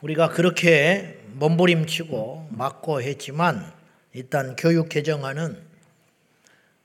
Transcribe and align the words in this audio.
우리가 0.00 0.28
그렇게 0.28 1.18
몸부림치고 1.32 2.50
막고 2.52 3.02
했지만 3.02 3.72
일단 4.12 4.54
교육 4.54 4.88
개정안은 4.88 5.60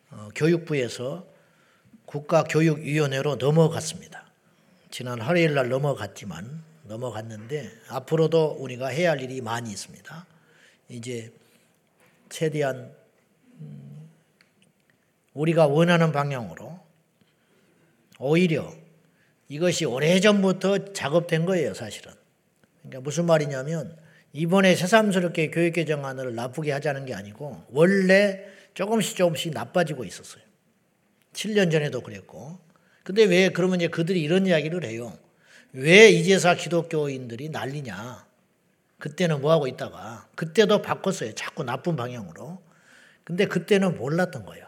어, 0.09 0.29
교육부에서 0.35 1.25
국가교육위원회로 2.05 3.35
넘어갔습니다. 3.35 4.25
지난 4.89 5.21
화요일 5.21 5.53
날 5.53 5.69
넘어갔지만 5.69 6.63
넘어갔는데 6.83 7.71
앞으로도 7.89 8.57
우리가 8.59 8.87
해야 8.87 9.11
할 9.11 9.21
일이 9.21 9.41
많이 9.41 9.69
있습니다. 9.69 10.25
이제 10.89 11.31
최대한 12.29 12.95
음, 13.59 14.09
우리가 15.33 15.67
원하는 15.67 16.11
방향으로 16.11 16.79
오히려 18.17 18.73
이것이 19.49 19.85
오래전부터 19.85 20.93
작업된 20.93 21.45
거예요, 21.45 21.73
사실은. 21.75 22.22
그러니까 22.83 23.01
무슨 23.01 23.25
말이냐면 23.25 23.97
이번에 24.33 24.75
새삼스럽게 24.75 25.51
교육개정안을 25.51 26.35
나쁘게 26.35 26.71
하자는 26.71 27.05
게 27.05 27.13
아니고 27.13 27.63
원래 27.69 28.45
조금씩 28.73 29.15
조금씩 29.15 29.53
나빠지고 29.53 30.03
있었어요. 30.05 30.43
7년 31.33 31.71
전에도 31.71 32.01
그랬고. 32.01 32.59
근데 33.03 33.23
왜 33.23 33.49
그러면 33.49 33.81
이제 33.81 33.87
그들이 33.87 34.21
이런 34.21 34.45
이야기를 34.45 34.85
해요. 34.85 35.17
왜 35.73 36.09
이제사 36.09 36.55
기독교인들이 36.55 37.49
난리냐. 37.49 38.25
그때는 38.99 39.41
뭐하고 39.41 39.67
있다가 39.67 40.27
그때도 40.35 40.81
바꿨어요. 40.81 41.33
자꾸 41.35 41.63
나쁜 41.63 41.95
방향으로. 41.95 42.61
근데 43.23 43.47
그때는 43.47 43.97
몰랐던 43.97 44.45
거예요. 44.45 44.67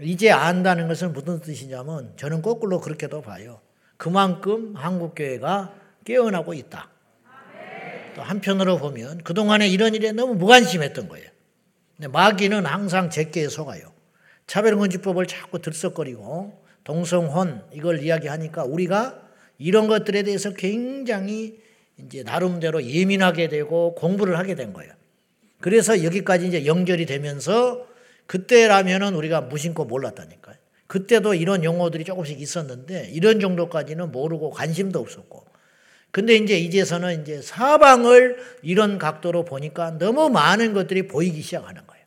이제 0.00 0.30
안다는 0.30 0.88
것은 0.88 1.12
무슨 1.12 1.40
뜻이냐면 1.40 2.12
저는 2.16 2.42
거꾸로 2.42 2.80
그렇게도 2.80 3.22
봐요. 3.22 3.60
그만큼 3.96 4.74
한국교회가 4.74 5.74
깨어나고 6.04 6.54
있다. 6.54 6.90
또 8.14 8.22
한편으로 8.22 8.78
보면 8.78 9.18
그동안에 9.24 9.68
이런 9.68 9.94
일에 9.94 10.12
너무 10.12 10.34
무관심했던 10.34 11.08
거예요. 11.08 11.28
마귀는 12.10 12.66
항상 12.66 13.10
제게에 13.10 13.48
속아요. 13.48 13.92
차별금지법을 14.46 15.26
자꾸 15.26 15.60
들썩거리고 15.60 16.64
동성혼 16.84 17.64
이걸 17.72 18.02
이야기하니까 18.02 18.64
우리가 18.64 19.20
이런 19.58 19.88
것들에 19.88 20.22
대해서 20.22 20.52
굉장히 20.52 21.58
이제 21.98 22.22
나름대로 22.22 22.84
예민하게 22.84 23.48
되고 23.48 23.94
공부를 23.94 24.38
하게 24.38 24.54
된 24.54 24.72
거예요. 24.72 24.92
그래서 25.60 26.04
여기까지 26.04 26.48
이제 26.48 26.66
연결이 26.66 27.06
되면서 27.06 27.86
그때라면은 28.26 29.14
우리가 29.14 29.42
무심코 29.42 29.84
몰랐다니까요. 29.84 30.56
그때도 30.86 31.34
이런 31.34 31.64
용어들이 31.64 32.04
조금씩 32.04 32.40
있었는데 32.40 33.10
이런 33.12 33.40
정도까지는 33.40 34.12
모르고 34.12 34.50
관심도 34.50 34.98
없었고. 34.98 35.53
근데 36.14 36.36
이제 36.36 36.56
이제서는 36.56 37.22
이제 37.22 37.42
사방을 37.42 38.36
이런 38.62 38.98
각도로 38.98 39.44
보니까 39.44 39.98
너무 39.98 40.30
많은 40.30 40.72
것들이 40.72 41.08
보이기 41.08 41.42
시작하는 41.42 41.84
거예요. 41.88 42.04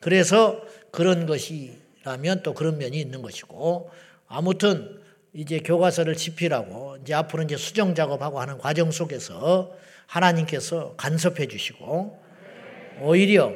그래서 0.00 0.60
그런 0.90 1.24
것이라면 1.26 2.42
또 2.42 2.54
그런 2.54 2.76
면이 2.76 2.98
있는 2.98 3.22
것이고 3.22 3.88
아무튼 4.26 5.00
이제 5.32 5.60
교과서를 5.60 6.16
집필하고 6.16 6.96
이제 7.00 7.14
앞으로 7.14 7.44
이제 7.44 7.56
수정 7.56 7.94
작업하고 7.94 8.40
하는 8.40 8.58
과정 8.58 8.90
속에서 8.90 9.70
하나님께서 10.06 10.94
간섭해 10.96 11.46
주시고 11.46 12.20
오히려 13.02 13.52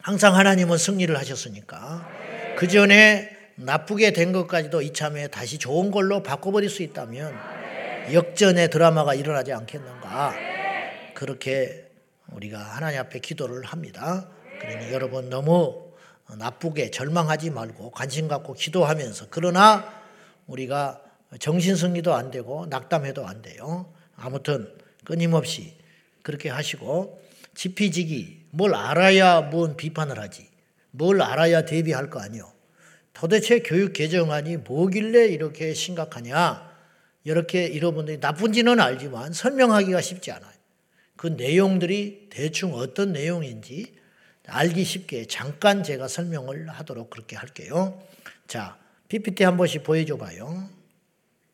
항상 0.00 0.34
하나님은 0.34 0.78
승리를 0.78 1.16
하셨으니까 1.16 2.10
그 2.56 2.66
전에 2.66 3.30
나쁘게 3.54 4.12
된 4.12 4.32
것까지도 4.32 4.82
이참에 4.82 5.28
다시 5.28 5.58
좋은 5.58 5.92
걸로 5.92 6.24
바꿔버릴 6.24 6.68
수 6.68 6.82
있다면 6.82 7.55
역전의 8.12 8.70
드라마가 8.70 9.14
일어나지 9.14 9.52
않겠는가 9.52 10.34
그렇게 11.14 11.90
우리가 12.32 12.58
하나님 12.58 13.00
앞에 13.00 13.18
기도를 13.18 13.64
합니다. 13.64 14.28
그러니 14.60 14.92
여러분 14.92 15.28
너무 15.28 15.92
나쁘게 16.38 16.90
절망하지 16.90 17.50
말고 17.50 17.90
관심 17.90 18.28
갖고 18.28 18.54
기도하면서 18.54 19.26
그러나 19.30 19.92
우리가 20.46 21.00
정신승리도 21.38 22.14
안 22.14 22.30
되고 22.30 22.66
낙담해도 22.66 23.26
안 23.26 23.42
돼요. 23.42 23.92
아무튼 24.16 24.72
끊임없이 25.04 25.76
그렇게 26.22 26.48
하시고 26.48 27.20
지피지기 27.54 28.46
뭘 28.50 28.74
알아야 28.74 29.42
뭔 29.42 29.76
비판을 29.76 30.18
하지 30.18 30.48
뭘 30.90 31.22
알아야 31.22 31.64
대비할 31.64 32.10
거 32.10 32.20
아니요. 32.20 32.52
도대체 33.12 33.60
교육 33.60 33.92
개정안이 33.92 34.58
뭐길래 34.58 35.26
이렇게 35.26 35.72
심각하냐 35.74 36.75
이렇게 37.26 37.74
여러분들이 37.74 38.18
나쁜지는 38.18 38.78
알지만 38.78 39.32
설명하기가 39.32 40.00
쉽지 40.00 40.30
않아요. 40.30 40.52
그 41.16 41.26
내용들이 41.26 42.28
대충 42.30 42.72
어떤 42.74 43.12
내용인지 43.12 43.96
알기 44.46 44.84
쉽게 44.84 45.24
잠깐 45.26 45.82
제가 45.82 46.06
설명을 46.06 46.68
하도록 46.68 47.10
그렇게 47.10 47.34
할게요. 47.34 48.00
자, 48.46 48.78
PPT 49.08 49.42
한 49.42 49.56
번씩 49.56 49.82
보여줘 49.82 50.16
봐요. 50.16 50.70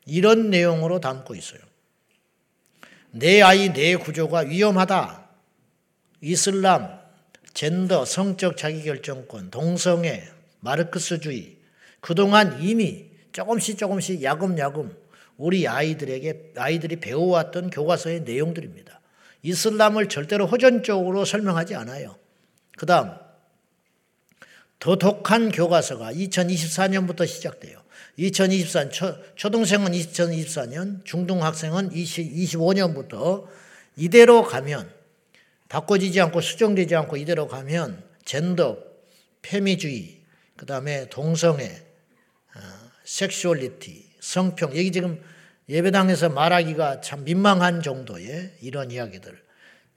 이런 0.04 0.50
내용으로 0.50 1.00
담고 1.00 1.34
있어요. 1.36 1.60
내 3.10 3.40
아이 3.40 3.72
내 3.72 3.96
구조가 3.96 4.40
위험하다. 4.40 5.26
이슬람, 6.20 7.00
젠더, 7.54 8.04
성적 8.04 8.58
자기결정권, 8.58 9.50
동성애, 9.50 10.28
마르크스주의. 10.60 11.56
그동안 12.00 12.60
이미 12.60 13.06
조금씩 13.32 13.78
조금씩 13.78 14.22
야금야금 14.22 15.01
우리 15.42 15.66
아이들에게 15.66 16.52
아이들이 16.56 16.96
배워왔던 17.00 17.70
교과서의 17.70 18.20
내용들입니다. 18.20 19.00
이슬람을 19.42 20.08
절대로 20.08 20.46
호전적으로 20.46 21.24
설명하지 21.24 21.74
않아요. 21.74 22.16
그 22.78 22.86
다음, 22.86 23.10
더 24.78 24.94
독한 24.94 25.50
교과서가 25.50 26.12
2024년부터 26.12 27.26
시작돼요. 27.26 27.82
2024년, 28.20 28.92
초, 28.92 29.16
초등생은 29.34 29.90
2024년, 29.90 31.04
중등학생은 31.04 31.90
20, 31.90 32.32
25년부터 32.32 33.48
이대로 33.96 34.44
가면, 34.44 34.88
바꿔지지 35.68 36.20
않고 36.20 36.40
수정되지 36.40 36.94
않고 36.94 37.16
이대로 37.16 37.48
가면, 37.48 38.00
젠더, 38.24 38.78
페미주의, 39.42 40.20
그 40.56 40.66
다음에 40.66 41.08
동성애, 41.08 41.82
어, 42.54 42.60
섹슈얼리티, 43.02 44.12
성평, 44.20 44.70
여기 44.76 44.92
지금 44.92 45.20
예배당에서 45.68 46.28
말하기가 46.28 47.00
참 47.00 47.24
민망한 47.24 47.82
정도의 47.82 48.52
이런 48.60 48.90
이야기들, 48.90 49.40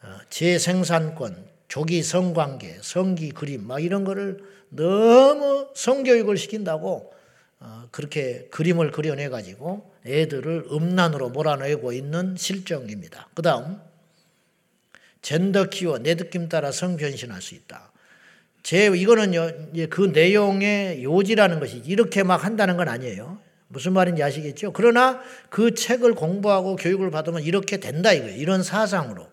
어, 0.04 0.18
재생산권, 0.30 1.48
조기 1.68 2.04
성관계, 2.04 2.80
성기 2.82 3.32
그림, 3.32 3.66
막 3.68 3.84
이런 3.84 4.04
거를 4.04 4.44
너무 4.70 5.70
성교육을 5.76 6.38
시킨다고 6.38 7.14
어, 7.60 7.88
그렇게 7.92 8.48
그림을 8.52 8.92
그려내 8.92 9.30
가지고 9.30 9.92
애들을 10.06 10.68
음란으로 10.72 11.30
몰아내고 11.30 11.94
있는 11.94 12.36
실정입니다. 12.38 13.30
그 13.34 13.42
다음 13.42 13.80
젠더 15.22 15.70
키워 15.70 15.98
내 15.98 16.16
느낌 16.16 16.48
따라 16.50 16.72
성 16.72 16.98
변신할 16.98 17.42
수 17.42 17.56
있다. 17.56 17.92
제 18.62 18.86
이거는요 18.88 19.52
그 19.90 20.12
내용의 20.14 21.04
요지라는 21.04 21.60
것이 21.60 21.82
이렇게 21.86 22.24
막 22.24 22.44
한다는 22.44 22.78
건 22.78 22.88
아니에요. 22.90 23.40
무슨 23.76 23.92
말인지 23.92 24.24
아시겠죠? 24.24 24.72
그러나 24.72 25.22
그 25.50 25.74
책을 25.74 26.16
공부하고 26.16 26.78
교육을 26.78 27.12
받으면 27.12 27.44
이렇게 27.44 27.76
된다 27.78 28.14
이거예요. 28.14 28.38
이런 28.38 28.64
사상으로 28.64 29.28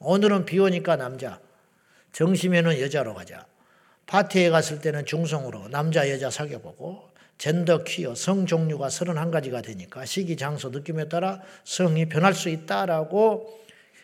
오늘은 0.00 0.46
비 0.46 0.58
오니까 0.58 0.96
남자, 0.96 1.38
정심에는 2.10 2.80
여자로 2.80 3.14
가자. 3.14 3.46
파티에 4.06 4.50
갔을 4.50 4.80
때는 4.80 5.04
중성으로 5.06 5.68
남자 5.68 6.10
여자 6.10 6.28
사귀어보고 6.28 7.08
젠더 7.38 7.84
퀴어 7.84 8.16
성 8.16 8.46
종류가 8.46 8.88
31가지가 8.88 9.62
되니까 9.62 10.04
시기 10.04 10.36
장소 10.36 10.70
느낌에 10.70 11.08
따라 11.08 11.40
성이 11.62 12.08
변할 12.08 12.34
수 12.34 12.48
있다라고 12.48 13.60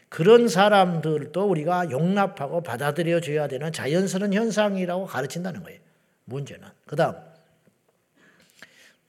그런 0.09 0.47
사람들도 0.47 1.49
우리가 1.49 1.91
용납하고 1.91 2.63
받아들여 2.63 3.21
줘야 3.21 3.49
되는 3.49 3.73
자연스러운 3.73 4.35
현상이라고 4.35 5.07
가르친다는 5.07 5.65
거예요. 5.65 5.81
문제는. 6.27 6.69
그 6.87 6.95
다음 6.95 7.17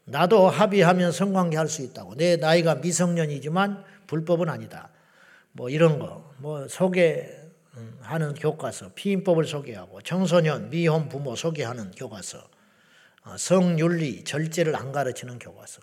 나도 0.05 0.49
합의하면 0.49 1.11
성관계 1.11 1.57
할 1.57 1.67
수 1.67 1.81
있다고. 1.81 2.15
내 2.15 2.37
나이가 2.37 2.75
미성년이지만 2.75 3.83
불법은 4.07 4.49
아니다. 4.49 4.89
뭐 5.51 5.69
이런 5.69 5.99
거. 5.99 6.31
뭐 6.37 6.67
소개 6.67 7.29
하는 8.01 8.33
교과서, 8.35 8.91
피임법을 8.95 9.45
소개하고 9.45 10.01
청소년, 10.01 10.69
미혼 10.69 11.09
부모 11.09 11.35
소개하는 11.35 11.91
교과서, 11.91 12.37
어, 13.23 13.35
성윤리, 13.37 14.23
절제를 14.23 14.75
안 14.75 14.91
가르치는 14.91 15.39
교과서. 15.39 15.81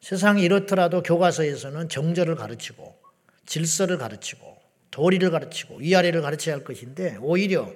세상이 0.00 0.42
이렇더라도 0.42 1.02
교과서에서는 1.02 1.88
정절을 1.88 2.34
가르치고 2.34 2.96
질서를 3.46 3.98
가르치고 3.98 4.56
도리를 4.90 5.30
가르치고 5.30 5.76
위아래를 5.76 6.22
가르쳐야 6.22 6.56
할 6.56 6.64
것인데 6.64 7.18
오히려 7.20 7.72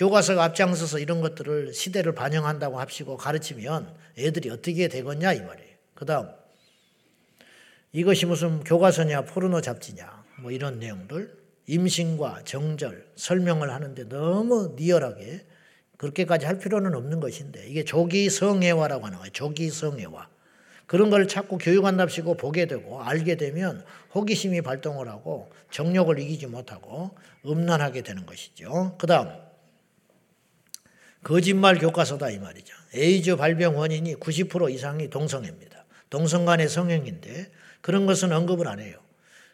교과서가 0.00 0.42
앞장서서 0.44 0.98
이런 0.98 1.20
것들을 1.20 1.74
시대를 1.74 2.14
반영한다고 2.14 2.80
합시고 2.80 3.18
가르치면 3.18 3.94
애들이 4.16 4.48
어떻게 4.48 4.88
되겠냐 4.88 5.34
이 5.34 5.42
말이에요. 5.42 5.74
그 5.94 6.06
다음 6.06 6.30
이것이 7.92 8.24
무슨 8.24 8.64
교과서냐 8.64 9.26
포르노 9.26 9.60
잡지냐 9.60 10.24
뭐 10.40 10.52
이런 10.52 10.78
내용들 10.78 11.36
임신과 11.66 12.44
정절 12.46 13.08
설명을 13.14 13.68
하는데 13.68 14.08
너무 14.08 14.74
리얼하게 14.78 15.44
그렇게까지 15.98 16.46
할 16.46 16.56
필요는 16.56 16.94
없는 16.94 17.20
것인데 17.20 17.66
이게 17.68 17.84
조기 17.84 18.30
성애화라고 18.30 19.04
하는 19.04 19.18
거예요. 19.18 19.30
조기 19.32 19.68
성애화. 19.68 20.30
그런 20.86 21.10
걸 21.10 21.28
자꾸 21.28 21.58
교육한답시고 21.58 22.38
보게 22.38 22.64
되고 22.64 23.02
알게 23.02 23.36
되면 23.36 23.84
호기심이 24.14 24.62
발동을 24.62 25.08
하고 25.08 25.52
정력을 25.70 26.18
이기지 26.18 26.46
못하고 26.46 27.10
음란하게 27.44 28.00
되는 28.00 28.24
것이죠. 28.24 28.96
그 28.98 29.06
다음 29.06 29.49
거짓말 31.22 31.78
교과서다 31.78 32.30
이 32.30 32.38
말이죠. 32.38 32.74
에이즈 32.94 33.36
발병 33.36 33.76
원인이 33.78 34.16
90% 34.16 34.72
이상이 34.72 35.10
동성애입니다. 35.10 35.84
동성 36.08 36.44
간의 36.44 36.68
성행인데 36.68 37.50
그런 37.80 38.06
것은 38.06 38.32
언급을 38.32 38.66
안 38.68 38.80
해요. 38.80 38.98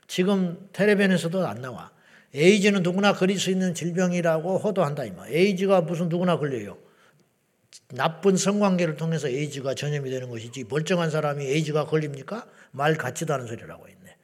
지금 0.06 0.68
텔레비전에서도 0.72 1.46
안 1.46 1.60
나와. 1.60 1.90
에이즈는 2.34 2.82
누구나 2.82 3.12
걸릴 3.12 3.38
수 3.38 3.50
있는 3.50 3.74
질병이라고 3.74 4.58
호도한다 4.58 5.04
이 5.04 5.10
말. 5.10 5.32
에이즈가 5.32 5.82
무슨 5.82 6.08
누구나 6.08 6.38
걸려요. 6.38 6.78
나쁜 7.88 8.36
성관계를 8.36 8.96
통해서 8.96 9.28
에이즈가 9.28 9.74
전염이 9.74 10.10
되는 10.10 10.28
것이지 10.28 10.64
멀쩡한 10.68 11.10
사람이 11.10 11.44
에이즈가 11.44 11.86
걸립니까? 11.86 12.46
말 12.72 12.96
같지도 12.96 13.34
않은 13.34 13.46
소리라고 13.46 13.86
있네. 13.88 14.16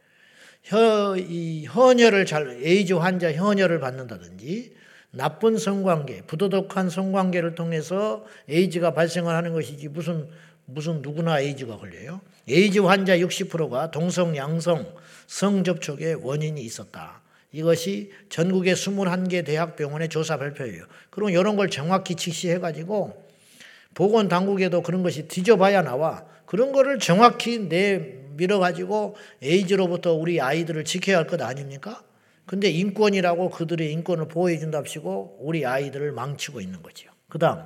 혀, 0.65 1.17
이 1.17 1.67
헌혈을 1.67 2.27
잘 2.27 2.61
에이즈 2.63 2.95
환자 2.95 3.33
헌혈을 3.33 3.81
받는다든지 3.81 4.75
나쁜 5.13 5.59
성관계, 5.59 6.23
부도덕한 6.23 6.89
성관계를 6.89 7.55
통해서 7.55 8.25
에이즈가 8.49 8.95
발생을 8.95 9.35
하는 9.35 9.53
것이지 9.53 9.89
무슨 9.89 10.29
무슨 10.65 11.03
누구나 11.03 11.41
에이즈가 11.41 11.77
걸려요. 11.77 12.21
에이즈 12.49 12.81
환자 12.81 13.17
60%가 13.19 13.91
동성 13.91 14.37
양성 14.37 14.87
성접촉의 15.27 16.15
원인이 16.17 16.61
있었다. 16.63 17.21
이것이 17.53 18.11
전국의 18.31 18.75
21개 18.75 19.45
대학병원의 19.45 20.09
조사 20.09 20.39
발표예요. 20.39 20.85
그럼 21.11 21.29
이런 21.29 21.57
걸 21.57 21.69
정확히 21.69 22.15
직시해가지고 22.15 23.23
보건 23.95 24.29
당국에도 24.29 24.83
그런 24.83 25.03
것이 25.03 25.29
뒤져봐야 25.29 25.83
나와. 25.83 26.25
그런 26.47 26.73
거를 26.73 26.99
정확히 26.99 27.59
내 27.59 28.17
밀어가지고 28.37 29.17
에이즈로부터 29.43 30.15
우리 30.15 30.41
아이들을 30.41 30.85
지켜야 30.85 31.19
할 31.19 31.27
것 31.27 31.43
아닙니까? 31.43 32.03
근데 32.53 32.69
인권이라고 32.69 33.49
그들의 33.49 33.91
인권을 33.93 34.29
보호해준답시고 34.29 35.39
우리 35.41 35.65
아이들을 35.65 36.13
망치고 36.13 36.61
있는 36.61 36.83
거죠. 36.83 37.09
그 37.31 37.39
다음. 37.39 37.65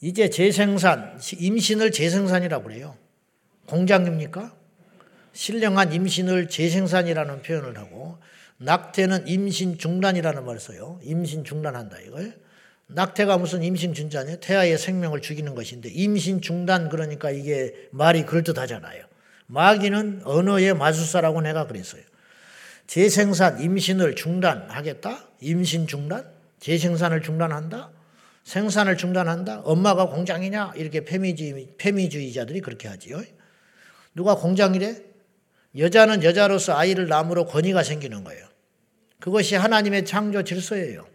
이제 0.00 0.30
재생산, 0.30 1.20
임신을 1.38 1.92
재생산이라고 1.92 2.64
그래요. 2.64 2.96
공장입니까? 3.66 4.56
신령한 5.34 5.92
임신을 5.92 6.48
재생산이라는 6.48 7.42
표현을 7.42 7.76
하고 7.76 8.16
낙태는 8.56 9.28
임신 9.28 9.76
중단이라는 9.76 10.42
말을 10.42 10.58
써요. 10.58 10.98
임신 11.02 11.44
중단한다 11.44 12.00
이걸. 12.00 12.40
낙태가 12.86 13.36
무슨 13.36 13.62
임신 13.62 13.92
중단이에요? 13.92 14.40
태아의 14.40 14.78
생명을 14.78 15.20
죽이는 15.20 15.54
것인데 15.54 15.90
임신 15.90 16.40
중단 16.40 16.88
그러니까 16.88 17.32
이게 17.32 17.74
말이 17.90 18.24
그럴듯 18.24 18.56
하잖아요. 18.56 19.04
마귀는 19.48 20.22
언어의 20.24 20.72
마술사라고 20.72 21.42
내가 21.42 21.66
그랬어요. 21.66 22.00
재생산, 22.92 23.58
임신을 23.58 24.16
중단하겠다? 24.16 25.26
임신 25.40 25.86
중단? 25.86 26.30
재생산을 26.60 27.22
중단한다? 27.22 27.90
생산을 28.44 28.98
중단한다? 28.98 29.60
엄마가 29.60 30.08
공장이냐? 30.08 30.74
이렇게 30.76 31.02
페미주의, 31.02 31.68
페미주의자들이 31.78 32.60
그렇게 32.60 32.88
하지요. 32.88 33.22
누가 34.14 34.34
공장이래? 34.34 35.04
여자는 35.78 36.22
여자로서 36.22 36.76
아이를 36.76 37.08
낳음으로 37.08 37.46
권위가 37.46 37.82
생기는 37.82 38.24
거예요. 38.24 38.44
그것이 39.20 39.54
하나님의 39.54 40.04
창조 40.04 40.42
질서예요. 40.42 41.06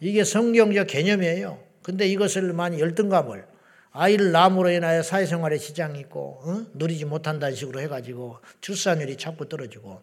이게 0.00 0.24
성경적 0.24 0.88
개념이에요. 0.88 1.62
근데 1.84 2.08
이것을 2.08 2.52
많이 2.52 2.80
열등감을 2.80 3.46
아이를 3.92 4.32
낳음으로 4.32 4.70
인하여 4.70 5.04
사회생활에 5.04 5.58
지장이 5.58 6.00
있고 6.00 6.40
어? 6.42 6.66
누리지 6.74 7.04
못한다는 7.04 7.54
식으로 7.54 7.80
해가지고 7.80 8.40
출산율이 8.60 9.16
자꾸 9.18 9.48
떨어지고 9.48 10.02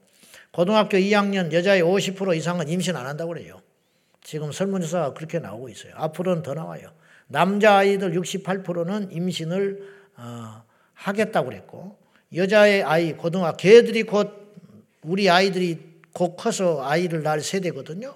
고등학교 0.53 0.97
2학년 0.97 1.51
여자의 1.51 1.81
50% 1.81 2.38
이상은 2.38 2.69
임신 2.69 2.95
안 2.95 3.07
한다고 3.07 3.33
그래요. 3.33 3.59
지금 4.21 4.51
설문조사가 4.51 5.13
그렇게 5.15 5.39
나오고 5.39 5.67
있어요. 5.69 5.94
앞으로는 5.95 6.44
더 6.44 6.53
나와요. 6.53 6.94
남자아이들 7.27 8.11
68%는 8.13 9.11
임신을 9.11 9.94
어, 10.15 10.63
하겠다고 10.94 11.50
그랬고 11.50 11.97
여자의 12.35 12.83
아이 12.83 13.13
고등학 13.13 13.57
걔들이 13.57 14.03
곧 14.03 14.53
우리 15.01 15.27
아이들이 15.27 15.79
곧 16.13 16.35
커서 16.35 16.83
아이를 16.83 17.23
낳을 17.23 17.41
세대거든요. 17.41 18.15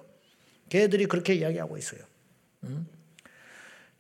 걔들이 0.70 1.08
그렇게 1.08 1.34
이야기하고 1.34 1.78
있어요. 1.78 2.02
음? 2.66 2.88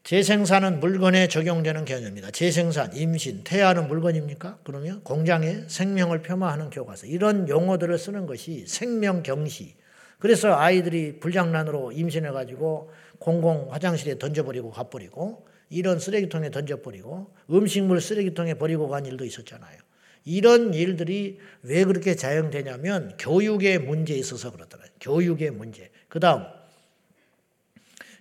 재생산은 0.07 0.80
물건에 0.80 1.27
적용되는 1.27 1.83
개념입니다. 1.83 2.31
재생산, 2.31 2.95
임신, 2.95 3.44
태아는 3.44 3.89
물건입니까? 3.89 4.59
그러면 4.63 5.04
공장에 5.04 5.63
생명을 5.68 6.21
폄하하는 6.21 6.69
교과서. 6.69 7.07
이런 7.07 7.50
용어들을 7.50 7.98
쓰는 7.98 8.25
것이 8.25 8.63
생명경시. 8.68 9.75
그래서 10.18 10.56
아이들이 10.56 11.19
불장난으로 11.19 11.92
임신해가지고 11.92 12.89
공공 13.19 13.74
화장실에 13.74 14.18
던져버리고 14.18 14.71
가버리고 14.71 15.45
이런 15.69 16.00
쓰레기통에 16.00 16.51
던져버리고 16.51 17.33
음식물 17.51 18.00
쓰레기통에 18.00 18.54
버리고 18.54 18.88
간 18.88 19.06
일도 19.06 19.25
있었잖아요. 19.25 19.77
이런 20.24 20.74
일들이 20.74 21.38
왜 21.63 21.83
그렇게 21.83 22.15
자영되냐면 22.15 23.18
교육의 23.19 23.80
문제에 23.80 24.15
있어서 24.15 24.54
그렇더라고요. 24.54 24.89
교육의 25.01 25.51
문제. 25.51 25.92
그 26.07 26.21
다음, 26.21 26.45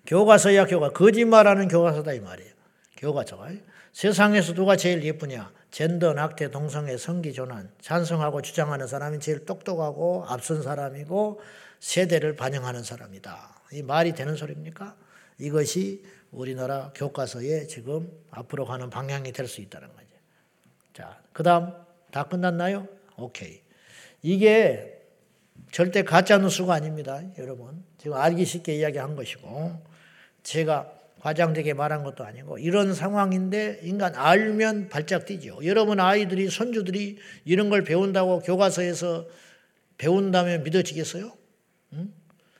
교과서야 0.06 0.66
교과, 0.66 0.90
거짓말하는 0.90 1.68
교과서다 1.68 2.12
이 2.12 2.20
말이에요. 2.20 2.52
교과서가. 2.96 3.50
세상에서 3.92 4.54
누가 4.54 4.76
제일 4.76 5.02
예쁘냐? 5.02 5.52
젠더, 5.70 6.12
낙태, 6.14 6.50
동성애, 6.50 6.96
성기, 6.96 7.32
조난, 7.32 7.70
찬성하고 7.80 8.42
주장하는 8.42 8.86
사람이 8.86 9.20
제일 9.20 9.44
똑똑하고 9.44 10.24
앞선 10.28 10.62
사람이고 10.62 11.40
세대를 11.80 12.36
반영하는 12.36 12.82
사람이다. 12.82 13.62
이 13.72 13.82
말이 13.82 14.14
되는 14.14 14.36
소리입니까? 14.36 14.96
이것이 15.38 16.04
우리나라 16.30 16.92
교과서에 16.94 17.66
지금 17.66 18.10
앞으로 18.30 18.64
가는 18.64 18.88
방향이 18.90 19.32
될 19.32 19.48
수 19.48 19.60
있다는 19.60 19.88
거죠. 19.88 20.06
자, 20.94 21.20
그 21.32 21.42
다음, 21.42 21.72
다 22.10 22.24
끝났나요? 22.24 22.86
오케이. 23.16 23.60
이게 24.22 25.02
절대 25.72 26.02
가짜 26.02 26.38
뉴스가 26.38 26.74
아닙니다. 26.74 27.20
여러분. 27.38 27.84
지금 27.98 28.16
알기 28.16 28.44
쉽게 28.44 28.76
이야기한 28.76 29.16
것이고 29.16 29.95
제가 30.46 30.92
과장되게 31.20 31.74
말한 31.74 32.04
것도 32.04 32.24
아니고 32.24 32.58
이런 32.58 32.94
상황인데 32.94 33.80
인간 33.82 34.14
알면 34.14 34.88
발작 34.88 35.26
뛰죠. 35.26 35.58
여러분 35.64 35.98
아이들이 35.98 36.48
손주들이 36.48 37.18
이런 37.44 37.68
걸 37.68 37.82
배운다고 37.82 38.40
교과서에서 38.40 39.26
배운다면 39.98 40.62
믿어지겠어요? 40.62 41.32
응? 41.94 42.12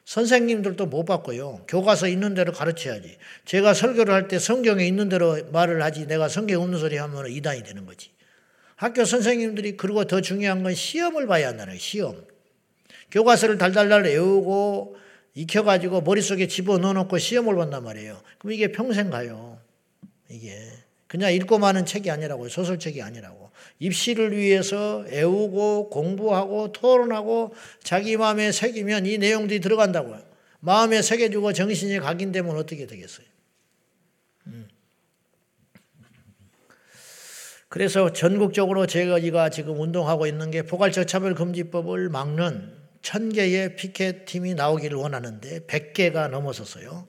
선생님들도 0.05 0.87
못 0.87 1.05
바꿔요. 1.05 1.64
교과서 1.69 2.09
있는 2.09 2.35
대로 2.35 2.52
가르쳐야지. 2.52 3.19
제가 3.45 3.73
설교를 3.73 4.12
할 4.12 4.26
때 4.26 4.40
성경에 4.40 4.85
있는 4.85 5.09
대로 5.09 5.38
말을 5.52 5.81
하지 5.83 6.07
내가 6.07 6.28
성경 6.28 6.62
없는 6.62 6.81
소리 6.81 6.97
하면 6.97 7.28
이단이 7.31 7.62
되는 7.62 7.87
거지. 7.87 8.11
학교 8.75 9.05
선생님들이 9.05 9.76
그리고 9.76 10.05
더 10.07 10.21
중요한 10.21 10.64
건 10.64 10.75
시험을 10.75 11.28
봐야 11.28 11.49
한다는 11.49 11.71
거예요. 11.71 11.78
시험. 11.78 12.25
교과서를 13.12 13.59
달달달 13.59 14.02
외우고 14.02 14.97
익혀가지고 15.37 16.00
머릿속에 16.00 16.49
집어넣어놓고 16.49 17.19
시험을 17.19 17.55
본단 17.55 17.85
말이에요. 17.85 18.21
그럼 18.38 18.52
이게 18.52 18.73
평생 18.73 19.11
가요. 19.11 19.59
이게. 20.31 20.59
그냥 21.07 21.33
읽고 21.33 21.59
마는 21.59 21.87
책이 21.87 22.11
아니라고요. 22.11 22.49
소설책이 22.49 23.00
아니라고. 23.02 23.50
입시를 23.78 24.37
위해서 24.37 25.05
애우고 25.09 25.90
공부하고 25.90 26.73
토론하고 26.73 27.55
자기 27.83 28.16
마음에 28.16 28.50
새기면 28.50 29.07
이 29.07 29.19
내용들이 29.19 29.61
들어간다고요. 29.61 30.21
마음에 30.61 31.02
새겨주고 31.02 31.52
정신이 31.52 32.00
각인되면 32.00 32.57
어떻게 32.57 32.87
되겠어요? 32.87 33.26
음. 34.47 34.69
그래서 37.69 38.12
전국적으로 38.12 38.87
제가 38.87 39.50
지금 39.50 39.78
운동하고 39.78 40.26
있는 40.26 40.50
게 40.50 40.62
포괄적 40.62 41.07
차별금지법을 41.07 42.09
막는 42.09 42.86
천 43.06 43.28
개의 43.28 43.76
피켓팀이 43.76 44.54
나오기를 44.54 44.98
원하는데 44.98 45.60
100개가 45.60 46.28
넘어섰어요. 46.28 47.06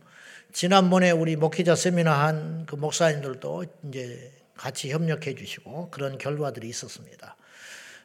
지난번에 0.54 1.10
우리 1.10 1.36
목회자 1.36 1.76
세미나 1.76 2.28
한 2.28 2.66
그 2.68 2.76
목사님들도 2.76 3.66
이제 3.88 4.32
같이 4.56 4.92
협력해 4.92 5.34
주시고 5.34 5.90
그런 5.90 6.20
결과들이 6.20 6.70
있었습니다. 6.70 7.36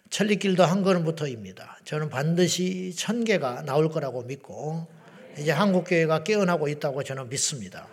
천리길도 0.09 0.65
한 0.65 0.83
걸음부터입니다. 0.83 1.81
저는 1.85 2.09
반드시 2.09 2.95
천 2.97 3.25
개가 3.25 3.61
나올 3.67 3.91
거라고 3.91 4.23
믿고 4.23 4.87
이제 5.37 5.51
한국교회가 5.51 6.25
깨어나고 6.25 6.69
있다고 6.69 7.03
저는 7.03 7.29
믿습니다. 7.29 7.87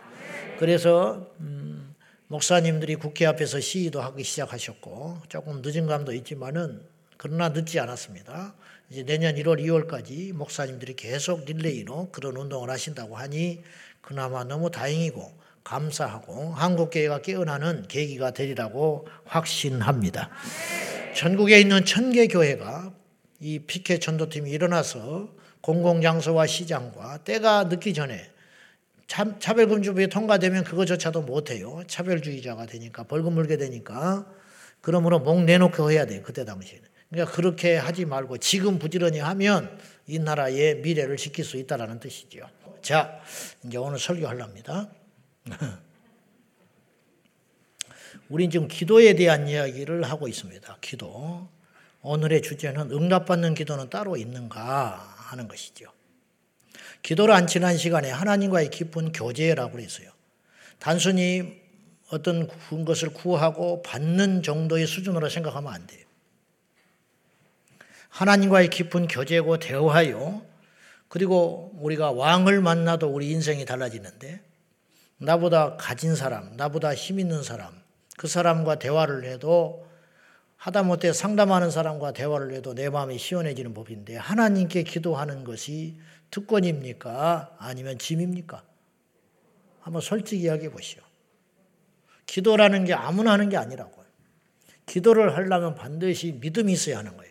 그래서 0.59 1.29
음 1.41 1.93
목사님들이 2.27 2.95
국회 2.95 3.25
앞에서 3.25 3.59
시위도 3.59 3.99
하기 3.99 4.23
시작하셨고 4.23 5.23
조금 5.27 5.61
늦은 5.61 5.87
감도 5.87 6.13
있지만은 6.13 6.87
그러나 7.17 7.49
늦지 7.49 7.81
않았습니다. 7.81 8.55
이제 8.91 9.03
내년 9.03 9.35
1월, 9.35 9.61
2월까지 9.61 10.33
목사님들이 10.33 10.95
계속 10.95 11.45
릴레이로 11.45 12.09
그런 12.11 12.35
운동을 12.35 12.71
하신다고 12.71 13.15
하니 13.15 13.61
그나마 14.01 14.43
너무 14.43 14.71
다행이고 14.71 15.31
감사하고 15.63 16.53
한국교회가 16.53 17.21
깨어나는 17.21 17.87
계기가 17.87 18.31
되리라고 18.31 19.07
확신합니다. 19.25 20.31
전국에 21.15 21.59
있는 21.59 21.85
천개 21.85 22.25
교회가 22.27 22.91
이 23.39 23.59
피켓 23.59 24.01
전도팀이 24.01 24.49
일어나서 24.49 25.29
공공장소와 25.61 26.47
시장과 26.47 27.19
때가 27.19 27.65
늦기 27.65 27.93
전에 27.93 28.31
차별금지법이 29.05 30.07
통과되면 30.07 30.63
그거조차도 30.63 31.21
못해요. 31.21 31.83
차별주의자가 31.85 32.65
되니까 32.65 33.03
벌금 33.03 33.33
물게 33.33 33.57
되니까 33.57 34.25
그러므로 34.81 35.19
목 35.19 35.43
내놓고 35.43 35.91
해야 35.91 36.05
돼요. 36.05 36.21
그때 36.23 36.43
당시에는. 36.43 36.89
그러니까 37.09 37.35
그렇게 37.35 37.75
하지 37.77 38.05
말고 38.05 38.37
지금 38.37 38.77
부지런히 38.79 39.19
하면 39.19 39.79
이 40.05 40.19
나라의 40.19 40.77
미래를 40.77 41.17
지킬 41.17 41.43
수 41.43 41.57
있다라는 41.57 41.99
뜻이죠. 41.99 42.47
자, 42.81 43.19
이제 43.65 43.77
오늘 43.77 43.99
설교하랍니다. 43.99 44.89
우린 48.29 48.49
지금 48.51 48.67
기도에 48.67 49.13
대한 49.13 49.47
이야기를 49.47 50.03
하고 50.03 50.27
있습니다. 50.27 50.77
기도. 50.81 51.47
오늘의 52.01 52.41
주제는 52.43 52.91
응답받는 52.91 53.55
기도는 53.55 53.89
따로 53.89 54.15
있는가 54.15 55.15
하는 55.17 55.47
것이죠. 55.47 55.91
기도를 57.01 57.33
안 57.33 57.47
지난 57.47 57.77
시간에 57.77 58.09
하나님과의 58.11 58.69
깊은 58.69 59.13
교제라고 59.13 59.79
했어요. 59.79 60.11
단순히 60.79 61.61
어떤 62.11 62.47
것을 62.85 63.09
구하고 63.09 63.81
받는 63.81 64.43
정도의 64.43 64.87
수준으로 64.87 65.29
생각하면 65.29 65.73
안 65.73 65.87
돼요. 65.87 66.08
하나님과의 68.09 68.69
깊은 68.69 69.07
교제고 69.07 69.59
대화요. 69.59 70.41
그리고 71.07 71.71
우리가 71.79 72.11
왕을 72.11 72.61
만나도 72.61 73.07
우리 73.07 73.31
인생이 73.31 73.65
달라지는데 73.65 74.41
나보다 75.17 75.77
가진 75.77 76.15
사람, 76.15 76.55
나보다 76.55 76.93
힘 76.93 77.19
있는 77.19 77.43
사람, 77.43 77.73
그 78.17 78.27
사람과 78.27 78.79
대화를 78.79 79.25
해도 79.25 79.87
하다못해 80.57 81.13
상담하는 81.13 81.71
사람과 81.71 82.11
대화를 82.11 82.53
해도 82.53 82.73
내 82.73 82.89
마음이 82.89 83.17
시원해지는 83.17 83.73
법인데 83.73 84.17
하나님께 84.17 84.83
기도하는 84.83 85.43
것이 85.43 85.97
특권입니까? 86.31 87.55
아니면 87.57 87.97
짐입니까? 87.97 88.63
한번 89.79 90.01
솔직히 90.01 90.43
이야기해 90.43 90.69
보시오. 90.69 91.01
기도라는 92.25 92.85
게 92.85 92.93
아무나 92.93 93.31
하는 93.31 93.49
게 93.49 93.57
아니라고요. 93.57 94.05
기도를 94.85 95.35
하려면 95.35 95.75
반드시 95.75 96.33
믿음이 96.33 96.73
있어야 96.73 96.99
하는 96.99 97.15
거예요. 97.17 97.28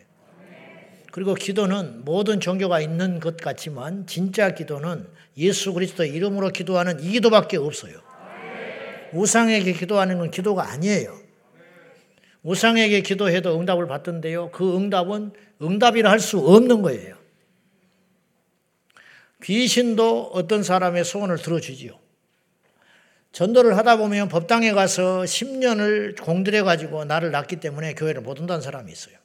그리고 1.18 1.34
기도는 1.34 2.04
모든 2.04 2.38
종교가 2.38 2.80
있는 2.80 3.18
것 3.18 3.38
같지만 3.38 4.06
진짜 4.06 4.54
기도는 4.54 5.04
예수 5.37 5.72
그리스도 5.72 6.04
이름으로 6.04 6.50
기도하는 6.50 7.00
이 7.00 7.10
기도밖에 7.10 7.56
없어요. 7.56 8.00
우상에게 9.12 9.72
기도하는 9.72 10.18
건 10.18 10.30
기도가 10.30 10.70
아니에요. 10.70 11.18
우상에게 12.44 13.00
기도해도 13.00 13.58
응답을 13.58 13.88
받던데요. 13.88 14.52
그 14.52 14.76
응답은 14.76 15.32
응답이라 15.60 16.08
할 16.08 16.20
수 16.20 16.38
없는 16.38 16.82
거예요. 16.82 17.16
귀신도 19.42 20.30
어떤 20.34 20.62
사람의 20.62 21.04
소원을 21.04 21.38
들어주지요. 21.38 21.98
전도를 23.32 23.76
하다 23.76 23.96
보면 23.96 24.28
법당에 24.28 24.70
가서 24.70 25.22
10년을 25.22 26.22
공들여 26.22 26.62
가지고 26.62 27.04
나를 27.04 27.32
낳기 27.32 27.56
때문에 27.56 27.94
교회를 27.94 28.20
못 28.20 28.38
온다는 28.38 28.62
사람이 28.62 28.92
있어요. 28.92 29.17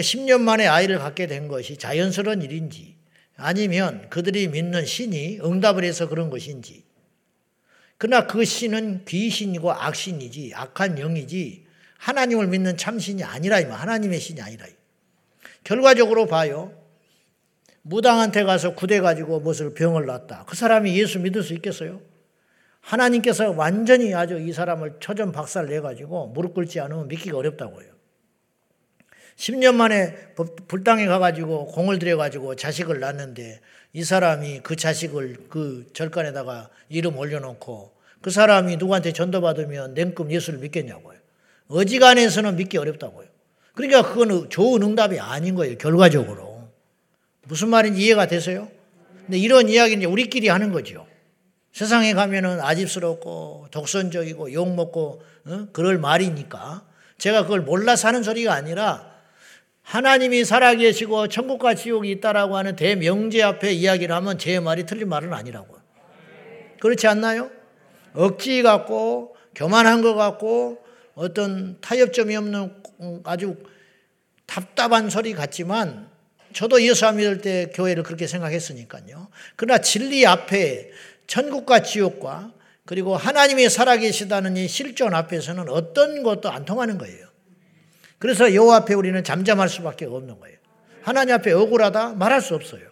10년 0.00 0.26
그러니까 0.26 0.38
만에 0.38 0.66
아이를 0.66 0.98
갖게 0.98 1.26
된 1.26 1.48
것이 1.48 1.76
자연스러운 1.76 2.42
일인지 2.42 2.96
아니면 3.36 4.08
그들이 4.08 4.48
믿는 4.48 4.86
신이 4.86 5.40
응답을 5.42 5.84
해서 5.84 6.08
그런 6.08 6.30
것인지 6.30 6.84
그러나 7.98 8.26
그 8.26 8.44
신은 8.44 9.04
귀신이고 9.04 9.70
악신이지 9.70 10.52
악한 10.54 10.96
영이지 10.96 11.66
하나님을 11.98 12.48
믿는 12.48 12.76
참신이 12.76 13.22
아니라 13.22 13.58
하나님의 13.58 14.18
신이 14.18 14.40
아니라 14.40 14.66
결과적으로 15.62 16.26
봐요. 16.26 16.76
무당한테 17.82 18.44
가서 18.44 18.74
구대 18.74 19.00
가지고 19.00 19.40
무엇을 19.40 19.74
병을 19.74 20.06
났다. 20.06 20.44
그 20.48 20.56
사람이 20.56 20.98
예수 20.98 21.20
믿을 21.20 21.42
수 21.42 21.54
있겠어요? 21.54 22.00
하나님께서 22.80 23.52
완전히 23.52 24.14
아주 24.14 24.38
이 24.40 24.52
사람을 24.52 24.96
초전 24.98 25.30
박살 25.30 25.66
내 25.66 25.80
가지고 25.80 26.28
무릎 26.28 26.54
꿇지 26.54 26.80
않으면 26.80 27.08
믿기가 27.08 27.38
어렵다고요. 27.38 27.91
10년 29.36 29.74
만에 29.74 30.14
불당에 30.68 31.06
가가지고 31.06 31.66
공을 31.68 31.98
들여가지고 31.98 32.56
자식을 32.56 33.00
낳는데 33.00 33.60
이 33.92 34.04
사람이 34.04 34.60
그 34.62 34.76
자식을 34.76 35.48
그 35.48 35.86
절간에다가 35.92 36.70
이름 36.88 37.16
올려놓고 37.18 37.92
그 38.20 38.30
사람이 38.30 38.76
누구한테 38.76 39.12
전도받으면 39.12 39.94
냉큼 39.94 40.30
예수를 40.30 40.60
믿겠냐고요. 40.60 41.18
어지간해서는 41.68 42.56
믿기 42.56 42.78
어렵다고요. 42.78 43.26
그러니까 43.74 44.02
그거는 44.02 44.50
좋은 44.50 44.82
응답이 44.82 45.18
아닌 45.18 45.54
거예요, 45.54 45.76
결과적으로. 45.78 46.68
무슨 47.44 47.68
말인지 47.68 48.00
이해가 48.00 48.26
되세요? 48.26 48.68
근데 49.24 49.38
이런 49.38 49.68
이야기는 49.68 50.08
우리끼리 50.08 50.48
하는 50.48 50.72
거죠. 50.72 51.06
세상에 51.72 52.12
가면은 52.12 52.60
아집스럽고 52.60 53.68
독선적이고 53.70 54.52
욕먹고 54.52 55.22
어? 55.46 55.66
그럴 55.72 55.98
말이니까 55.98 56.84
제가 57.18 57.42
그걸 57.42 57.62
몰라서 57.62 58.08
하는 58.08 58.22
소리가 58.22 58.52
아니라 58.52 59.11
하나님이 59.82 60.44
살아계시고 60.44 61.28
천국과 61.28 61.74
지옥이 61.74 62.10
있다라고 62.12 62.56
하는 62.56 62.76
대명제 62.76 63.42
앞에 63.42 63.72
이야기를 63.72 64.14
하면 64.14 64.38
제 64.38 64.58
말이 64.60 64.86
틀린 64.86 65.08
말은 65.08 65.32
아니라고요. 65.32 65.80
그렇지 66.80 67.06
않나요? 67.06 67.50
억지 68.14 68.62
같고 68.62 69.36
교만한 69.54 70.02
것 70.02 70.14
같고 70.14 70.82
어떤 71.14 71.78
타협점이 71.80 72.34
없는 72.36 72.74
아주 73.24 73.56
답답한 74.46 75.10
소리 75.10 75.34
같지만 75.34 76.08
저도 76.52 76.82
예수 76.82 77.06
안 77.06 77.16
믿을 77.16 77.40
때 77.40 77.70
교회를 77.74 78.02
그렇게 78.02 78.26
생각했으니까요. 78.26 79.28
그러나 79.56 79.80
진리 79.80 80.26
앞에 80.26 80.90
천국과 81.26 81.82
지옥과 81.82 82.52
그리고 82.84 83.16
하나님이 83.16 83.68
살아계시다는 83.68 84.56
이 84.56 84.68
실존 84.68 85.14
앞에서는 85.14 85.68
어떤 85.68 86.22
것도 86.22 86.50
안 86.50 86.64
통하는 86.64 86.98
거예요. 86.98 87.31
그래서 88.22 88.54
요 88.54 88.70
앞에 88.70 88.94
우리는 88.94 89.24
잠잠할 89.24 89.68
수밖에 89.68 90.04
없는 90.04 90.38
거예요. 90.38 90.56
하나님 91.02 91.34
앞에 91.34 91.50
억울하다 91.50 92.14
말할 92.14 92.40
수 92.40 92.54
없어요. 92.54 92.88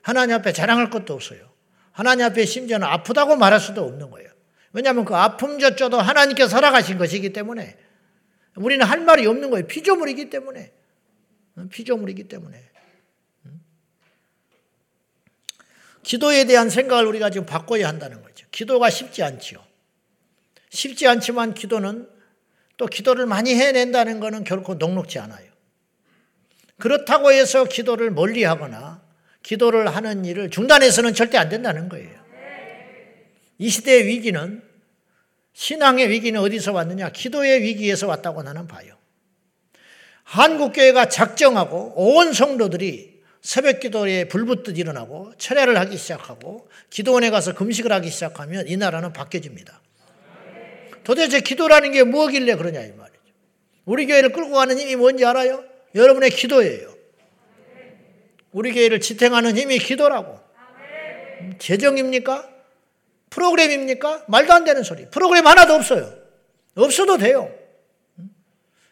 하나님 0.00 0.36
앞에 0.36 0.52
자랑할 0.52 0.90
것도 0.90 1.12
없어요. 1.12 1.50
하나님 1.90 2.24
앞에 2.26 2.44
심지어는 2.44 2.86
아프다고 2.86 3.34
말할 3.34 3.58
수도 3.58 3.82
없는 3.82 4.10
거예요. 4.10 4.30
왜냐하면 4.72 5.04
그 5.04 5.16
아픔조차도 5.16 5.98
하나님께 5.98 6.46
살아가신 6.46 6.98
것이기 6.98 7.32
때문에 7.32 7.76
우리는 8.54 8.86
할 8.86 9.00
말이 9.00 9.26
없는 9.26 9.50
거예요. 9.50 9.66
피조물이기 9.66 10.30
때문에. 10.30 10.72
피조물이기 11.72 12.28
때문에. 12.28 12.70
기도에 16.04 16.44
대한 16.44 16.70
생각을 16.70 17.06
우리가 17.06 17.30
지금 17.30 17.44
바꿔야 17.44 17.88
한다는 17.88 18.22
거죠. 18.22 18.46
기도가 18.52 18.88
쉽지 18.88 19.24
않지요. 19.24 19.58
쉽지 20.68 21.08
않지만 21.08 21.54
기도는 21.54 22.19
또 22.80 22.86
기도를 22.86 23.26
많이 23.26 23.54
해낸다는 23.54 24.20
것은 24.20 24.42
결코 24.42 24.72
녹록지 24.72 25.18
않아요. 25.18 25.46
그렇다고 26.78 27.30
해서 27.30 27.64
기도를 27.64 28.10
멀리 28.10 28.42
하거나 28.42 29.02
기도를 29.42 29.94
하는 29.94 30.24
일을 30.24 30.48
중단해서는 30.48 31.12
절대 31.12 31.36
안 31.36 31.50
된다는 31.50 31.90
거예요. 31.90 32.18
이 33.58 33.68
시대의 33.68 34.06
위기는 34.06 34.62
신앙의 35.52 36.08
위기는 36.08 36.40
어디서 36.40 36.72
왔느냐? 36.72 37.10
기도의 37.10 37.60
위기에서 37.60 38.06
왔다고 38.06 38.42
나는 38.42 38.66
봐요. 38.66 38.96
한국교회가 40.24 41.10
작정하고 41.10 41.92
온 41.96 42.32
성도들이 42.32 43.20
새벽 43.42 43.80
기도에 43.80 44.24
불붙듯 44.24 44.78
일어나고 44.78 45.34
철야를 45.36 45.78
하기 45.80 45.98
시작하고 45.98 46.70
기도원에 46.88 47.28
가서 47.28 47.52
금식을 47.54 47.92
하기 47.92 48.08
시작하면 48.08 48.66
이 48.68 48.78
나라는 48.78 49.12
바뀌어집니다. 49.12 49.82
도대체 51.04 51.40
기도라는 51.40 51.92
게 51.92 52.04
뭐길래 52.04 52.56
그러냐 52.56 52.80
이 52.82 52.92
말이죠. 52.92 53.20
우리 53.84 54.06
교회를 54.06 54.32
끌고 54.32 54.52
가는 54.52 54.78
힘이 54.78 54.96
뭔지 54.96 55.24
알아요? 55.24 55.64
여러분의 55.94 56.30
기도예요. 56.30 56.94
우리 58.52 58.72
교회를 58.72 59.00
지탱하는 59.00 59.56
힘이 59.56 59.78
기도라고. 59.78 60.38
재정입니까? 61.58 62.48
프로그램입니까? 63.30 64.24
말도 64.28 64.52
안 64.52 64.64
되는 64.64 64.82
소리. 64.82 65.06
프로그램 65.10 65.46
하나도 65.46 65.74
없어요. 65.74 66.12
없어도 66.74 67.16
돼요. 67.18 67.52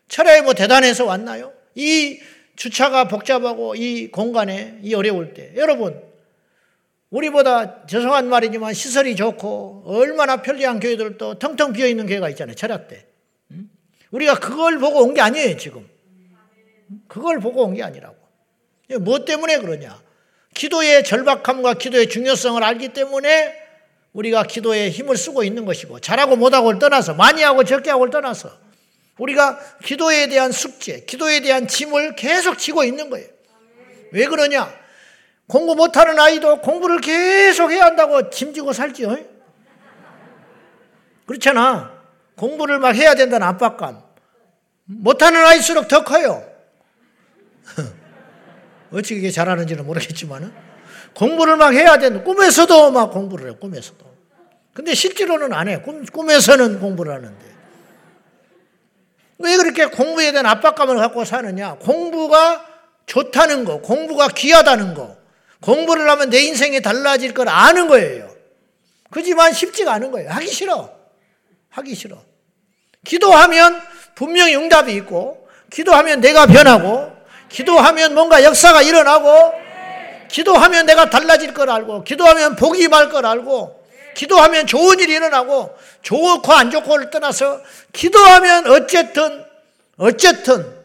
철야에 0.08 0.42
뭐 0.42 0.54
대단해서 0.54 1.04
왔나요? 1.04 1.52
이 1.74 2.20
주차가 2.56 3.06
복잡하고 3.06 3.74
이 3.74 4.10
공간에 4.10 4.78
이 4.82 4.94
어려울 4.94 5.34
때 5.34 5.52
여러분 5.56 6.07
우리보다 7.10 7.86
죄송한 7.86 8.28
말이지만 8.28 8.74
시설이 8.74 9.16
좋고 9.16 9.84
얼마나 9.86 10.42
편리한 10.42 10.78
교회들도 10.80 11.38
텅텅 11.38 11.72
비어 11.72 11.86
있는 11.86 12.06
교회가 12.06 12.28
있잖아요. 12.30 12.54
철학 12.54 12.88
때. 12.88 13.06
우리가 14.10 14.38
그걸 14.38 14.78
보고 14.78 15.02
온 15.04 15.14
게 15.14 15.20
아니에요, 15.20 15.56
지금. 15.56 15.88
그걸 17.08 17.40
보고 17.40 17.64
온 17.64 17.74
게 17.74 17.82
아니라고. 17.82 18.16
뭐 19.00 19.24
때문에 19.24 19.58
그러냐? 19.58 20.00
기도의 20.54 21.04
절박함과 21.04 21.74
기도의 21.74 22.08
중요성을 22.08 22.62
알기 22.62 22.88
때문에 22.90 23.54
우리가 24.12 24.42
기도에 24.44 24.88
힘을 24.90 25.16
쓰고 25.16 25.44
있는 25.44 25.64
것이고 25.66 26.00
잘하고 26.00 26.36
못하고를 26.36 26.78
떠나서 26.78 27.14
많이 27.14 27.42
하고 27.42 27.64
적게 27.64 27.90
하고를 27.90 28.10
떠나서 28.10 28.50
우리가 29.18 29.58
기도에 29.84 30.28
대한 30.28 30.50
숙제, 30.52 31.00
기도에 31.00 31.40
대한 31.40 31.68
짐을 31.68 32.16
계속 32.16 32.58
지고 32.58 32.84
있는 32.84 33.10
거예요. 33.10 33.28
왜 34.12 34.26
그러냐? 34.26 34.72
공부 35.48 35.74
못하는 35.74 36.18
아이도 36.18 36.60
공부를 36.60 37.00
계속 37.00 37.70
해야 37.72 37.86
한다고 37.86 38.30
짐지고 38.30 38.74
살지요. 38.74 39.16
그렇잖아. 41.26 41.90
공부를 42.36 42.78
막 42.78 42.94
해야 42.94 43.14
된다는 43.14 43.46
압박감. 43.48 44.02
못하는 44.84 45.44
아이일수록 45.44 45.88
더 45.88 46.04
커요. 46.04 46.46
어찌 48.92 49.14
그게 49.14 49.30
잘하는지는 49.30 49.84
모르겠지만 49.86 50.52
공부를 51.14 51.56
막 51.56 51.72
해야 51.72 51.98
되는 51.98 52.22
꿈에서도 52.24 52.90
막 52.90 53.10
공부를 53.10 53.50
해 53.50 53.54
꿈에서도. 53.56 54.06
근데 54.74 54.94
실제로는 54.94 55.52
안 55.52 55.68
해. 55.68 55.80
꿈, 55.80 56.04
꿈에서는 56.04 56.78
공부를 56.78 57.12
하는데. 57.12 57.46
왜 59.38 59.56
그렇게 59.56 59.86
공부에 59.86 60.30
대한 60.30 60.46
압박감을 60.46 60.96
갖고 60.96 61.24
사느냐? 61.24 61.76
공부가 61.76 62.66
좋다는 63.06 63.64
거, 63.64 63.80
공부가 63.80 64.28
귀하다는 64.28 64.94
거, 64.94 65.17
공부를 65.60 66.08
하면 66.10 66.30
내 66.30 66.40
인생이 66.40 66.82
달라질 66.82 67.34
걸 67.34 67.48
아는 67.48 67.88
거예요. 67.88 68.28
그지만 69.10 69.52
쉽지가 69.52 69.92
않은 69.94 70.10
거예요. 70.10 70.30
하기 70.30 70.46
싫어. 70.46 70.90
하기 71.70 71.94
싫어. 71.94 72.22
기도하면 73.04 73.80
분명히 74.14 74.56
응답이 74.56 74.94
있고, 74.96 75.48
기도하면 75.70 76.20
내가 76.20 76.46
변하고, 76.46 77.12
기도하면 77.48 78.14
뭔가 78.14 78.42
역사가 78.44 78.82
일어나고, 78.82 79.52
기도하면 80.28 80.86
내가 80.86 81.08
달라질 81.08 81.54
걸 81.54 81.70
알고, 81.70 82.04
기도하면 82.04 82.56
복이 82.56 82.82
임할 82.82 83.08
걸 83.08 83.24
알고, 83.24 83.86
기도하면 84.14 84.66
좋은 84.66 84.98
일이 85.00 85.14
일어나고, 85.14 85.76
좋고 86.02 86.52
안 86.52 86.70
좋고를 86.70 87.10
떠나서, 87.10 87.60
기도하면 87.92 88.66
어쨌든, 88.66 89.44
어쨌든, 89.96 90.76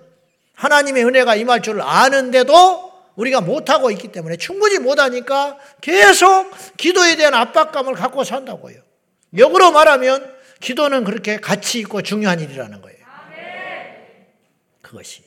하나님의 0.55 1.03
은혜가 1.05 1.35
임할 1.35 1.61
줄 1.61 1.81
아는데도 1.81 2.92
우리가 3.15 3.41
못하고 3.41 3.91
있기 3.91 4.11
때문에 4.11 4.37
충분히 4.37 4.79
못하니까 4.79 5.57
계속 5.81 6.51
기도에 6.77 7.15
대한 7.15 7.33
압박감을 7.33 7.93
갖고 7.93 8.23
산다고요. 8.23 8.81
역으로 9.37 9.71
말하면 9.71 10.35
기도는 10.59 11.03
그렇게 11.03 11.37
가치 11.37 11.79
있고 11.79 12.01
중요한 12.01 12.39
일이라는 12.39 12.81
거예요. 12.81 12.97
그것이. 14.81 15.23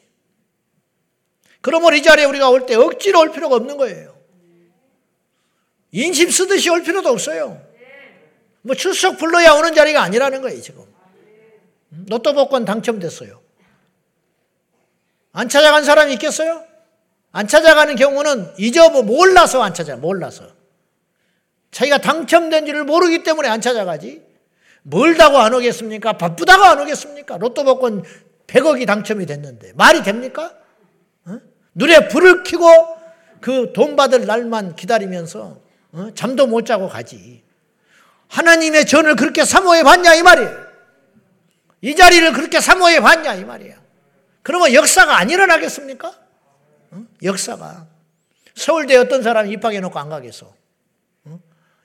그러므로 1.61 1.97
이 1.97 2.02
자리에 2.02 2.25
우리가 2.25 2.49
올 2.49 2.66
때 2.66 2.75
억지로 2.75 3.21
올 3.21 3.33
필요가 3.33 3.57
없는 3.57 3.76
거예요. 3.76 4.16
인심 5.93 6.31
쓰듯이 6.31 6.71
올 6.71 6.83
필요도 6.83 7.09
없어요. 7.09 7.64
뭐 8.62 8.75
출석 8.75 9.16
불러야 9.19 9.52
오는 9.52 9.75
자리가 9.75 10.02
아니라는 10.02 10.43
거예요, 10.43 10.61
지금. 10.61 10.85
로또 12.09 12.33
복권 12.35 12.64
당첨됐어요. 12.64 13.40
안 15.33 15.49
찾아간 15.49 15.85
사람이 15.85 16.12
있겠어요? 16.14 16.65
안 17.37 17.47
찾아가는 17.47 17.95
경우는 17.97 18.55
잊어버 18.57 19.02
몰라서 19.02 19.62
안 19.62 19.75
찾아 19.75 19.95
몰라서 19.95 20.47
자기가 21.71 21.99
당첨된 21.99 22.64
지를 22.64 22.85
모르기 22.85 23.25
때문에 23.25 23.47
안 23.47 23.61
찾아가지 23.61 24.23
멀다고 24.83 25.37
안 25.37 25.52
오겠습니까? 25.52 26.14
바쁘다고 26.14 26.64
안 26.64 26.81
오겠습니까? 26.81 27.37
로또 27.37 27.64
복권 27.64 28.02
100억이 28.47 28.87
당첨이 28.87 29.26
됐는데 29.26 29.75
말이 29.75 30.02
됩니까? 30.02 30.55
어? 31.26 31.38
눈에 31.75 32.09
불을 32.09 32.43
켜고 32.43 32.97
그 33.43 33.71
돈 33.75 33.97
받을 33.97 34.25
날만 34.25 34.75
기다리면서 34.75 35.61
어? 35.92 36.09
잠도 36.14 36.46
못 36.46 36.64
자고 36.64 36.88
가지. 36.88 37.44
하나님의 38.29 38.87
전을 38.87 39.14
그렇게 39.14 39.44
사모해 39.44 39.83
봤냐 39.83 40.14
이 40.14 40.22
말이에요. 40.22 40.66
이 41.83 41.94
자리를 41.94 42.33
그렇게 42.33 42.61
사모해 42.61 43.01
봤냐 43.01 43.35
이 43.35 43.44
말이야. 43.44 43.77
그러면 44.42 44.72
역사가 44.72 45.18
안 45.18 45.29
일어나겠습니까? 45.29 46.26
역사가. 47.22 47.87
서울대 48.55 48.96
어떤 48.96 49.22
사람이 49.22 49.50
입학해 49.52 49.81
놓고 49.81 49.98
안 49.98 50.09
가겠어. 50.09 50.55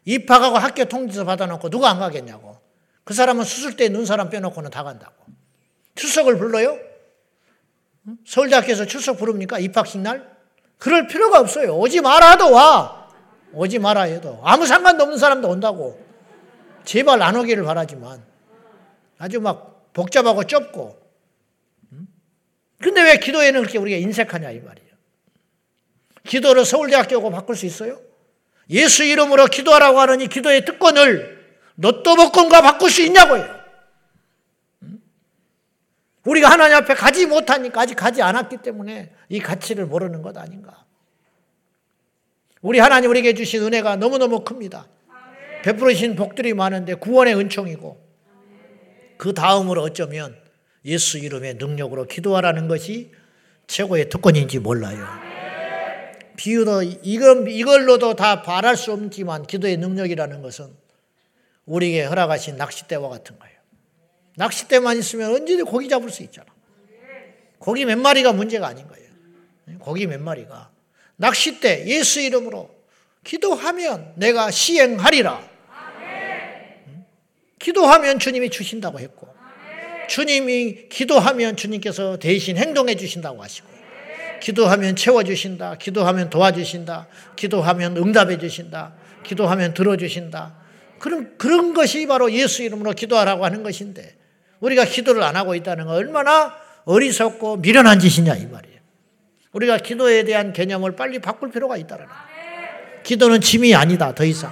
입학하고 0.06 0.58
학교 0.58 0.86
통지서 0.86 1.26
받아놓고 1.26 1.70
누가 1.70 1.90
안 1.90 2.00
가겠냐고. 2.00 2.58
그 3.04 3.14
사람은 3.14 3.44
수술대에 3.44 3.90
눈 3.90 4.06
사람 4.06 4.30
빼놓고는 4.30 4.72
다 4.72 4.84
간다고. 4.84 5.14
출석을 5.96 6.38
불러요? 6.38 6.78
서울대학교에서 8.26 8.86
출석 8.86 9.18
부릅니까? 9.18 9.60
입학식 9.60 10.02
날? 10.02 10.38
그럴 10.78 11.08
필요가 11.08 11.40
없어요. 11.40 11.78
오지 11.78 12.02
마라 12.02 12.38
도 12.38 12.52
와. 12.52 13.10
오지 13.54 13.80
마라 13.80 14.04
해도. 14.04 14.40
아무 14.44 14.66
상관도 14.66 15.04
없는 15.04 15.20
사람도 15.20 15.48
온다고. 15.48 16.04
제발 16.86 17.22
안 17.22 17.36
오기를 17.36 17.64
바라지만. 17.64 18.24
아주 19.20 19.40
막 19.40 19.94
복잡하고 19.94 20.46
좁고. 20.46 21.00
근데 22.80 23.04
왜 23.04 23.18
기도에는 23.18 23.62
그렇게 23.62 23.78
우리가 23.78 23.98
인색하냐 23.98 24.50
이 24.52 24.60
말이에요. 24.60 24.91
기도를 26.26 26.66
서울대학교고 26.66 27.32
바꿀 27.32 27.56
수 27.56 27.66
있어요? 27.66 28.00
예수 28.70 29.04
이름으로 29.04 29.48
기도하라고 29.48 30.00
하느니 30.00 30.28
기도의 30.28 30.66
특권을 30.66 31.42
로또 31.78 32.16
복권과 32.16 32.62
바꿀 32.62 32.90
수 32.90 33.02
있냐고요. 33.02 33.62
우리가 36.26 36.50
하나님 36.50 36.78
앞에 36.78 36.94
가지 36.94 37.26
못하니까 37.26 37.82
아직 37.82 37.96
가지 37.96 38.22
않았기 38.22 38.58
때문에 38.58 39.12
이 39.30 39.40
가치를 39.40 39.88
모르는 39.88 40.22
것 40.22 40.38
아닌가. 40.38 40.86
우리 42.62 42.78
하나님 42.80 43.10
우리에게 43.10 43.34
주신 43.34 43.64
은혜가 43.64 43.96
너무너무 43.96 44.44
큽니다. 44.44 44.88
베풀으신 45.64 46.16
복들이 46.16 46.54
많은데 46.54 46.94
구원의 46.94 47.36
은총이고 47.36 48.00
그 49.18 49.34
다음으로 49.34 49.82
어쩌면 49.82 50.36
예수 50.86 51.18
이름의 51.18 51.56
능력으로 51.56 52.06
기도하라는 52.06 52.68
것이 52.68 53.12
최고의 53.68 54.10
특권인지 54.10 54.60
몰라요. 54.60 55.31
비유도 56.42 56.82
이건 57.04 57.48
이걸로도 57.48 58.16
다 58.16 58.42
바랄 58.42 58.76
수 58.76 58.92
없지만 58.92 59.46
기도의 59.46 59.78
능력이라는 59.78 60.42
것은 60.42 60.74
우리에게 61.66 62.06
허락하신 62.06 62.58
낚싯대와 62.58 63.10
같은 63.10 63.38
거예요. 63.38 63.56
낚싯대만 64.38 64.98
있으면 64.98 65.36
언제든 65.36 65.66
고기 65.66 65.88
잡을 65.88 66.10
수 66.10 66.24
있잖아. 66.24 66.48
고기 67.60 67.86
몇 67.86 67.96
마리가 68.00 68.34
문제가 68.34 68.66
아닌 68.66 68.88
거예요. 68.88 69.08
고기 69.78 70.08
몇 70.08 70.20
마리가 70.20 70.72
낚싯대 71.18 71.86
예수 71.86 72.20
이름으로 72.20 72.72
기도하면 73.24 74.14
내가 74.16 74.50
시행하리라. 74.50 75.48
기도하면 77.60 78.18
주님이 78.18 78.50
주신다고 78.50 79.00
했고 79.00 79.32
주님이 80.10 80.90
기도하면 80.90 81.56
주님께서 81.56 82.18
대신 82.18 82.58
행동해 82.58 82.96
주신다고 82.96 83.44
하시고 83.44 83.81
기도하면 84.42 84.98
채워주신다. 84.98 85.76
기도하면 85.76 86.30
도와주신다. 86.30 87.08
기도하면 87.38 87.96
응답해 87.96 88.38
주신다. 88.38 88.94
기도하면 89.24 89.74
들어주신다. 89.74 90.56
그런, 91.00 91.38
그런 91.38 91.74
것이 91.74 92.06
바로 92.08 92.32
예수 92.32 92.64
이름으로 92.64 92.92
기도하라고 92.92 93.46
하는 93.46 93.64
것인데, 93.64 94.18
우리가 94.60 94.86
기도를 94.86 95.24
안 95.24 95.36
하고 95.36 95.56
있다는 95.56 95.86
건 95.86 95.96
얼마나 95.96 96.56
어리석고 96.86 97.58
미련한 97.58 98.00
짓이냐, 98.00 98.36
이 98.36 98.46
말이에요. 98.48 98.80
우리가 99.54 99.78
기도에 99.78 100.24
대한 100.24 100.54
개념을 100.54 100.96
빨리 100.96 101.20
바꿀 101.20 101.52
필요가 101.52 101.78
있다는 101.78 102.06
거예요. 102.06 102.22
기도는 103.04 103.42
짐이 103.42 103.74
아니다, 103.76 104.14
더 104.14 104.24
이상. 104.24 104.52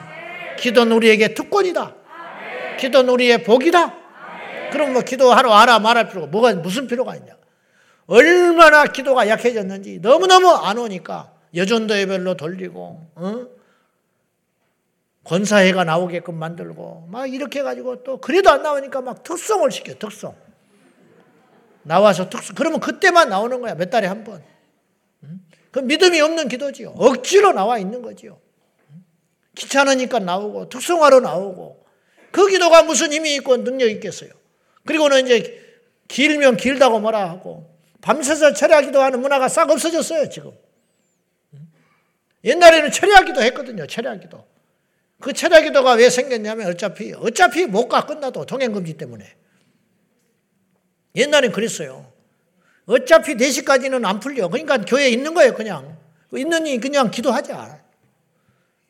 기도는 0.58 0.96
우리에게 0.96 1.34
특권이다. 1.34 1.96
기도는 2.80 3.10
우리의 3.14 3.44
복이다. 3.44 3.94
그럼 4.72 4.94
뭐 4.94 5.02
기도하러 5.02 5.50
와라 5.50 5.80
말할 5.80 6.10
필요가 6.10 6.28
뭐가 6.28 6.54
무슨 6.56 6.88
필요가 6.88 7.16
있냐? 7.16 7.39
얼마나 8.10 8.86
기도가 8.86 9.28
약해졌는지 9.28 10.00
너무너무 10.00 10.50
안 10.50 10.80
오니까 10.80 11.32
여전도 11.54 11.96
예별로 11.96 12.36
돌리고 12.36 13.08
어? 13.16 13.48
권사회가 15.24 15.84
나오게끔 15.84 16.34
만들고 16.36 17.08
막 17.12 17.32
이렇게 17.32 17.60
해가지고 17.60 18.04
또 18.04 18.20
그래도 18.20 18.50
안 18.50 18.64
나오니까 18.64 19.02
막 19.02 19.22
특성을 19.22 19.70
시켜 19.70 19.94
특성 19.94 20.36
나와서 21.84 22.30
특성 22.30 22.56
그러면 22.56 22.80
그때만 22.80 23.30
나오는 23.30 23.62
거야 23.62 23.76
몇 23.76 23.90
달에 23.90 24.08
한 24.08 24.24
번. 24.24 24.44
그 25.72 25.80
믿음이 25.80 26.20
없는 26.20 26.48
기도지요. 26.48 26.96
억지로 26.98 27.52
나와 27.54 27.78
있는 27.78 28.02
거지요. 28.02 28.40
귀찮으니까 29.56 30.18
나오고 30.18 30.70
특성화로 30.70 31.20
나오고 31.20 31.86
그 32.32 32.48
기도가 32.48 32.82
무슨 32.84 33.14
힘이 33.14 33.36
있고 33.36 33.58
능력 33.58 33.88
있겠어요. 33.90 34.32
그리고는 34.86 35.26
이제 35.26 35.80
길면 36.08 36.58
길다고 36.58 37.00
뭐라 37.00 37.30
하고 37.30 37.70
밤새서 38.02 38.54
철야기도 38.54 39.02
하는 39.02 39.20
문화가 39.22 39.48
싹 39.48 39.70
없어졌어요, 39.70 40.30
지금. 40.30 40.52
옛날에는 42.44 42.92
철야기도 42.92 43.42
했거든요, 43.42 43.86
철야기도. 43.88 44.48
그 45.20 45.34
최다 45.34 45.62
기도가 45.62 45.94
왜 45.94 46.10
생겼냐면 46.10 46.68
어차피 46.68 47.14
어차피 47.14 47.66
못가 47.66 48.06
끝나도 48.06 48.46
동행금지 48.46 48.94
때문에 48.94 49.36
옛날엔 51.16 51.52
그랬어요. 51.52 52.12
어차피 52.86 53.36
4시까지는 53.36 54.06
안 54.06 54.20
풀려. 54.20 54.48
그러니까 54.48 54.78
교회에 54.78 55.10
있는 55.10 55.34
거예요, 55.34 55.54
그냥. 55.54 55.98
있느니 56.34 56.80
그냥 56.80 57.12
기도하자. 57.12 57.84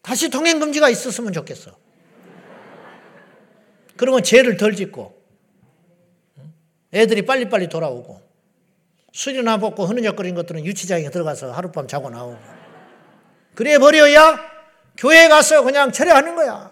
다시 0.02 0.30
통행금지가 0.30 0.89
있었으면 0.89 1.34
좋겠어. 1.34 1.78
그러면 3.98 4.24
죄를 4.24 4.56
덜 4.56 4.76
짓고, 4.76 5.22
애들이 6.93 7.26
빨리빨리 7.26 7.67
돌아오고, 7.67 8.22
술이나 9.13 9.58
먹고 9.58 9.86
흐느적거리는 9.86 10.36
것들은 10.36 10.65
유치장에 10.65 11.10
들어가서 11.10 11.52
하룻밤 11.52 11.88
자고 11.88 12.10
나오고. 12.10 12.38
그래 13.56 13.78
버려야 13.78 14.39
교회 14.98 15.28
가서 15.28 15.63
그냥 15.63 15.91
철회하는 15.91 16.36
거야. 16.36 16.72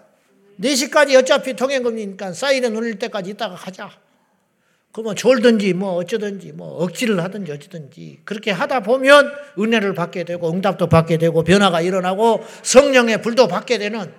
4시까지 0.60 1.16
어차피 1.16 1.54
통행금지니까 1.54 2.32
사이렌 2.32 2.74
울릴 2.76 2.98
때까지 2.98 3.30
있다가 3.30 3.54
가자. 3.54 3.90
그러면 4.92 5.14
졸든지 5.16 5.74
뭐 5.74 5.92
어쩌든지 5.94 6.52
뭐 6.52 6.82
억지를 6.82 7.22
하든지 7.22 7.52
어쩌든지 7.52 8.20
그렇게 8.24 8.50
하다 8.50 8.80
보면 8.80 9.30
은혜를 9.58 9.94
받게 9.94 10.24
되고 10.24 10.50
응답도 10.50 10.88
받게 10.88 11.18
되고 11.18 11.44
변화가 11.44 11.82
일어나고 11.82 12.42
성령의 12.62 13.22
불도 13.22 13.46
받게 13.48 13.78
되는 13.78 14.12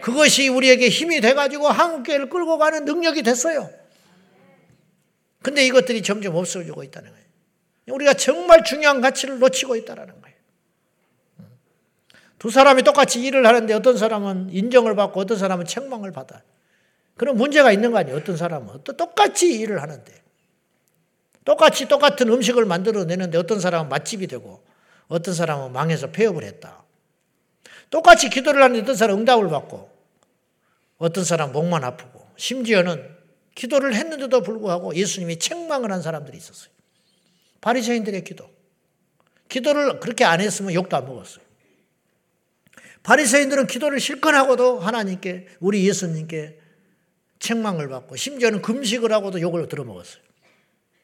그것이 0.00 0.48
우리에게 0.48 0.88
힘이 0.88 1.20
돼가지고 1.20 1.68
한국교회를 1.68 2.30
끌고 2.30 2.58
가는 2.58 2.84
능력이 2.84 3.22
됐어요. 3.22 3.68
근데 5.42 5.66
이것들이 5.66 6.02
점점 6.02 6.36
없어지고 6.36 6.82
있다는 6.84 7.10
거예요. 7.10 7.27
우리가 7.92 8.14
정말 8.14 8.64
중요한 8.64 9.00
가치를 9.00 9.38
놓치고 9.38 9.76
있다는 9.76 10.06
거예요. 10.06 10.36
두 12.38 12.50
사람이 12.50 12.82
똑같이 12.82 13.20
일을 13.20 13.46
하는데 13.46 13.72
어떤 13.74 13.96
사람은 13.96 14.50
인정을 14.50 14.94
받고 14.94 15.20
어떤 15.20 15.36
사람은 15.38 15.66
책망을 15.66 16.12
받아요. 16.12 16.40
그런 17.16 17.36
문제가 17.36 17.72
있는 17.72 17.90
거 17.90 17.98
아니에요. 17.98 18.16
어떤 18.16 18.36
사람은. 18.36 18.84
또 18.84 18.96
똑같이 18.96 19.58
일을 19.58 19.82
하는데. 19.82 20.22
똑같이 21.44 21.88
똑같은 21.88 22.28
음식을 22.28 22.64
만들어 22.64 23.04
내는데 23.04 23.38
어떤 23.38 23.58
사람은 23.58 23.88
맛집이 23.88 24.26
되고 24.26 24.62
어떤 25.08 25.34
사람은 25.34 25.72
망해서 25.72 26.10
폐업을 26.10 26.44
했다. 26.44 26.84
똑같이 27.90 28.28
기도를 28.28 28.62
하는데 28.62 28.82
어떤 28.82 28.94
사람은 28.94 29.22
응답을 29.22 29.48
받고 29.48 29.90
어떤 30.98 31.24
사람은 31.24 31.52
목만 31.54 31.84
아프고 31.84 32.24
심지어는 32.36 33.16
기도를 33.54 33.94
했는데도 33.94 34.42
불구하고 34.42 34.94
예수님이 34.94 35.38
책망을 35.38 35.90
한 35.90 36.02
사람들이 36.02 36.36
있었어요. 36.36 36.70
바리새인들의 37.60 38.24
기도. 38.24 38.48
기도를 39.48 40.00
그렇게 40.00 40.24
안 40.24 40.40
했으면 40.40 40.74
욕도 40.74 40.96
안 40.96 41.06
먹었어요. 41.06 41.44
바리새인들은 43.02 43.66
기도를 43.66 44.00
실컷 44.00 44.34
하고도 44.34 44.80
하나님께 44.80 45.48
우리 45.60 45.86
예수님께 45.86 46.58
책망을 47.38 47.88
받고 47.88 48.16
심지어는 48.16 48.62
금식을 48.62 49.12
하고도 49.12 49.40
욕을 49.40 49.68
들어먹었어요. 49.68 50.22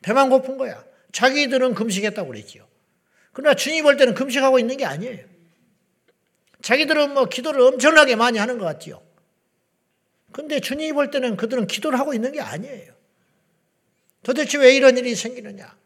배만 0.02 0.28
고픈 0.28 0.58
거야. 0.58 0.84
자기들은 1.12 1.74
금식했다고 1.74 2.28
그랬지요. 2.28 2.66
그러나 3.32 3.54
주님 3.54 3.84
볼 3.84 3.96
때는 3.96 4.14
금식하고 4.14 4.58
있는 4.58 4.76
게 4.76 4.84
아니에요. 4.84 5.24
자기들은 6.60 7.14
뭐 7.14 7.26
기도를 7.26 7.60
엄청나게 7.60 8.16
많이 8.16 8.38
하는 8.38 8.58
것 8.58 8.64
같지요. 8.64 9.02
근데 10.32 10.60
주님이 10.60 10.92
볼 10.92 11.10
때는 11.10 11.36
그들은 11.36 11.66
기도를 11.66 11.98
하고 11.98 12.12
있는 12.12 12.32
게 12.32 12.40
아니에요. 12.40 12.92
도대체 14.22 14.58
왜 14.58 14.74
이런 14.74 14.96
일이 14.96 15.14
생기느냐? 15.14 15.76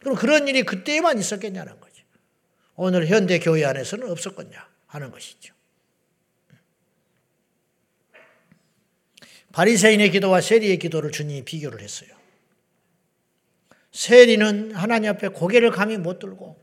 그럼 0.00 0.16
그런 0.16 0.48
일이 0.48 0.62
그때만 0.62 1.18
있었겠냐는 1.18 1.80
거죠. 1.80 2.04
오늘 2.76 3.06
현대 3.06 3.38
교회 3.38 3.64
안에서는 3.64 4.08
없었겠냐 4.10 4.68
하는 4.86 5.10
것이죠. 5.10 5.54
바리새인의 9.52 10.10
기도와 10.10 10.40
세리의 10.40 10.78
기도를 10.78 11.10
주님이 11.10 11.44
비교를 11.44 11.80
했어요. 11.80 12.10
세리는 13.92 14.74
하나님 14.74 15.10
앞에 15.10 15.28
고개를 15.28 15.70
감히 15.70 15.96
못 15.96 16.18
들고 16.18 16.62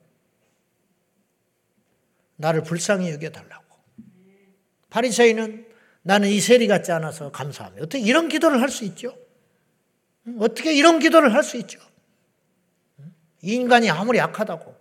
나를 2.37 2.63
불쌍히 2.63 3.09
여겨 3.11 3.31
달라고. 3.31 3.65
바리새인은 4.89 5.67
나는 6.03 6.29
이 6.29 6.39
세리 6.39 6.67
같지 6.67 6.91
않아서 6.91 7.31
감사합니다. 7.31 7.83
어떻게 7.83 8.03
이런 8.03 8.29
기도를 8.29 8.61
할 8.61 8.69
수 8.69 8.85
있죠? 8.85 9.17
어떻게 10.39 10.73
이런 10.73 10.99
기도를 10.99 11.33
할 11.33 11.43
수 11.43 11.57
있죠? 11.57 11.79
이 13.45 13.53
인간이 13.53 13.91
아무리 13.91 14.17
약하다고 14.17 14.75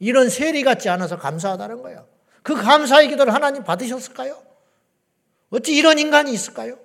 이런 0.00 0.28
세리 0.28 0.64
같지 0.64 0.88
않아서 0.88 1.18
감사하다는 1.18 1.82
거예요. 1.82 2.08
그 2.42 2.54
감사의 2.54 3.08
기도를 3.08 3.32
하나님 3.32 3.62
받으셨을까요? 3.62 4.42
어찌 5.50 5.72
이런 5.76 6.00
인간이 6.00 6.32
있을까요? 6.32 6.76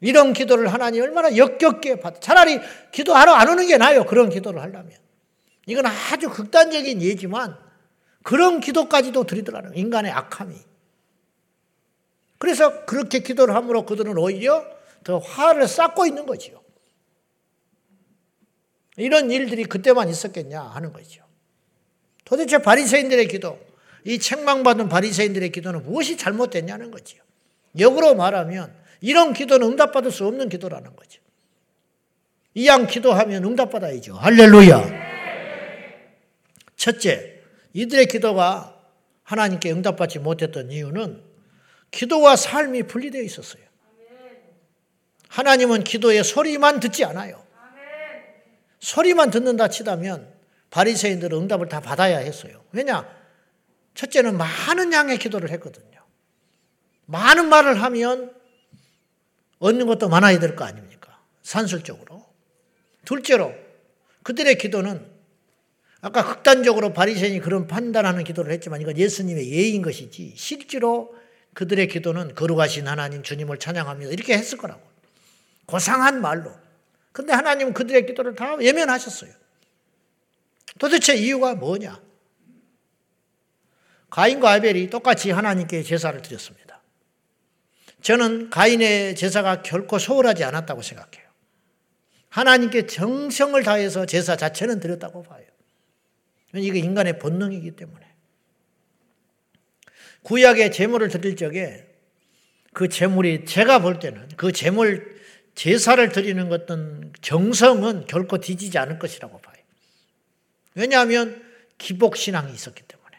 이런 0.00 0.32
기도를 0.32 0.72
하나님 0.72 1.02
얼마나 1.02 1.36
역겹게 1.36 2.00
받, 2.00 2.22
차라리 2.22 2.60
기도하러 2.92 3.34
안 3.34 3.48
오는 3.48 3.66
게 3.66 3.76
나아요. 3.76 4.06
그런 4.06 4.30
기도를 4.30 4.62
하려면. 4.62 4.92
이건 5.66 5.84
아주 5.84 6.30
극단적인 6.30 7.02
예지만 7.02 7.58
그런 8.22 8.60
기도까지도 8.60 9.24
드리더라는 9.24 9.76
인간의 9.76 10.12
악함이. 10.12 10.56
그래서 12.38 12.86
그렇게 12.86 13.18
기도를 13.18 13.54
함으로 13.54 13.84
그들은 13.84 14.16
오히려 14.16 14.64
더 15.04 15.18
화를 15.18 15.68
쌓고 15.68 16.06
있는 16.06 16.24
거지요. 16.24 16.65
이런 18.96 19.30
일들이 19.30 19.64
그때만 19.64 20.08
있었겠냐 20.08 20.60
하는 20.60 20.92
거죠. 20.92 21.22
도대체 22.24 22.58
바리새인들의 22.58 23.28
기도, 23.28 23.58
이 24.04 24.18
책망받은 24.18 24.88
바리새인들의 24.88 25.50
기도는 25.52 25.84
무엇이 25.84 26.16
잘못됐냐는 26.16 26.90
거지요. 26.90 27.22
역으로 27.78 28.14
말하면 28.14 28.74
이런 29.00 29.32
기도는 29.32 29.66
응답받을 29.68 30.10
수 30.10 30.26
없는 30.26 30.48
기도라는 30.48 30.96
거죠. 30.96 31.20
이 32.54 32.66
양 32.66 32.86
기도하면 32.86 33.44
응답받아야죠. 33.44 34.14
할렐루야. 34.14 35.06
첫째, 36.76 37.40
이들의 37.74 38.06
기도가 38.06 38.80
하나님께 39.24 39.70
응답받지 39.72 40.20
못했던 40.20 40.70
이유는 40.70 41.22
기도와 41.90 42.36
삶이 42.36 42.84
분리되어 42.84 43.20
있었어요. 43.22 43.62
하나님은 45.28 45.84
기도의 45.84 46.24
소리만 46.24 46.80
듣지 46.80 47.04
않아요. 47.04 47.44
소리만 48.80 49.30
듣는다 49.30 49.68
치다면 49.68 50.32
바리새인들은 50.70 51.38
응답을 51.38 51.68
다 51.68 51.80
받아야 51.80 52.18
했어요. 52.18 52.62
왜냐? 52.72 53.08
첫째는 53.94 54.36
많은 54.36 54.92
양의 54.92 55.18
기도를 55.18 55.50
했거든요. 55.50 56.00
많은 57.06 57.48
말을 57.48 57.82
하면 57.82 58.34
얻는 59.58 59.86
것도 59.86 60.08
많아야 60.08 60.38
될 60.38 60.54
거 60.56 60.64
아닙니까? 60.64 61.18
산술적으로. 61.42 62.26
둘째로 63.04 63.54
그들의 64.22 64.58
기도는 64.58 65.06
아까 66.02 66.24
극단적으로 66.24 66.92
바리새인이 66.92 67.40
그런 67.40 67.66
판단하는 67.66 68.22
기도를 68.24 68.52
했지만 68.52 68.80
이건 68.80 68.98
예수님의 68.98 69.50
예인 69.50 69.82
것이지 69.82 70.34
실제로 70.36 71.16
그들의 71.54 71.88
기도는 71.88 72.34
거룩하신 72.34 72.86
하나님 72.86 73.22
주님을 73.22 73.58
찬양합니다. 73.58 74.12
이렇게 74.12 74.36
했을 74.36 74.58
거라고. 74.58 74.82
고상한 75.64 76.20
말로. 76.20 76.52
근데 77.16 77.32
하나님은 77.32 77.72
그들의 77.72 78.04
기도를 78.04 78.34
다 78.34 78.58
예면하셨어요. 78.60 79.32
도대체 80.78 81.14
이유가 81.14 81.54
뭐냐? 81.54 81.98
가인과 84.10 84.52
아벨이 84.52 84.90
똑같이 84.90 85.30
하나님께 85.30 85.82
제사를 85.82 86.20
드렸습니다. 86.20 86.82
저는 88.02 88.50
가인의 88.50 89.16
제사가 89.16 89.62
결코 89.62 89.98
소홀하지 89.98 90.44
않았다고 90.44 90.82
생각해요. 90.82 91.26
하나님께 92.28 92.86
정성을 92.86 93.62
다해서 93.62 94.04
제사 94.04 94.36
자체는 94.36 94.78
드렸다고 94.80 95.22
봐요. 95.22 95.46
이게 96.52 96.80
인간의 96.80 97.18
본능이기 97.18 97.70
때문에. 97.76 98.06
구약의 100.20 100.70
제물을 100.70 101.08
드릴 101.08 101.34
적에 101.34 101.86
그 102.74 102.90
제물이 102.90 103.46
제가 103.46 103.78
볼 103.78 104.00
때는 104.00 104.28
그 104.36 104.52
제물 104.52 105.15
제사를 105.56 106.12
드리는 106.12 106.48
것은 106.48 107.12
정성은 107.22 108.06
결코 108.06 108.38
뒤지지 108.38 108.78
않을 108.78 108.98
것이라고 108.98 109.40
봐요. 109.40 109.56
왜냐하면 110.74 111.42
기복 111.78 112.16
신앙이 112.16 112.52
있었기 112.52 112.82
때문에. 112.82 113.18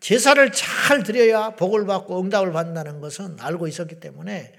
제사를 0.00 0.52
잘 0.52 1.04
드려야 1.04 1.50
복을 1.50 1.86
받고 1.86 2.20
응답을 2.20 2.52
받는다는 2.52 3.00
것은 3.00 3.38
알고 3.40 3.68
있었기 3.68 4.00
때문에 4.00 4.52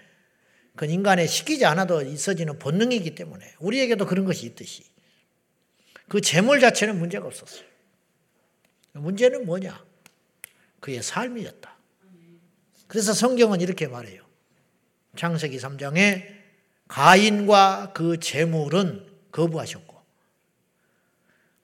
그 0.75 0.85
인간의 0.85 1.27
시키지 1.27 1.65
않아도 1.65 2.01
있어지는 2.01 2.57
본능이기 2.59 3.13
때문에 3.13 3.55
우리에게도 3.59 4.05
그런 4.05 4.25
것이 4.25 4.45
있듯이 4.45 4.83
그 6.07 6.21
재물 6.21 6.61
자체는 6.61 6.97
문제가 6.97 7.27
없었어요. 7.27 7.65
문제는 8.93 9.45
뭐냐? 9.45 9.83
그의 10.79 11.03
삶이었다. 11.03 11.75
그래서 12.87 13.13
성경은 13.13 13.59
이렇게 13.59 13.87
말해요. 13.87 14.25
창세기 15.17 15.57
3장에 15.57 16.34
가인과 16.87 17.91
그 17.93 18.19
재물은 18.19 19.05
거부하셨고 19.31 19.95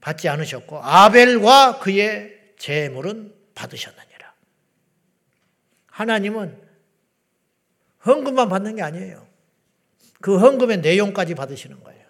받지 0.02 0.28
않으셨고 0.28 0.80
아벨과 0.82 1.80
그의 1.80 2.38
재물은 2.58 3.34
받으셨느니라. 3.56 4.34
하나님은 5.88 6.60
헌금만 8.06 8.50
받는 8.50 8.78
게 8.78 8.82
아니에요. 8.82 9.28
그 10.20 10.38
헌금의 10.38 10.80
내용까지 10.82 11.36
받으시는 11.36 11.84
거예요. 11.84 12.02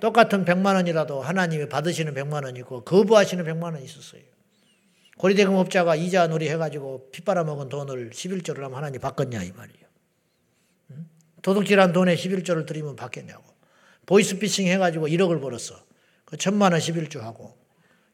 똑같은 0.00 0.44
100만 0.44 0.74
원이라도 0.74 1.22
하나님이 1.22 1.68
받으시는 1.68 2.14
100만 2.14 2.44
원이고 2.44 2.84
거부하시는 2.84 3.44
100만 3.44 3.74
원이 3.74 3.84
있었어요. 3.84 4.22
고리대금업자가 5.16 5.94
이자 5.94 6.26
놀이 6.26 6.48
해가지고 6.48 7.10
핏바라먹은 7.12 7.68
돈을 7.68 8.10
11조를 8.10 8.62
하면 8.62 8.74
하나님 8.74 9.00
받겠냐 9.00 9.42
이 9.42 9.52
말이에요. 9.52 9.81
도둑질한 11.42 11.92
돈에 11.92 12.14
11조를 12.14 12.66
드리면 12.66 12.96
받겠냐고. 12.96 13.44
보이스피싱 14.06 14.66
해가지고 14.68 15.08
1억을 15.08 15.40
벌었어. 15.40 15.74
그 16.24 16.36
천만 16.36 16.72
원 16.72 16.80
11조 16.80 17.20
하고 17.20 17.56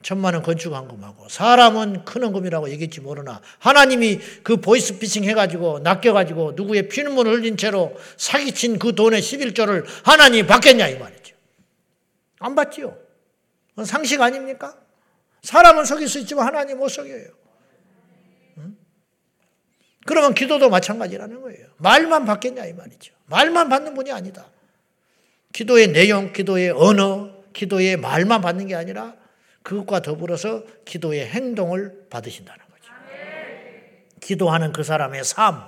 천만 0.02 0.34
원 0.34 0.42
건축 0.42 0.74
한금하고 0.74 1.28
사람은 1.28 2.04
큰 2.04 2.22
헌금이라고 2.22 2.70
얘기했지 2.70 3.00
모르나 3.00 3.40
하나님이 3.58 4.20
그 4.42 4.56
보이스피싱 4.58 5.24
해가지고 5.24 5.80
낚여가지고 5.80 6.52
누구의 6.54 6.88
피눈물 6.88 7.26
흘린 7.28 7.56
채로 7.56 7.96
사기친 8.16 8.78
그 8.78 8.94
돈의 8.94 9.20
11조를 9.20 9.84
하나님이 10.04 10.46
받겠냐 10.46 10.88
이 10.88 10.98
말이죠. 10.98 11.34
안 12.38 12.54
받지요. 12.54 12.96
상식 13.84 14.20
아닙니까? 14.20 14.76
사람은 15.42 15.84
속일 15.84 16.08
수 16.08 16.20
있지만 16.20 16.46
하나님 16.46 16.78
못 16.78 16.88
속여요. 16.88 17.26
그러면 20.08 20.32
기도도 20.32 20.70
마찬가지라는 20.70 21.42
거예요. 21.42 21.66
말만 21.76 22.24
받겠냐 22.24 22.64
이 22.64 22.72
말이죠. 22.72 23.12
말만 23.26 23.68
받는 23.68 23.94
분이 23.94 24.10
아니다. 24.10 24.46
기도의 25.52 25.88
내용, 25.88 26.32
기도의 26.32 26.70
언어, 26.70 27.30
기도의 27.52 27.98
말만 27.98 28.40
받는 28.40 28.68
게 28.68 28.74
아니라 28.74 29.14
그것과 29.62 30.00
더불어서 30.00 30.64
기도의 30.86 31.26
행동을 31.26 32.06
받으신다는 32.08 32.58
거죠. 32.58 32.92
기도하는 34.20 34.72
그 34.72 34.82
사람의 34.82 35.24
삶, 35.24 35.62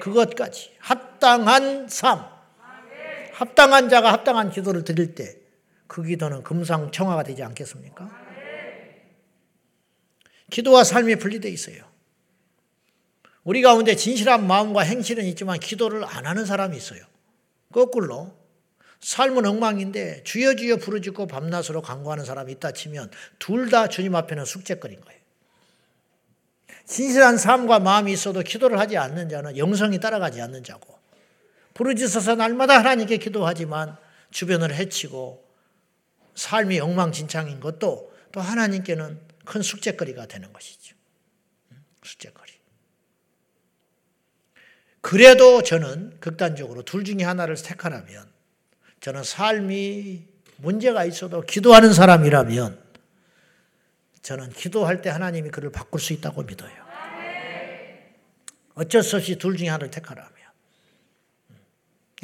그것까지 0.00 0.72
합당한 0.78 1.88
삶, 1.88 2.24
합당한 3.32 3.90
자가 3.90 4.12
합당한 4.12 4.50
기도를 4.50 4.84
드릴 4.84 5.14
때 5.14 5.38
그 5.88 6.02
기도는 6.04 6.44
금상청화가 6.44 7.24
되지 7.24 7.42
않겠습니까? 7.42 8.08
기도와 10.50 10.84
삶이 10.84 11.16
분리되어 11.16 11.50
있어요. 11.50 11.82
우리 13.48 13.62
가운데 13.62 13.96
진실한 13.96 14.46
마음과 14.46 14.82
행실은 14.82 15.24
있지만 15.24 15.58
기도를 15.58 16.04
안 16.04 16.26
하는 16.26 16.44
사람이 16.44 16.76
있어요. 16.76 17.02
거꾸로 17.72 18.36
삶은 19.00 19.46
엉망인데 19.46 20.22
주여 20.24 20.54
주여 20.54 20.76
부르짖고 20.76 21.28
밤낮으로 21.28 21.80
간구하는 21.80 22.26
사람이 22.26 22.52
있다 22.52 22.72
치면 22.72 23.10
둘 23.38 23.70
다 23.70 23.88
주님 23.88 24.14
앞에는 24.14 24.44
숙제거리인 24.44 25.00
거예요. 25.00 25.18
진실한 26.84 27.38
삶과 27.38 27.78
마음이 27.78 28.12
있어도 28.12 28.42
기도를 28.42 28.78
하지 28.78 28.98
않는 28.98 29.30
자는 29.30 29.56
영성이 29.56 29.98
따라가지 29.98 30.42
않는 30.42 30.62
자고 30.62 30.98
부르짖어서 31.72 32.34
날마다 32.34 32.78
하나님께 32.78 33.16
기도하지만 33.16 33.96
주변을 34.30 34.74
해치고 34.74 35.42
삶이 36.34 36.80
엉망진창인 36.80 37.60
것도 37.60 38.12
또 38.30 38.40
하나님께는 38.42 39.18
큰 39.46 39.62
숙제거리가 39.62 40.26
되는 40.26 40.52
것이죠. 40.52 40.94
숙제거리. 42.04 42.47
그래도 45.08 45.62
저는 45.62 46.20
극단적으로 46.20 46.82
둘 46.82 47.02
중에 47.02 47.24
하나를 47.24 47.56
택하라면 47.56 48.28
저는 49.00 49.24
삶이 49.24 50.22
문제가 50.58 51.06
있어도 51.06 51.40
기도하는 51.40 51.94
사람이라면 51.94 52.78
저는 54.20 54.50
기도할 54.50 55.00
때 55.00 55.08
하나님이 55.08 55.48
그를 55.48 55.72
바꿀 55.72 55.98
수 55.98 56.12
있다고 56.12 56.42
믿어요. 56.42 56.70
어쩔 58.74 59.02
수 59.02 59.16
없이 59.16 59.36
둘 59.36 59.56
중에 59.56 59.68
하나를 59.68 59.90
택하라면. 59.90 60.30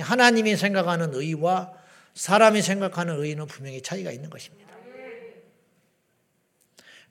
하나님이 0.00 0.54
생각하는 0.54 1.14
의와 1.14 1.72
사람이 2.12 2.60
생각하는 2.60 3.18
의는 3.18 3.46
분명히 3.46 3.80
차이가 3.80 4.10
있는 4.10 4.28
것입니다. 4.28 4.74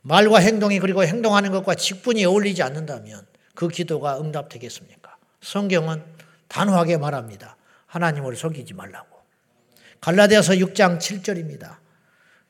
말과 0.03 0.37
행동이 0.37 0.77
그리고 0.77 1.03
행동하는 1.03 1.51
것과 1.51 1.73
직분이 1.73 2.25
어울리지 2.25 2.61
않는다면 2.61 3.25
그 3.55 3.69
기도가 3.69 4.21
응답되겠습니까? 4.21 5.02
성경은 5.43 6.03
단호하게 6.47 6.97
말합니다. 6.97 7.57
하나님을 7.85 8.35
속이지 8.35 8.73
말라고. 8.73 9.21
갈라디아서 10.01 10.53
6장 10.53 10.97
7절입니다. 10.97 11.77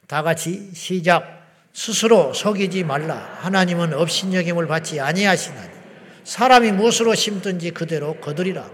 다 0.08 0.22
같이 0.22 0.72
시작. 0.74 1.44
스스로 1.74 2.34
속이지 2.34 2.84
말라. 2.84 3.16
하나님은 3.42 3.94
업신여김을 3.94 4.68
받지 4.68 5.00
아니하시나니 5.00 5.74
사람이 6.24 6.72
무엇으로 6.74 7.16
심든지 7.16 7.72
그대로 7.72 8.20
거두리라. 8.20 8.70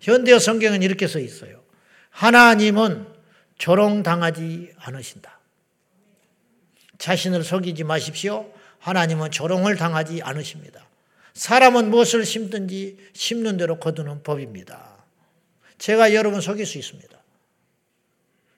현대어 0.00 0.38
성경은 0.38 0.82
이렇게 0.82 1.08
써 1.08 1.18
있어요. 1.18 1.62
하나님은 2.10 3.08
조롱당하지 3.58 4.72
않으신다. 4.78 5.40
자신을 6.98 7.42
속이지 7.42 7.84
마십시오. 7.84 8.50
하나님은 8.78 9.32
조롱을 9.32 9.76
당하지 9.76 10.22
않으십니다. 10.22 10.85
사람은 11.36 11.90
무엇을 11.90 12.24
심든지 12.24 12.96
심는 13.12 13.58
대로 13.58 13.78
거두는 13.78 14.22
법입니다. 14.22 15.04
제가 15.76 16.14
여러분 16.14 16.40
속일 16.40 16.64
수 16.64 16.78
있습니다. 16.78 17.14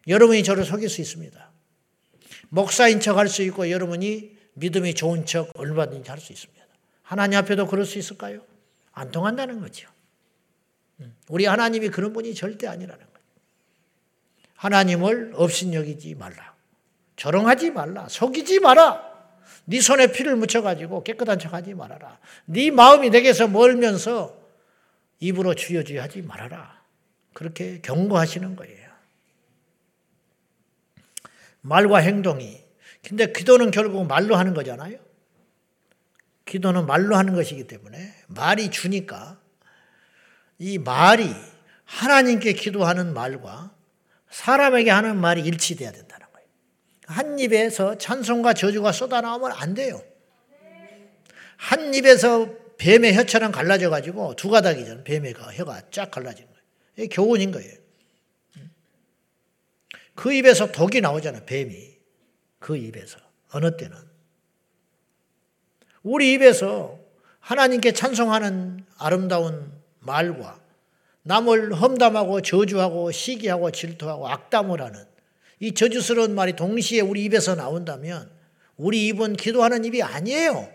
여러분이 0.06 0.44
저를 0.44 0.64
속일 0.64 0.88
수 0.88 1.00
있습니다. 1.00 1.50
목사인 2.50 3.00
척 3.00 3.18
할 3.18 3.28
수 3.28 3.42
있고 3.42 3.68
여러분이 3.68 4.36
믿음이 4.54 4.94
좋은 4.94 5.26
척 5.26 5.50
얼마든지 5.58 6.08
할 6.08 6.20
수 6.20 6.32
있습니다. 6.32 6.64
하나님 7.02 7.38
앞에도 7.40 7.66
그럴 7.66 7.84
수 7.84 7.98
있을까요? 7.98 8.42
안 8.92 9.10
통한다는 9.10 9.60
거죠. 9.60 9.88
음, 11.00 11.16
우리 11.28 11.46
하나님이 11.46 11.88
그런 11.88 12.12
분이 12.12 12.34
절대 12.34 12.68
아니라는 12.68 12.96
거예요. 13.04 13.18
하나님을 14.54 15.32
업신여기지 15.34 16.14
말라. 16.14 16.54
조롱하지 17.16 17.70
말라. 17.72 18.08
속이지 18.08 18.60
마라. 18.60 19.07
네 19.70 19.82
손에 19.82 20.12
피를 20.12 20.34
묻혀가지고 20.36 21.04
깨끗한 21.04 21.38
척하지 21.38 21.74
말아라. 21.74 22.18
네 22.46 22.70
마음이 22.70 23.10
내게서 23.10 23.48
멀면서 23.48 24.34
입으로 25.20 25.54
주여 25.54 25.82
주여 25.82 26.00
하지 26.00 26.22
말아라. 26.22 26.82
그렇게 27.34 27.78
경고하시는 27.82 28.56
거예요. 28.56 28.88
말과 31.60 31.98
행동이. 31.98 32.64
근데 33.06 33.30
기도는 33.30 33.70
결국 33.70 34.06
말로 34.06 34.36
하는 34.36 34.54
거잖아요. 34.54 34.96
기도는 36.46 36.86
말로 36.86 37.16
하는 37.16 37.34
것이기 37.34 37.66
때문에 37.66 38.14
말이 38.26 38.70
주니까 38.70 39.38
이 40.58 40.78
말이 40.78 41.30
하나님께 41.84 42.54
기도하는 42.54 43.12
말과 43.12 43.74
사람에게 44.30 44.90
하는 44.90 45.18
말이 45.18 45.42
일치돼야 45.42 45.92
거예요. 45.92 46.07
한 47.08 47.38
입에서 47.38 47.96
찬송과 47.96 48.52
저주가 48.52 48.92
쏟아나오면 48.92 49.52
안 49.52 49.72
돼요. 49.72 50.02
한 51.56 51.94
입에서 51.94 52.54
뱀의 52.76 53.14
혀처럼 53.14 53.50
갈라져 53.50 53.88
가지고 53.88 54.36
두 54.36 54.50
가닥이잖아요. 54.50 55.04
뱀의 55.04 55.34
혀가 55.54 55.90
쫙 55.90 56.10
갈라진 56.10 56.46
교훈인 57.10 57.50
거예요. 57.50 57.72
그 60.14 60.34
입에서 60.34 60.70
독이 60.70 61.00
나오잖아요. 61.00 61.46
뱀이. 61.46 61.96
그 62.58 62.76
입에서. 62.76 63.18
어느 63.52 63.74
때는. 63.74 63.96
우리 66.02 66.34
입에서 66.34 66.98
하나님께 67.40 67.92
찬송하는 67.92 68.84
아름다운 68.98 69.72
말과 70.00 70.60
남을 71.22 71.72
험담하고 71.72 72.42
저주하고 72.42 73.12
시기하고 73.12 73.70
질투하고 73.70 74.28
악담을 74.28 74.82
하는 74.82 75.07
이 75.60 75.74
저주스러운 75.74 76.34
말이 76.34 76.54
동시에 76.54 77.00
우리 77.00 77.24
입에서 77.24 77.54
나온다면 77.54 78.30
우리 78.76 79.08
입은 79.08 79.34
기도하는 79.34 79.84
입이 79.84 80.02
아니에요. 80.02 80.70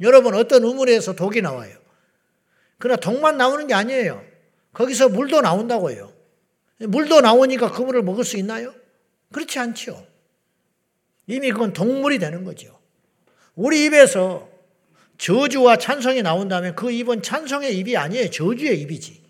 여러분 0.00 0.34
어떤 0.34 0.64
우물에서 0.64 1.14
독이 1.14 1.42
나와요. 1.42 1.76
그러나 2.78 3.00
독만 3.00 3.36
나오는 3.36 3.66
게 3.66 3.74
아니에요. 3.74 4.24
거기서 4.72 5.08
물도 5.08 5.40
나온다고요. 5.40 6.12
물도 6.80 7.20
나오니까 7.20 7.72
그 7.72 7.82
물을 7.82 8.02
먹을 8.02 8.24
수 8.24 8.36
있나요? 8.36 8.72
그렇지 9.32 9.58
않죠. 9.58 10.06
이미 11.26 11.50
그건 11.50 11.72
동물이 11.72 12.18
되는 12.18 12.44
거죠. 12.44 12.78
우리 13.54 13.84
입에서 13.84 14.48
저주와 15.18 15.76
찬송이 15.78 16.22
나온다면 16.22 16.76
그 16.76 16.90
입은 16.92 17.22
찬송의 17.22 17.76
입이 17.78 17.96
아니에요. 17.96 18.30
저주의 18.30 18.80
입이지. 18.80 19.20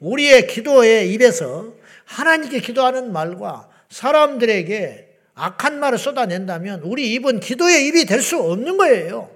우리의 0.00 0.48
기도의 0.48 1.12
입에서 1.12 1.72
하나님께 2.04 2.60
기도하는 2.60 3.12
말과 3.12 3.68
사람들에게 3.90 5.18
악한 5.34 5.80
말을 5.80 5.98
쏟아낸다면 5.98 6.80
우리 6.82 7.12
입은 7.14 7.40
기도의 7.40 7.86
입이 7.88 8.04
될 8.06 8.22
수 8.22 8.38
없는 8.38 8.76
거예요. 8.76 9.30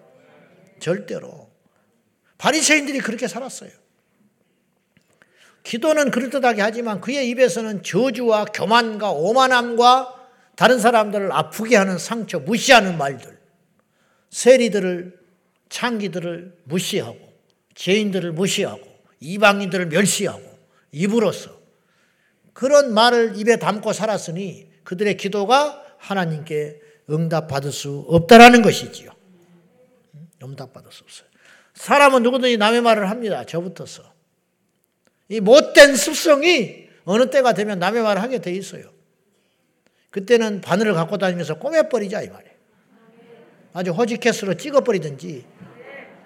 절대로. 0.79 1.49
바리새인들이 2.39 3.01
그렇게 3.01 3.27
살았어요. 3.27 3.71
기도는 5.65 6.11
그럴듯하게 6.11 6.63
하지만 6.63 7.01
그의 7.01 7.29
입에서는 7.31 7.83
저주와 7.83 8.47
교만과 8.47 9.11
오만함과 9.11 10.15
다른 10.57 10.79
사람들을 10.79 11.31
아프게 11.33 11.77
하는 11.77 11.99
상처, 11.99 12.39
무시하는 12.39 12.97
말들, 12.97 13.39
세리들을 14.31 15.19
창기들을 15.69 16.59
무시하고 16.65 17.19
죄인들을 17.75 18.33
무시하고 18.33 18.83
이방인들을 19.21 19.87
멸시하고 19.87 20.43
입으로써 20.93 21.58
그런 22.59 22.93
말을 22.93 23.37
입에 23.37 23.55
담고 23.55 23.93
살았으니 23.93 24.69
그들의 24.83 25.17
기도가 25.17 25.81
하나님께 25.97 26.81
응답받을 27.09 27.71
수 27.71 28.05
없다라는 28.09 28.63
것이지요. 28.63 29.13
응답받을 30.43 30.91
수 30.91 31.05
없어요. 31.05 31.29
사람은 31.75 32.25
누구든지 32.25 32.57
남의 32.57 32.81
말을 32.81 33.11
합니다. 33.11 33.45
저부터서. 33.45 34.13
이 35.29 35.39
못된 35.39 35.95
습성이 35.95 36.89
어느 37.05 37.31
때가 37.31 37.53
되면 37.53 37.79
남의 37.79 38.03
말을 38.03 38.21
하게 38.23 38.41
돼 38.41 38.51
있어요. 38.51 38.91
그때는 40.11 40.61
바늘을 40.61 40.95
갖고 40.95 41.17
다니면서 41.17 41.61
꼬매버리자 41.61 42.23
이 42.23 42.29
말이에요. 42.29 42.55
아주 43.73 43.93
호지캐스로 43.93 44.55
찍어버리든지 44.55 45.47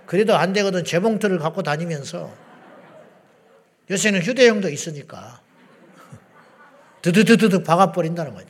그래도 0.07 0.35
안 0.35 0.55
되거든 0.55 0.83
재봉틀을 0.83 1.41
갖고 1.41 1.63
다니면서 1.63 2.35
요새는 3.91 4.23
휴대용도 4.23 4.71
있으니까 4.71 5.42
드드드드드 7.03 7.65
박아버린다는 7.65 8.35
거죠. 8.35 8.49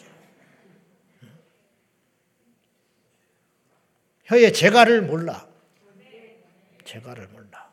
혀의 4.24 4.52
재갈을 4.52 5.02
몰라. 5.02 5.48
재갈을 6.84 7.28
몰라. 7.28 7.70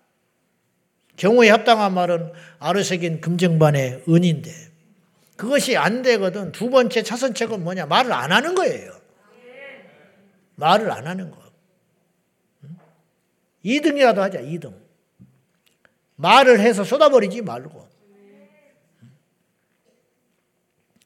경우에 1.18 1.50
합당한 1.50 1.94
말은 1.94 2.32
아르색인 2.60 3.20
금정반의 3.20 4.06
은인데 4.08 4.52
그것이 5.36 5.76
안 5.78 6.02
되거든 6.02 6.52
두 6.54 6.70
번째 6.70 7.04
차선책은 7.04 7.64
뭐냐 7.64 7.86
말을 7.86 8.12
안 8.14 8.32
하는 8.32 8.56
거예요. 8.56 9.00
말을 10.56 10.92
안 10.92 11.08
하는 11.08 11.32
거. 11.32 11.38
2등이라도 13.66 14.18
하자 14.18 14.40
2등. 14.40 14.74
말을 16.16 16.60
해서 16.60 16.84
쏟아버리지 16.84 17.42
말고 17.42 17.89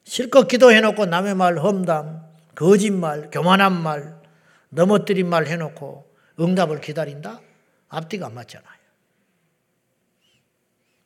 실컷 0.04 0.48
기도해놓고 0.48 1.06
남의 1.06 1.34
말 1.34 1.58
험담, 1.58 2.22
거짓말, 2.54 3.30
교만한 3.30 3.82
말, 3.82 4.22
넘어뜨린 4.68 5.28
말 5.28 5.46
해놓고 5.46 6.14
응답을 6.38 6.80
기다린다? 6.80 7.40
앞뒤가 7.88 8.26
안 8.26 8.34
맞잖아요. 8.34 8.74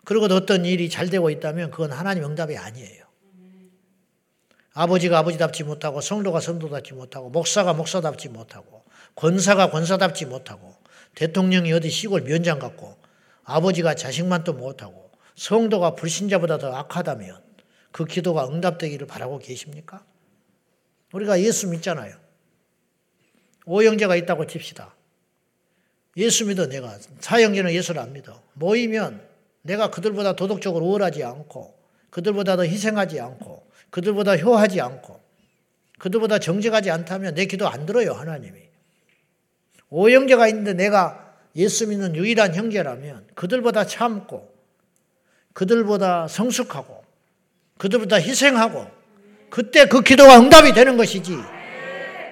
그리고 0.04 0.24
어떤 0.24 0.64
일이 0.64 0.88
잘 0.88 1.10
되고 1.10 1.30
있다면 1.30 1.70
그건 1.70 1.92
하나님 1.92 2.24
응답이 2.24 2.56
아니에요. 2.56 3.04
아버지가 4.72 5.18
아버지답지 5.18 5.64
못하고 5.64 6.00
성도가 6.00 6.40
성도답지 6.40 6.94
못하고 6.94 7.30
목사가 7.30 7.74
목사답지 7.74 8.28
못하고 8.28 8.84
권사가 9.16 9.70
권사답지 9.70 10.24
못하고 10.26 10.76
대통령이 11.14 11.72
어디 11.72 11.90
시골 11.90 12.22
면장 12.22 12.58
같고 12.58 12.96
아버지가 13.44 13.94
자식만 13.94 14.44
또 14.44 14.52
못하고 14.52 15.10
성도가 15.34 15.94
불신자보다 15.94 16.58
더 16.58 16.72
악하다면 16.74 17.47
그 17.92 18.04
기도가 18.04 18.48
응답되기를 18.48 19.06
바라고 19.06 19.38
계십니까? 19.38 20.04
우리가 21.12 21.40
예수 21.40 21.68
믿잖아요. 21.68 22.16
오형제가 23.66 24.16
있다고 24.16 24.46
칩시다. 24.46 24.94
예수 26.16 26.46
믿어 26.46 26.66
내가. 26.66 26.98
사형제는 27.20 27.72
예수를 27.72 28.00
안 28.00 28.12
믿어. 28.12 28.42
모이면 28.54 29.26
내가 29.62 29.90
그들보다 29.90 30.34
도덕적으로 30.34 30.84
우월하지 30.86 31.22
않고 31.24 31.78
그들보다 32.10 32.56
더 32.56 32.64
희생하지 32.64 33.20
않고 33.20 33.66
그들보다 33.90 34.36
효하지 34.36 34.80
않고 34.80 35.20
그들보다 35.98 36.38
정직하지 36.38 36.90
않다면 36.90 37.34
내 37.34 37.46
기도 37.46 37.68
안 37.68 37.86
들어요 37.86 38.12
하나님이. 38.12 38.60
오형제가 39.90 40.48
있는데 40.48 40.74
내가 40.74 41.36
예수 41.56 41.88
믿는 41.88 42.14
유일한 42.14 42.54
형제라면 42.54 43.26
그들보다 43.34 43.86
참고 43.86 44.52
그들보다 45.52 46.28
성숙하고 46.28 46.97
그들보다 47.78 48.16
희생하고 48.16 48.86
그때 49.50 49.86
그 49.86 50.02
기도가 50.02 50.38
응답이 50.38 50.72
되는 50.74 50.96
것이지 50.96 51.36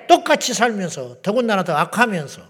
똑같이 0.09 0.55
살면서 0.55 1.23
더군다나 1.23 1.65
더 1.65 1.75
악하면서 1.75 2.43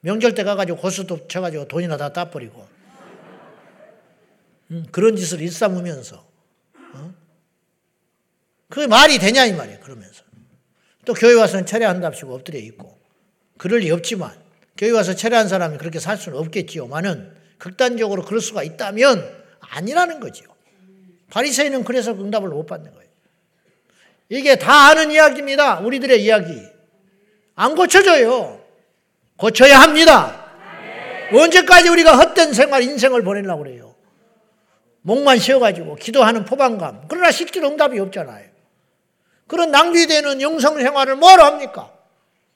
명절 0.00 0.34
때 0.34 0.42
가가지고 0.42 0.78
고수도 0.78 1.28
쳐가지고 1.28 1.68
돈이나 1.68 1.96
다 1.96 2.12
따버리고 2.12 2.66
음, 4.70 4.86
그런 4.90 5.16
짓을 5.16 5.40
일삼으면서 5.40 6.26
어? 6.94 7.14
그게 8.68 8.86
말이 8.86 9.18
되냐 9.18 9.46
이 9.46 9.52
말이에요 9.52 9.80
그러면서 9.80 10.24
또 11.04 11.14
교회 11.14 11.34
와서는 11.34 11.66
철회한답시고 11.66 12.34
엎드려 12.34 12.58
있고 12.58 12.98
그럴 13.58 13.80
리 13.80 13.90
없지만 13.90 14.32
교회 14.76 14.90
와서 14.90 15.14
철회한 15.14 15.48
사람이 15.48 15.78
그렇게 15.78 15.98
살 16.00 16.16
수는 16.16 16.38
없겠지요만은 16.38 17.36
극단적으로 17.58 18.24
그럴 18.24 18.40
수가 18.40 18.62
있다면 18.62 19.40
아니라는 19.60 20.20
거지요. 20.20 20.48
바리새인은 21.30 21.84
그래서 21.84 22.12
응답을 22.12 22.48
못 22.48 22.66
받는 22.66 22.92
거예요. 22.92 23.08
이게 24.28 24.56
다 24.56 24.88
아는 24.88 25.10
이야기입니다. 25.10 25.80
우리들의 25.80 26.22
이야기. 26.22 26.60
안 27.54 27.74
고쳐져요. 27.74 28.60
고쳐야 29.36 29.80
합니다. 29.80 30.46
언제까지 31.32 31.88
우리가 31.88 32.16
헛된 32.16 32.52
생활, 32.52 32.82
인생을 32.82 33.22
보내려고 33.22 33.62
그래요. 33.62 33.94
목만 35.02 35.38
쉬어가지고 35.38 35.96
기도하는 35.96 36.44
포방감. 36.44 37.06
그러나 37.08 37.30
실제로 37.30 37.68
응답이 37.68 37.98
없잖아요. 37.98 38.50
그런 39.46 39.70
낭비되는 39.70 40.40
영성 40.40 40.78
생활을 40.78 41.16
뭐로 41.16 41.42
합니까? 41.42 41.92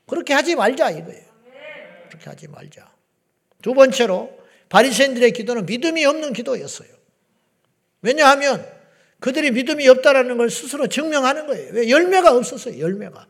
그렇게 0.07 0.33
하지 0.33 0.55
말자 0.55 0.91
이거예요. 0.91 1.25
그렇게 2.09 2.31
하지 2.31 2.49
말자. 2.49 2.89
두 3.63 3.75
번째로 3.75 4.31
바리새인들의 4.69 5.33
기도는 5.33 5.67
믿음이 5.67 6.05
없는 6.05 6.33
기도였어요. 6.33 6.94
왜냐하면 8.05 8.71
그들이 9.19 9.51
믿음이 9.51 9.89
없다라는 9.89 10.37
걸 10.37 10.51
스스로 10.51 10.87
증명하는 10.87 11.47
거예요. 11.47 11.73
왜 11.73 11.89
열매가 11.89 12.37
없었어요. 12.37 12.79
열매가. 12.79 13.27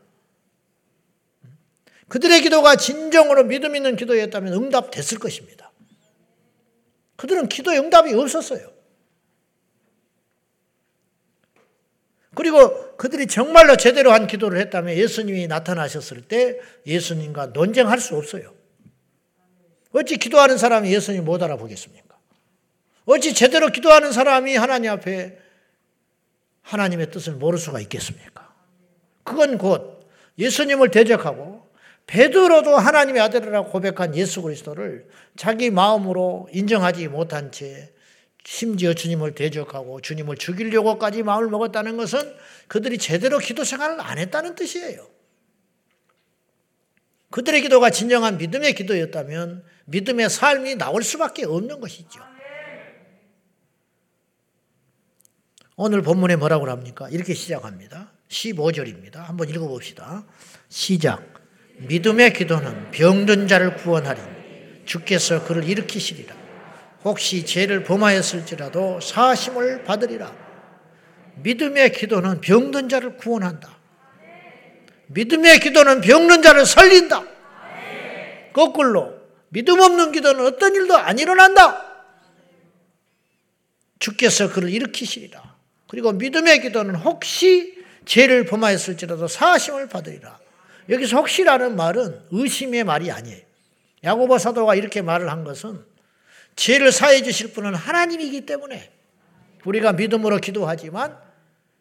그들의 2.09 2.41
기도가 2.41 2.75
진정으로 2.75 3.45
믿음 3.45 3.77
있는 3.77 3.95
기도였다면 3.95 4.53
응답됐을 4.53 5.17
것입니다. 5.17 5.71
그들은 7.15 7.47
기도 7.47 7.71
응답이 7.71 8.13
없었어요. 8.13 8.75
그리고 12.35 12.97
그들이 12.97 13.27
정말로 13.27 13.77
제대로 13.77 14.11
한 14.11 14.27
기도를 14.27 14.59
했다면 14.59 14.97
예수님이 14.97 15.47
나타나셨을 15.47 16.23
때 16.23 16.59
예수님과 16.85 17.47
논쟁할 17.47 18.01
수 18.01 18.17
없어요. 18.17 18.53
어찌 19.93 20.17
기도하는 20.17 20.57
사람이 20.57 20.93
예수님 20.93 21.23
못 21.23 21.41
알아보겠습니까? 21.41 22.04
어찌 23.05 23.33
제대로 23.33 23.69
기도하는 23.69 24.11
사람이 24.11 24.55
하나님 24.55 24.91
앞에 24.91 25.37
하나님의 26.61 27.11
뜻을 27.11 27.33
모를 27.33 27.59
수가 27.59 27.79
있겠습니까? 27.81 28.53
그건 29.23 29.57
곧 29.57 30.09
예수님을 30.37 30.91
대적하고 30.91 31.69
베드로도 32.07 32.75
하나님의 32.77 33.21
아들이라고 33.21 33.71
고백한 33.71 34.15
예수 34.15 34.41
그리스도를 34.41 35.07
자기 35.35 35.69
마음으로 35.69 36.47
인정하지 36.51 37.07
못한 37.07 37.51
채 37.51 37.91
심지어 38.43 38.93
주님을 38.93 39.33
대적하고 39.33 40.01
주님을 40.01 40.37
죽이려고까지 40.37 41.23
마음을 41.23 41.49
먹었다는 41.49 41.97
것은 41.97 42.35
그들이 42.67 42.99
제대로 42.99 43.39
기도 43.39 43.63
생활을 43.63 43.99
안 43.99 44.19
했다는 44.19 44.53
뜻이에요. 44.53 45.07
그들의 47.31 47.63
기도가 47.63 47.89
진정한 47.89 48.37
믿음의 48.37 48.75
기도였다면 48.75 49.65
믿음의 49.85 50.29
삶이 50.29 50.75
나올 50.75 51.03
수밖에 51.03 51.45
없는 51.45 51.79
것이죠. 51.79 52.34
오늘 55.77 56.01
본문에 56.01 56.37
뭐라고 56.37 56.69
합니까? 56.69 57.09
이렇게 57.09 57.33
시작합니다. 57.33 58.11
15절입니다. 58.29 59.15
한번 59.15 59.49
읽어봅시다. 59.49 60.23
시작. 60.69 61.21
믿음의 61.77 62.33
기도는 62.33 62.91
병든 62.91 63.49
자를 63.49 63.75
구원하리 63.75 64.21
주께서 64.85 65.43
그를 65.43 65.65
일으키시리라. 65.65 66.33
혹시 67.03 67.45
죄를 67.45 67.83
범하였을지라도 67.83 69.01
사심을 69.01 69.83
받으리라. 69.83 70.33
믿음의 71.43 71.91
기도는 71.91 72.39
병든 72.39 72.87
자를 72.87 73.17
구원한다. 73.17 73.77
믿음의 75.07 75.59
기도는 75.59 75.99
병든 75.99 76.41
자를 76.41 76.65
살린다. 76.65 77.23
거꾸로 78.53 79.13
믿음 79.49 79.81
없는 79.81 80.13
기도는 80.13 80.45
어떤 80.45 80.73
일도 80.73 80.95
안 80.95 81.19
일어난다. 81.19 81.83
주께서 83.99 84.51
그를 84.51 84.69
일으키시리라. 84.69 85.54
그리고 85.87 86.11
믿음의 86.11 86.61
기도는 86.61 86.95
혹시 86.95 87.75
죄를 88.05 88.45
범하였을지라도 88.45 89.27
사심을 89.27 89.89
받으리라. 89.89 90.39
여기서 90.89 91.17
혹시라는 91.17 91.75
말은 91.75 92.21
의심의 92.31 92.83
말이 92.83 93.11
아니에요. 93.11 93.41
야고보 94.03 94.37
사도가 94.37 94.75
이렇게 94.75 95.01
말을 95.01 95.31
한 95.31 95.43
것은 95.43 95.83
죄를 96.55 96.91
사해 96.91 97.23
주실 97.23 97.53
분은 97.53 97.73
하나님이기 97.73 98.45
때문에 98.45 98.91
우리가 99.65 99.93
믿음으로 99.93 100.37
기도하지만 100.37 101.17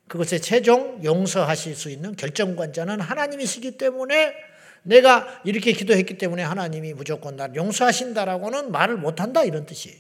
그것에 0.08 0.38
최종 0.38 1.00
용서하실 1.04 1.76
수 1.76 1.90
있는 1.90 2.16
결정관자는 2.16 3.00
하나님이시기 3.00 3.72
때문에 3.72 4.34
내가 4.82 5.40
이렇게 5.44 5.72
기도했기 5.72 6.18
때문에 6.18 6.42
하나님이 6.42 6.92
무조건 6.94 7.36
나를 7.36 7.56
용서하신다라고는 7.56 8.70
말을 8.70 8.96
못한다 8.96 9.44
이런 9.44 9.64
뜻이에요. 9.64 9.96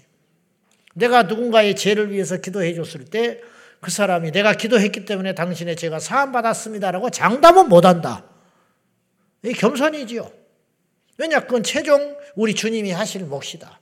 내가 0.94 1.24
누군가의 1.24 1.74
죄를 1.74 2.10
위해서 2.12 2.36
기도해 2.36 2.74
줬을 2.74 3.04
때 3.04 3.40
그 3.84 3.90
사람이 3.90 4.32
내가 4.32 4.54
기도했기 4.54 5.04
때문에 5.04 5.34
당신의 5.34 5.76
죄가 5.76 5.98
사함받았습니다라고 5.98 7.10
장담은 7.10 7.68
못한다. 7.68 8.24
이 9.42 9.52
겸손이지요. 9.52 10.32
왜냐, 11.18 11.40
그건 11.40 11.62
최종 11.62 12.16
우리 12.34 12.54
주님이 12.54 12.92
하실 12.92 13.24
몫이다. 13.24 13.78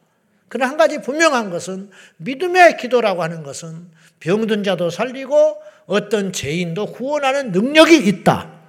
그러나 0.48 0.70
한 0.70 0.76
가지 0.76 1.00
분명한 1.00 1.50
것은 1.50 1.92
믿음의 2.16 2.78
기도라고 2.78 3.22
하는 3.22 3.44
것은 3.44 3.92
병든 4.18 4.64
자도 4.64 4.90
살리고 4.90 5.62
어떤 5.86 6.32
죄인도 6.32 6.86
구원하는 6.86 7.52
능력이 7.52 7.96
있다. 7.96 8.60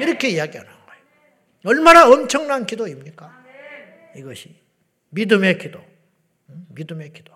이렇게 0.00 0.30
이야기하는 0.30 0.68
거예요. 0.68 1.02
얼마나 1.66 2.10
엄청난 2.10 2.66
기도입니까? 2.66 3.44
이것이 4.16 4.56
믿음의 5.10 5.58
기도. 5.58 5.80
믿음의 6.70 7.12
기도. 7.12 7.32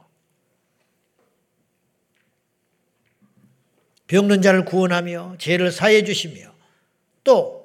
병든 4.08 4.42
자를 4.42 4.64
구원하며 4.64 5.36
죄를 5.38 5.70
사해 5.70 6.02
주시며 6.02 6.52
또 7.24 7.58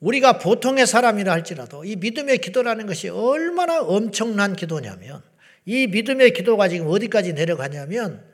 우리가 0.00 0.38
보통의 0.38 0.86
사람이라 0.86 1.30
할지라도 1.30 1.84
이 1.84 1.96
믿음의 1.96 2.38
기도라는 2.38 2.86
것이 2.86 3.08
얼마나 3.10 3.80
엄청난 3.80 4.56
기도냐면 4.56 5.22
이 5.66 5.86
믿음의 5.86 6.32
기도가 6.32 6.68
지금 6.68 6.88
어디까지 6.88 7.34
내려가냐면 7.34 8.24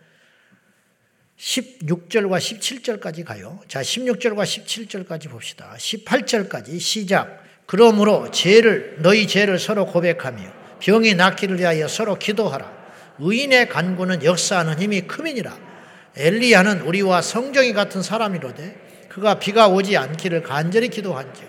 16절과 1.38 2.38
17절까지 2.38 3.24
가요. 3.24 3.60
자, 3.68 3.82
16절과 3.82 4.44
17절까지 4.44 5.28
봅시다. 5.28 5.74
18절까지 5.76 6.80
시작. 6.80 7.44
그러므로 7.66 8.30
죄를 8.30 8.98
너희 9.00 9.26
죄를 9.26 9.58
서로 9.58 9.86
고백하며 9.86 10.52
병이 10.78 11.14
낫기를 11.14 11.58
위하여 11.58 11.88
서로 11.88 12.18
기도하라. 12.18 12.86
의인의 13.18 13.68
간구는 13.68 14.24
역사하는 14.24 14.78
힘이 14.78 15.02
크민이라. 15.02 15.75
엘리야는 16.16 16.82
우리와 16.82 17.22
성정이 17.22 17.72
같은 17.72 18.02
사람이로되 18.02 19.06
그가 19.08 19.38
비가 19.38 19.68
오지 19.68 19.96
않기를 19.96 20.42
간절히 20.42 20.88
기도한지요. 20.88 21.46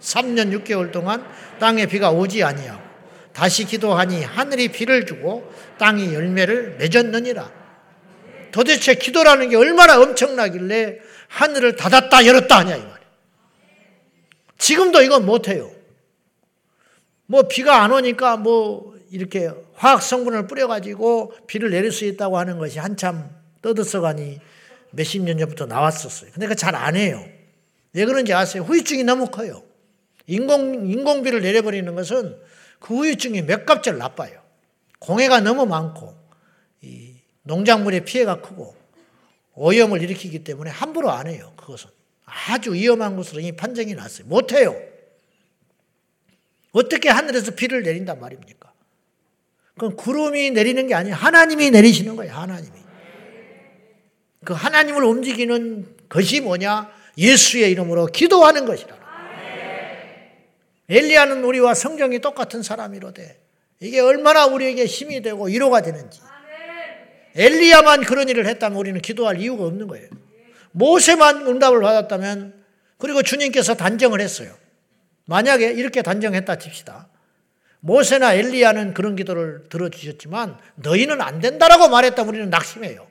3년 0.00 0.64
6개월 0.64 0.92
동안 0.92 1.26
땅에 1.58 1.86
비가 1.86 2.10
오지 2.10 2.42
아니하고 2.42 2.80
다시 3.32 3.64
기도하니 3.64 4.24
하늘이 4.24 4.68
비를 4.68 5.06
주고 5.06 5.50
땅이 5.78 6.14
열매를 6.14 6.76
맺었느니라. 6.78 7.60
도대체 8.52 8.94
기도라는 8.94 9.50
게 9.50 9.56
얼마나 9.56 10.00
엄청나길래 10.00 10.98
하늘을 11.28 11.76
닫았다 11.76 12.26
열었다 12.26 12.58
하냐 12.58 12.76
이 12.76 12.80
말이에요. 12.80 13.00
지금도 14.58 15.02
이건 15.02 15.24
못해요. 15.24 15.70
뭐 17.26 17.42
비가 17.42 17.82
안 17.82 17.92
오니까 17.92 18.36
뭐 18.36 18.98
이렇게 19.10 19.50
화학 19.74 20.02
성분을 20.02 20.46
뿌려가지고 20.46 21.34
비를 21.46 21.70
내릴 21.70 21.92
수 21.92 22.04
있다고 22.04 22.38
하는 22.38 22.58
것이 22.58 22.78
한참 22.78 23.39
떠들썩하니 23.62 24.40
몇십 24.92 25.22
년 25.22 25.38
전부터 25.38 25.66
나왔었어요. 25.66 26.30
근데 26.32 26.46
그 26.46 26.54
잘 26.54 26.74
안 26.74 26.96
해요. 26.96 27.24
왜 27.92 28.04
그런지 28.04 28.32
아세요? 28.32 28.62
후유증이 28.62 29.04
너무 29.04 29.26
커요. 29.28 29.62
인공, 30.26 30.88
인공비를 30.90 31.42
내려버리는 31.42 31.92
것은 31.94 32.36
그 32.78 32.96
후유증이 32.96 33.42
몇 33.42 33.66
값절 33.66 33.98
나빠요. 33.98 34.40
공해가 35.00 35.40
너무 35.40 35.66
많고, 35.66 36.14
이 36.82 37.14
농작물의 37.42 38.04
피해가 38.04 38.40
크고, 38.40 38.76
오염을 39.54 40.02
일으키기 40.02 40.44
때문에 40.44 40.70
함부로 40.70 41.10
안 41.10 41.26
해요. 41.26 41.52
그것은. 41.56 41.90
아주 42.24 42.74
위험한 42.74 43.16
것으로 43.16 43.40
이미 43.40 43.52
판정이 43.52 43.94
났어요. 43.94 44.26
못해요. 44.28 44.80
어떻게 46.72 47.08
하늘에서 47.08 47.50
비를 47.52 47.82
내린단 47.82 48.20
말입니까? 48.20 48.72
그건 49.74 49.96
구름이 49.96 50.52
내리는 50.52 50.86
게 50.86 50.94
아니에요. 50.94 51.16
하나님이 51.16 51.70
내리시는 51.70 52.14
거예요. 52.14 52.32
하나님이. 52.34 52.79
그 54.44 54.52
하나님을 54.52 55.04
움직이는 55.04 55.86
것이 56.08 56.40
뭐냐? 56.40 56.90
예수의 57.18 57.70
이름으로 57.72 58.06
기도하는 58.06 58.64
것이라. 58.64 58.98
엘리야는 60.88 61.44
우리와 61.44 61.74
성경이 61.74 62.18
똑같은 62.18 62.62
사람이로되 62.62 63.40
이게 63.80 64.00
얼마나 64.00 64.46
우리에게 64.46 64.86
힘이 64.86 65.22
되고 65.22 65.44
위로가 65.44 65.82
되는지. 65.82 66.20
엘리야만 67.36 68.02
그런 68.02 68.28
일을 68.28 68.46
했다면 68.46 68.76
우리는 68.76 69.00
기도할 69.00 69.40
이유가 69.40 69.64
없는 69.64 69.86
거예요. 69.86 70.08
모세만 70.72 71.46
응답을 71.46 71.80
받았다면 71.80 72.64
그리고 72.98 73.22
주님께서 73.22 73.74
단정을 73.74 74.20
했어요. 74.20 74.52
만약에 75.26 75.70
이렇게 75.72 76.02
단정했다 76.02 76.58
칩시다. 76.58 77.08
모세나 77.80 78.34
엘리야는 78.34 78.94
그런 78.94 79.16
기도를 79.16 79.68
들어주셨지만 79.68 80.58
너희는 80.74 81.20
안 81.20 81.40
된다라고 81.40 81.88
말했다면 81.88 82.28
우리는 82.28 82.50
낙심해요. 82.50 83.09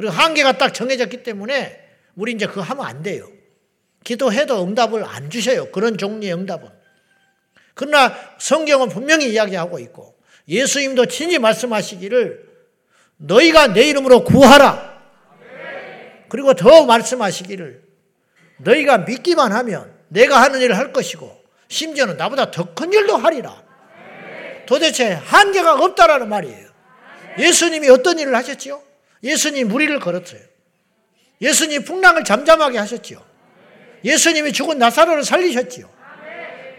그리고 0.00 0.14
한계가 0.14 0.52
딱 0.56 0.72
정해졌기 0.72 1.22
때문에 1.24 1.78
우리 2.14 2.32
이제 2.32 2.46
그거 2.46 2.62
하면 2.62 2.86
안 2.86 3.02
돼요. 3.02 3.30
기도해도 4.02 4.64
응답을 4.64 5.04
안 5.04 5.28
주셔요. 5.28 5.70
그런 5.72 5.98
종류의 5.98 6.32
응답은. 6.32 6.70
그러나 7.74 8.16
성경은 8.38 8.88
분명히 8.88 9.30
이야기하고 9.30 9.78
있고 9.80 10.16
예수님도 10.48 11.04
친히 11.04 11.38
말씀하시기를 11.38 12.48
너희가 13.18 13.74
내 13.74 13.90
이름으로 13.90 14.24
구하라. 14.24 15.02
그리고 16.30 16.54
더 16.54 16.86
말씀하시기를 16.86 17.82
너희가 18.60 18.98
믿기만 18.98 19.52
하면 19.52 19.92
내가 20.08 20.40
하는 20.40 20.62
일을 20.62 20.78
할 20.78 20.94
것이고 20.94 21.44
심지어는 21.68 22.16
나보다 22.16 22.50
더 22.50 22.72
큰 22.74 22.90
일도 22.90 23.18
하리라. 23.18 23.62
도대체 24.64 25.12
한계가 25.12 25.74
없다라는 25.74 26.26
말이에요. 26.30 26.70
예수님이 27.38 27.90
어떤 27.90 28.18
일을 28.18 28.34
하셨지요? 28.34 28.88
예수님 29.22 29.68
무리를 29.68 29.98
걸었어요. 30.00 30.40
예수님 31.40 31.84
풍랑을 31.84 32.24
잠잠하게 32.24 32.78
하셨지요. 32.78 33.22
예수님이 34.04 34.52
죽은 34.52 34.78
나사로를 34.78 35.24
살리셨지요. 35.24 35.90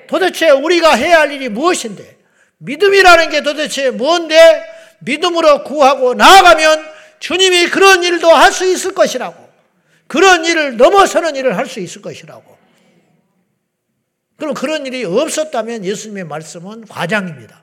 도대체 0.07 0.49
우리가 0.49 0.93
해야 0.95 1.21
할 1.21 1.31
일이 1.31 1.49
무엇인데? 1.49 2.17
믿음이라는 2.57 3.29
게 3.29 3.41
도대체 3.41 3.89
뭔데? 3.91 4.63
믿음으로 4.99 5.63
구하고 5.63 6.13
나아가면 6.13 6.85
주님이 7.19 7.67
그런 7.69 8.03
일도 8.03 8.29
할 8.29 8.51
수 8.51 8.65
있을 8.65 8.93
것이라고. 8.93 9.49
그런 10.07 10.43
일을 10.45 10.77
넘어서는 10.77 11.35
일을 11.35 11.57
할 11.57 11.67
수 11.67 11.79
있을 11.79 12.01
것이라고. 12.01 12.57
그럼 14.37 14.53
그런 14.53 14.85
일이 14.85 15.05
없었다면 15.05 15.85
예수님의 15.85 16.23
말씀은 16.25 16.87
과장입니다. 16.87 17.60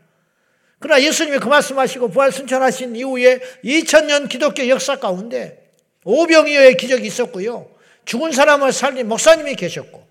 그러나 0.79 1.03
예수님이 1.03 1.39
그 1.39 1.49
말씀하시고 1.49 2.09
부활 2.11 2.31
순천하신 2.31 2.95
이후에 2.97 3.41
2000년 3.65 4.29
기독교 4.29 4.69
역사 4.69 4.97
가운데 4.97 5.73
오병이어의 6.05 6.77
기적이 6.77 7.07
있었고요. 7.07 7.71
죽은 8.05 8.33
사람을 8.33 8.73
살린 8.73 9.09
목사님이 9.09 9.57
계셨고 9.57 10.07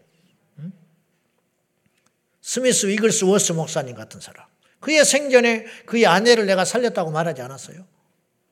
스미스 2.41 2.88
위글스 2.88 3.26
워스 3.26 3.51
목사님 3.53 3.95
같은 3.95 4.22
사람. 4.22 4.45
그의 4.80 5.03
생전에 5.03 5.65
그의 5.86 6.05
아내를 6.05 6.45
내가 6.45 6.63
살렸다고 6.63 7.11
말하지 7.11 7.41
않았어요? 7.41 7.86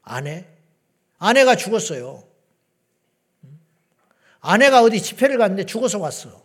아내? 0.01 0.45
아내가 1.17 1.55
죽었어요. 1.55 2.27
아내가 4.41 4.81
어디 4.81 5.01
집회를 5.01 5.37
갔는데 5.37 5.65
죽어서 5.65 5.99
왔어. 5.99 6.44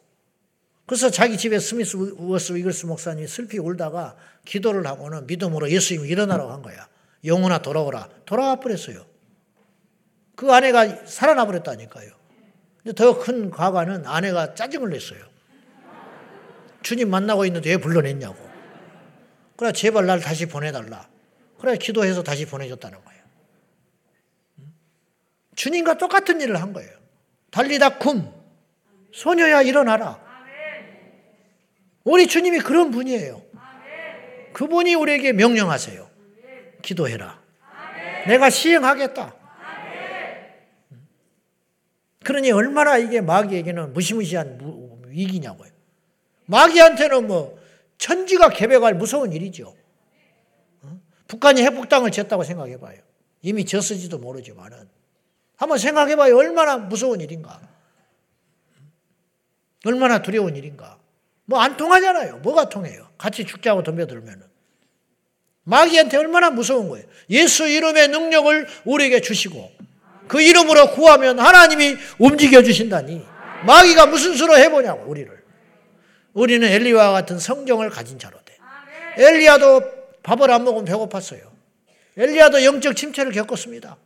그래서 0.91 1.09
자기 1.09 1.36
집에 1.36 1.61
스미스 1.61 1.97
워스 2.16 2.53
위글스 2.53 2.86
목사님이 2.86 3.28
슬피 3.28 3.61
울다가 3.61 4.16
기도를 4.45 4.84
하고는 4.88 5.28
믿음으로 5.28 5.70
예수님 5.70 6.05
일어나라고 6.05 6.51
한 6.51 6.62
거야. 6.62 6.88
영혼아 7.24 7.59
돌아오라. 7.62 8.09
돌아와 8.24 8.57
버렸어요. 8.57 9.07
그 10.34 10.53
아내가 10.53 11.07
살아나 11.07 11.47
버렸다니까요. 11.47 12.11
더 12.97 13.20
큰 13.20 13.51
과관은 13.51 14.05
아내가 14.05 14.57
짜증을 14.57 14.91
냈어요. 14.91 15.20
주님 16.82 17.09
만나고 17.09 17.45
있는데 17.47 17.70
왜 17.70 17.76
불러냈냐고. 17.76 18.51
그래, 19.57 19.70
제발 19.70 20.07
날 20.07 20.18
다시 20.18 20.47
보내달라. 20.47 21.09
그래, 21.61 21.76
기도해서 21.76 22.24
다시 22.24 22.47
보내줬다는 22.47 22.99
거예요. 23.05 23.22
주님과 25.55 25.99
똑같은 25.99 26.41
일을 26.41 26.61
한 26.61 26.72
거예요. 26.72 26.91
달리다 27.53 28.01
쿰. 28.01 28.24
소녀야 29.12 29.62
일어나라. 29.62 30.30
우리 32.05 32.26
주님이 32.26 32.61
그런 32.61 32.90
분이에요. 32.90 33.42
그분이 34.53 34.94
우리에게 34.94 35.32
명령하세요. 35.32 36.11
기도해라. 36.82 37.40
내가 38.26 38.51
시행하겠다. 38.51 39.34
그러니 42.24 42.53
얼마나 42.53 42.98
이게 42.98 43.20
마귀에게는 43.20 43.92
무시무시한 43.92 44.59
위기냐고요. 45.07 45.70
마귀한테는 46.46 47.26
뭐 47.26 47.59
천지가 47.98 48.51
개벽할 48.51 48.94
무서운 48.94 49.32
일이죠. 49.32 49.74
어? 50.82 51.01
북한이 51.28 51.62
핵폭탄을 51.62 52.11
쳤다고 52.11 52.44
생각해 52.44 52.78
봐요. 52.78 53.01
이미 53.42 53.64
졌을지도 53.64 54.18
모르지만은 54.18 54.88
한번 55.57 55.78
생각해 55.78 56.16
봐요. 56.16 56.36
얼마나 56.36 56.76
무서운 56.76 57.20
일인가. 57.20 57.61
얼마나 59.84 60.22
두려운 60.22 60.57
일인가. 60.57 60.99
뭐 61.51 61.61
안 61.61 61.76
통하잖아요. 61.76 62.36
뭐가 62.38 62.68
통해요? 62.68 63.09
같이 63.18 63.44
죽자고 63.44 63.82
덤벼들면은. 63.82 64.42
마귀한테 65.64 66.16
얼마나 66.16 66.48
무서운 66.51 66.88
거예요. 66.88 67.05
예수 67.28 67.66
이름의 67.66 68.09
능력을 68.09 68.68
우리에게 68.84 69.20
주시고 69.20 69.70
그 70.28 70.40
이름으로 70.40 70.92
구하면 70.92 71.40
하나님이 71.40 71.96
움직여 72.18 72.62
주신다니. 72.62 73.26
마귀가 73.66 74.07
무슨 74.07 74.36
수로 74.36 74.57
해보냐고 74.57 75.11
우리를. 75.11 75.28
우리는 76.34 76.66
엘리와 76.66 77.11
같은 77.11 77.40
성경을 77.40 77.90
가진 77.90 78.16
자로 78.16 78.38
돼. 78.44 78.57
엘리야도 79.16 79.82
밥을 80.22 80.53
안 80.53 80.62
먹으면 80.62 80.84
배고팠어요. 80.84 81.40
엘리야도 82.16 82.64
영적 82.64 82.94
침체를 82.94 83.32
겪었습니다. 83.32 83.96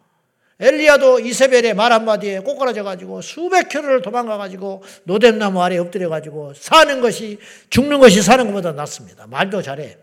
엘리야도 0.60 1.20
이세벨의 1.20 1.74
말 1.74 1.92
한마디에 1.92 2.40
꼬꾸라져 2.40 2.84
가지고 2.84 3.20
수백 3.22 3.68
킬로를 3.68 4.02
도망가 4.02 4.36
가지고 4.36 4.82
노뎀나무 5.04 5.62
아래 5.62 5.78
엎드려 5.78 6.08
가지고 6.08 6.54
사는 6.54 7.00
것이 7.00 7.38
죽는 7.70 7.98
것이 7.98 8.22
사는 8.22 8.46
것보다 8.46 8.72
낫습니다. 8.72 9.26
말도 9.26 9.62
잘해. 9.62 9.98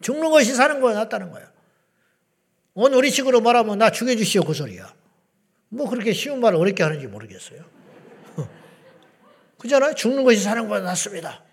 죽는 0.00 0.30
것이 0.30 0.54
사는 0.54 0.80
거야 0.80 0.94
낫다는 0.94 1.30
거야. 1.30 1.50
오늘 2.74 2.98
우리 2.98 3.10
식으로 3.10 3.40
말하면 3.40 3.78
나 3.78 3.90
죽여 3.90 4.14
주시오 4.16 4.42
그 4.42 4.54
소리야. 4.54 4.92
뭐 5.68 5.88
그렇게 5.88 6.12
쉬운 6.12 6.40
말을 6.40 6.58
어렵게 6.58 6.82
하는지 6.82 7.06
모르겠어요. 7.06 7.60
그잖아요. 9.58 9.94
죽는 9.94 10.24
것이 10.24 10.40
사는 10.40 10.62
것보다 10.62 10.80
낫습니다. 10.80 11.44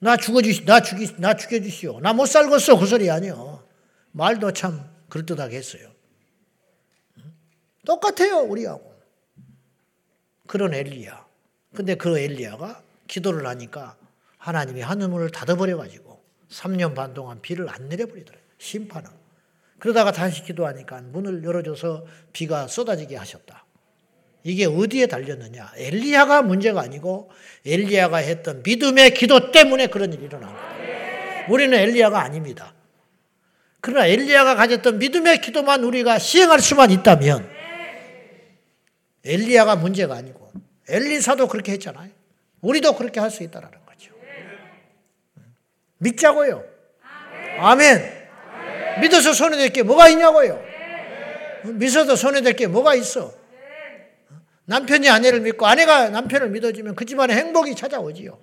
나 0.00 0.16
죽어 0.16 0.42
주시, 0.42 0.64
나 0.64 0.80
죽이, 0.80 1.08
나 1.16 1.34
죽여 1.34 1.60
주시오. 1.60 1.98
나 2.00 2.12
못 2.12 2.26
살겠어. 2.26 2.78
그 2.78 2.86
소리 2.86 3.10
아니요. 3.10 3.64
말도 4.12 4.52
참 4.52 4.84
그럴듯하게 5.08 5.56
했어요. 5.56 5.90
똑같아요, 7.86 8.40
우리하고. 8.40 8.94
그런 10.46 10.74
엘리야. 10.74 11.26
근데 11.74 11.94
그 11.94 12.18
엘리야가 12.18 12.82
기도를 13.06 13.46
하니까 13.46 13.96
하나님이 14.38 14.80
하늘문을 14.80 15.30
닫아버려가지고 15.30 16.22
3년 16.50 16.94
반 16.94 17.14
동안 17.14 17.40
비를 17.42 17.68
안 17.68 17.88
내려버리더래요. 17.88 18.42
심판을. 18.58 19.10
그러다가 19.78 20.12
다시 20.12 20.42
기도하니까 20.42 21.02
문을 21.02 21.44
열어줘서 21.44 22.06
비가 22.32 22.66
쏟아지게 22.66 23.16
하셨다. 23.16 23.64
이게 24.42 24.64
어디에 24.64 25.06
달렸느냐? 25.06 25.72
엘리야가 25.76 26.42
문제가 26.42 26.80
아니고 26.80 27.30
엘리야가 27.66 28.18
했던 28.18 28.62
믿음의 28.64 29.14
기도 29.14 29.50
때문에 29.50 29.88
그런 29.88 30.12
일이 30.12 30.24
일어난 30.24 30.52
거예요. 30.54 31.46
우리는 31.50 31.76
엘리야가 31.76 32.20
아닙니다. 32.20 32.74
그러나 33.80 34.06
엘리야가 34.06 34.54
가졌던 34.56 34.98
믿음의 34.98 35.40
기도만 35.40 35.84
우리가 35.84 36.18
시행할 36.18 36.60
수만 36.60 36.90
있다면 36.90 37.57
엘리야가 39.24 39.76
문제가 39.76 40.14
아니고 40.16 40.50
엘리사도 40.88 41.48
그렇게 41.48 41.72
했잖아요. 41.72 42.10
우리도 42.60 42.94
그렇게 42.96 43.20
할 43.20 43.30
수 43.30 43.42
있다라는 43.42 43.78
거죠. 43.86 44.12
믿자고요. 45.98 46.64
아멘. 47.58 48.18
믿어서 49.00 49.32
손해될 49.32 49.70
게 49.70 49.82
뭐가 49.82 50.08
있냐고요. 50.08 50.62
믿어도 51.64 52.16
손해될 52.16 52.54
게 52.54 52.66
뭐가 52.66 52.94
있어. 52.94 53.32
남편이 54.64 55.08
아내를 55.08 55.40
믿고 55.40 55.66
아내가 55.66 56.10
남편을 56.10 56.50
믿어주면 56.50 56.94
그 56.94 57.04
집안에 57.04 57.34
행복이 57.34 57.74
찾아오지요. 57.74 58.38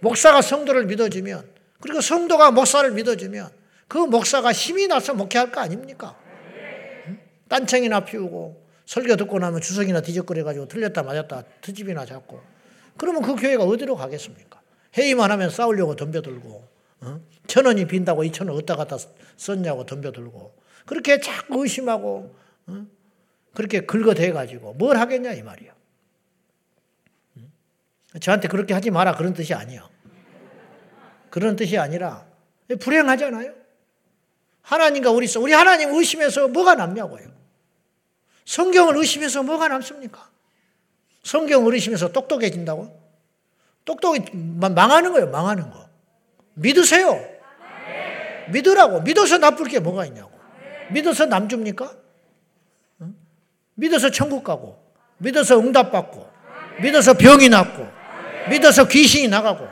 목사가 0.00 0.42
성도를 0.42 0.86
믿어주면 0.86 1.48
그리고 1.80 2.00
성도가 2.00 2.50
목사를 2.50 2.90
믿어주면 2.90 3.50
그 3.88 3.98
목사가 3.98 4.52
힘이 4.52 4.88
나서 4.88 5.14
목회할 5.14 5.52
거 5.52 5.60
아닙니까? 5.60 6.16
딴청이나 7.48 8.00
피우고 8.00 8.65
설교 8.86 9.16
듣고 9.16 9.38
나면 9.38 9.60
주석이나 9.60 10.00
뒤적거려가지고 10.00 10.68
틀렸다 10.68 11.02
맞았다 11.02 11.42
트집이나 11.60 12.06
잡고 12.06 12.40
그러면 12.96 13.22
그 13.22 13.34
교회가 13.36 13.64
어디로 13.64 13.96
가겠습니까? 13.96 14.60
회의만 14.96 15.30
하면 15.32 15.50
싸우려고 15.50 15.96
덤벼들고 15.96 16.68
어? 17.00 17.20
천 17.46 17.66
원이 17.66 17.86
빈다고 17.86 18.24
이천 18.24 18.48
원 18.48 18.56
어디다 18.56 18.76
갖다 18.76 18.96
썼냐고 19.36 19.84
덤벼들고 19.84 20.56
그렇게 20.86 21.20
자꾸 21.20 21.62
의심하고 21.62 22.34
어? 22.68 22.86
그렇게 23.54 23.84
긁어대가지고 23.84 24.74
뭘 24.74 24.96
하겠냐 24.98 25.32
이 25.32 25.42
말이야. 25.42 25.74
저한테 28.20 28.48
그렇게 28.48 28.72
하지 28.72 28.90
마라 28.90 29.14
그런 29.14 29.34
뜻이 29.34 29.52
아니야. 29.52 29.88
그런 31.30 31.56
뜻이 31.56 31.76
아니라 31.76 32.26
불행하잖아요. 32.80 33.54
하나님과 34.62 35.10
우리 35.10 35.26
우리 35.38 35.52
하나님 35.52 35.94
의심해서 35.94 36.48
뭐가 36.48 36.74
남냐고요. 36.74 37.35
성경을 38.46 38.96
의심해서 38.96 39.42
뭐가 39.42 39.68
남습니까? 39.68 40.28
성경을 41.24 41.74
의심해서 41.74 42.12
똑똑해진다고? 42.12 42.98
똑똑히 43.84 44.24
망하는 44.32 45.12
거예요. 45.12 45.28
망하는 45.28 45.70
거. 45.70 45.86
믿으세요. 46.54 47.20
믿으라고. 48.48 49.02
믿어서 49.02 49.38
나쁠 49.38 49.68
게 49.68 49.80
뭐가 49.80 50.06
있냐고. 50.06 50.30
믿어서 50.90 51.26
남 51.26 51.48
줍니까? 51.48 51.92
믿어서 53.74 54.10
천국 54.10 54.42
가고, 54.42 54.82
믿어서 55.18 55.58
응답받고, 55.58 56.30
믿어서 56.80 57.14
병이 57.14 57.48
낫고, 57.48 57.86
믿어서 58.48 58.88
귀신이 58.88 59.28
나가고, 59.28 59.68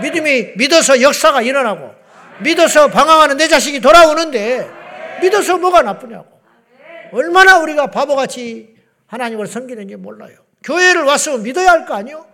믿음이, 0.00 0.52
믿어서 0.56 1.00
역사가 1.00 1.42
일어나고, 1.42 1.92
믿어서 2.40 2.88
방황하는 2.88 3.36
내 3.36 3.48
자식이 3.48 3.80
돌아오는데, 3.80 4.70
믿어서 5.22 5.58
뭐가 5.58 5.82
나쁘냐고. 5.82 6.41
얼마나 7.12 7.58
우리가 7.58 7.88
바보같이 7.88 8.74
하나님을 9.06 9.46
섬기는지 9.46 9.96
몰라요. 9.96 10.36
교회를 10.64 11.02
왔으면 11.04 11.42
믿어야 11.42 11.70
할 11.72 11.86
거 11.86 11.94
아니요? 11.94 12.26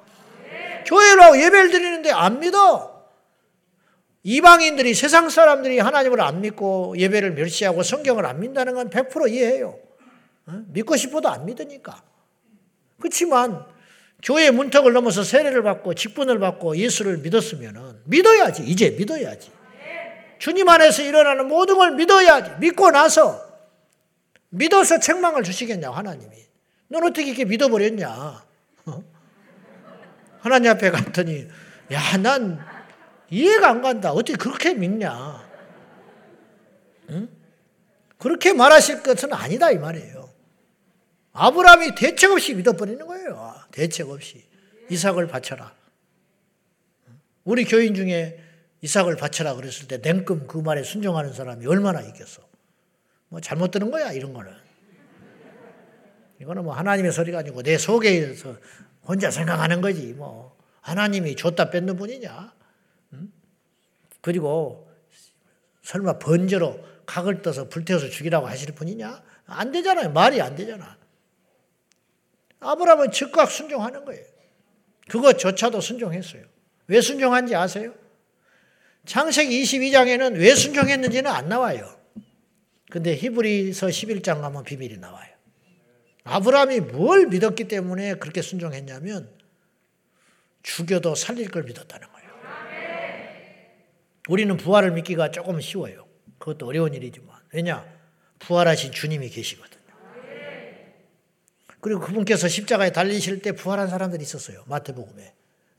교회를 0.87 1.23
하고 1.23 1.37
예배를 1.37 1.71
드리는데 1.71 2.11
안 2.13 2.41
믿어. 2.41 2.99
이방인들이 4.23 4.95
세상 4.95 5.29
사람들이 5.29 5.79
하나님을 5.79 6.21
안 6.21 6.41
믿고 6.41 6.95
예배를 6.99 7.33
멸시하고 7.33 7.83
성경을 7.83 8.27
안 8.27 8.41
믿다는 8.41 8.75
건 8.75 8.91
100% 8.91 9.31
이해해요. 9.31 9.79
믿고 10.69 10.97
싶어도 10.97 11.29
안 11.29 11.47
믿으니까. 11.47 12.03
그렇지만 13.01 13.65
교회 14.23 14.51
문턱을 14.51 14.93
넘어서 14.93 15.23
세례를 15.23 15.63
받고 15.63 15.95
직분을 15.95 16.39
받고 16.41 16.77
예수를 16.77 17.19
믿었으면 17.19 18.03
믿어야지. 18.05 18.65
이제 18.65 18.91
믿어야지. 18.91 19.51
주님 20.39 20.69
안에서 20.69 21.03
일어나는 21.03 21.49
모든 21.49 21.77
걸 21.77 21.93
믿어야지. 21.93 22.53
믿고 22.61 22.91
나서 22.91 23.48
믿어서 24.51 24.99
책망을 24.99 25.43
주시겠냐고 25.43 25.95
하나님이. 25.95 26.37
넌 26.89 27.05
어떻게 27.05 27.27
이렇게 27.27 27.45
믿어버렸냐. 27.45 28.09
어? 28.87 29.05
하나님 30.41 30.71
앞에 30.71 30.91
갔더니 30.91 31.49
야, 31.93 32.17
난 32.19 32.59
이해가 33.31 33.71
안 33.71 33.83
간다. 33.83 34.13
어떻게 34.13 34.37
그렇게 34.37 34.75
믿냐. 34.75 35.47
응? 37.11 37.29
그렇게 38.19 38.53
말하실 38.53 39.03
것은 39.03 39.33
아니다 39.33 39.71
이 39.71 39.79
말이에요. 39.79 40.29
아브라함이 41.33 41.95
대책 41.95 42.33
없이 42.33 42.55
믿어버리는 42.55 43.07
거예요. 43.07 43.55
대책 43.71 44.11
없이. 44.11 44.45
이삭을 44.91 45.29
바쳐라. 45.29 45.73
우리 47.45 47.65
교인 47.65 47.95
중에 47.95 48.43
이삭을 48.81 49.17
바쳐라 49.17 49.55
그랬을 49.55 49.89
때 49.89 49.99
냉큼 49.99 50.47
그 50.47 50.59
말에 50.59 50.83
순종하는 50.83 51.33
사람이 51.33 51.67
얼마나 51.67 52.01
있겠어. 52.01 52.43
뭐 53.29 53.41
잘못 53.41 53.71
들은 53.71 53.91
거야, 53.91 54.13
이런 54.13 54.33
거는. 54.33 54.53
이거는 56.41 56.65
뭐 56.65 56.75
하나님의 56.75 57.13
소리가 57.13 57.39
아니고 57.39 57.63
내 57.63 57.77
속에서 57.79 58.57
혼자 59.03 59.31
생각하는 59.31 59.81
거지. 59.81 60.13
뭐 60.15 60.57
하나님이 60.81 61.37
줬다 61.37 61.71
뺏는 61.71 61.97
분이냐. 61.97 62.55
그리고 64.21 64.91
설마 65.83 66.19
번제로 66.19 66.85
각을 67.07 67.43
떠서 67.43 67.69
불태워서 67.69 68.09
죽이라고 68.11 68.47
하실 68.47 68.75
분이냐? 68.75 69.23
안 69.47 69.73
되잖아요. 69.73 70.13
말이 70.13 70.41
안 70.41 70.55
되잖아. 70.55 70.99
아브라함은 72.61 73.11
즉각 73.13 73.51
순종하는 73.51 74.05
거예요. 74.05 74.25
그것조차도 75.09 75.81
순종했어요. 75.81 76.45
왜 76.87 77.01
순종한지 77.01 77.55
아세요? 77.55 77.95
창세기 79.07 79.63
22장에는 79.63 80.39
왜 80.39 80.55
순종했는지는 80.55 81.31
안 81.31 81.49
나와요. 81.49 81.98
근데 82.91 83.15
히브리서 83.15 83.89
11장 83.89 84.41
가면 84.41 84.65
비밀이 84.65 84.99
나와요. 84.99 85.29
아브라함이 86.25 86.81
뭘 86.81 87.27
믿었기 87.27 87.69
때문에 87.69 88.15
그렇게 88.15 88.43
순종했냐면 88.43 89.31
죽여도 90.63 91.15
살릴 91.15 91.51
걸 91.51 91.65
믿었다는 91.65 92.07
거예요. 92.09 92.29
우리는 94.29 94.57
부활을 94.57 94.93
믿기가 94.93 95.31
조금 95.31 95.61
쉬워요. 95.61 96.07
그것도 96.39 96.67
어려운 96.67 96.93
일이지만. 96.93 97.37
왜냐? 97.53 97.87
부활하신 98.41 98.93
주님이 98.93 99.31
계시거든. 99.31 99.79
그리고 101.81 102.01
그분께서 102.01 102.49
십자가에 102.49 102.91
달리실 102.91 103.41
때 103.41 103.53
부활한 103.53 103.89
사람들이 103.89 104.23
있었어요. 104.23 104.65
마태복음에. 104.67 105.33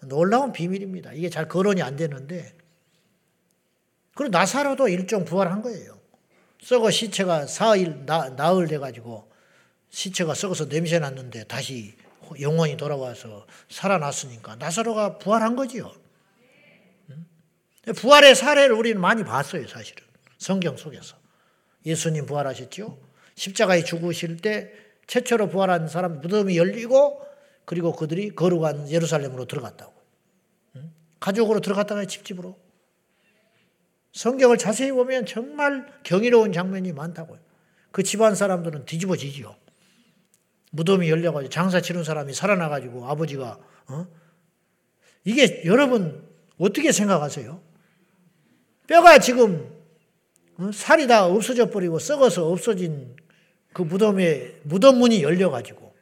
놀라운 0.06 0.54
비밀입니다. 0.54 1.14
이게 1.14 1.30
잘 1.30 1.48
거론이 1.48 1.82
안 1.82 1.96
되는데. 1.96 2.54
그리고 4.16 4.32
나사로도 4.32 4.88
일종 4.88 5.26
부활한 5.26 5.62
거예요. 5.62 5.99
썩어 6.62 6.92
시체가 6.92 7.48
사일, 7.48 8.06
나, 8.06 8.30
나흘 8.30 8.68
돼가지고 8.68 9.30
시체가 9.90 10.34
썩어서 10.34 10.68
냄새 10.68 11.00
났는데 11.00 11.46
다시 11.46 11.96
영혼이 12.40 12.78
돌아와서 12.78 13.48
살아났으니까 13.70 14.56
나사로가 14.58 15.18
부활한 15.18 15.56
거지요. 15.56 15.92
부활의 17.96 18.36
사례를 18.36 18.76
우리는 18.76 19.02
많이 19.02 19.24
봤어요, 19.24 19.68
사실은. 19.68 20.04
성경 20.38 20.78
속에서. 20.78 21.16
예수님 21.86 22.26
부활하셨죠? 22.26 23.00
십자가에 23.36 23.84
죽으실 23.84 24.38
때 24.38 24.72
최초로 25.08 25.50
부활한 25.50 25.88
사람 25.88 26.22
무덤이 26.22 26.58
열리고 26.58 27.26
그리고 27.66 27.94
그들이 27.94 28.36
거룩한 28.36 28.92
예루살렘으로 28.92 29.46
들어갔다고. 29.46 29.94
가족으로 31.20 31.62
들어갔다가 31.62 32.06
집집으로. 32.06 32.58
성경을 34.14 34.58
자세히 34.58 34.92
보면 34.92 35.26
정말 35.26 35.86
경이로운 36.04 36.52
장면이 36.52 36.94
많다고요. 36.94 37.40
그 37.92 38.04
집안 38.04 38.36
사람들은 38.36 38.86
뒤집어지지요. 38.86 39.56
무덤이 40.72 41.10
열려가지고 41.10 41.50
장사 41.50 41.82
치는 41.82 42.04
사람이 42.04 42.34
살아나가지고 42.34 43.08
아버지가 43.08 43.60
어? 43.88 44.08
이게 45.24 45.64
여러분 45.66 46.28
어떻게 46.58 46.92
생각하세요? 46.92 47.62
뼈가 48.88 49.18
지금 49.20 49.72
어? 50.58 50.72
살이 50.72 51.08
다 51.08 51.26
없어져 51.26 51.70
버리고 51.70 51.98
썩어서 51.98 52.48
없어진 52.48 53.16
그 53.74 53.82
무덤에 53.82 54.56
무덤 54.64 55.00
문이 55.00 55.24
열려가지고 55.24 55.94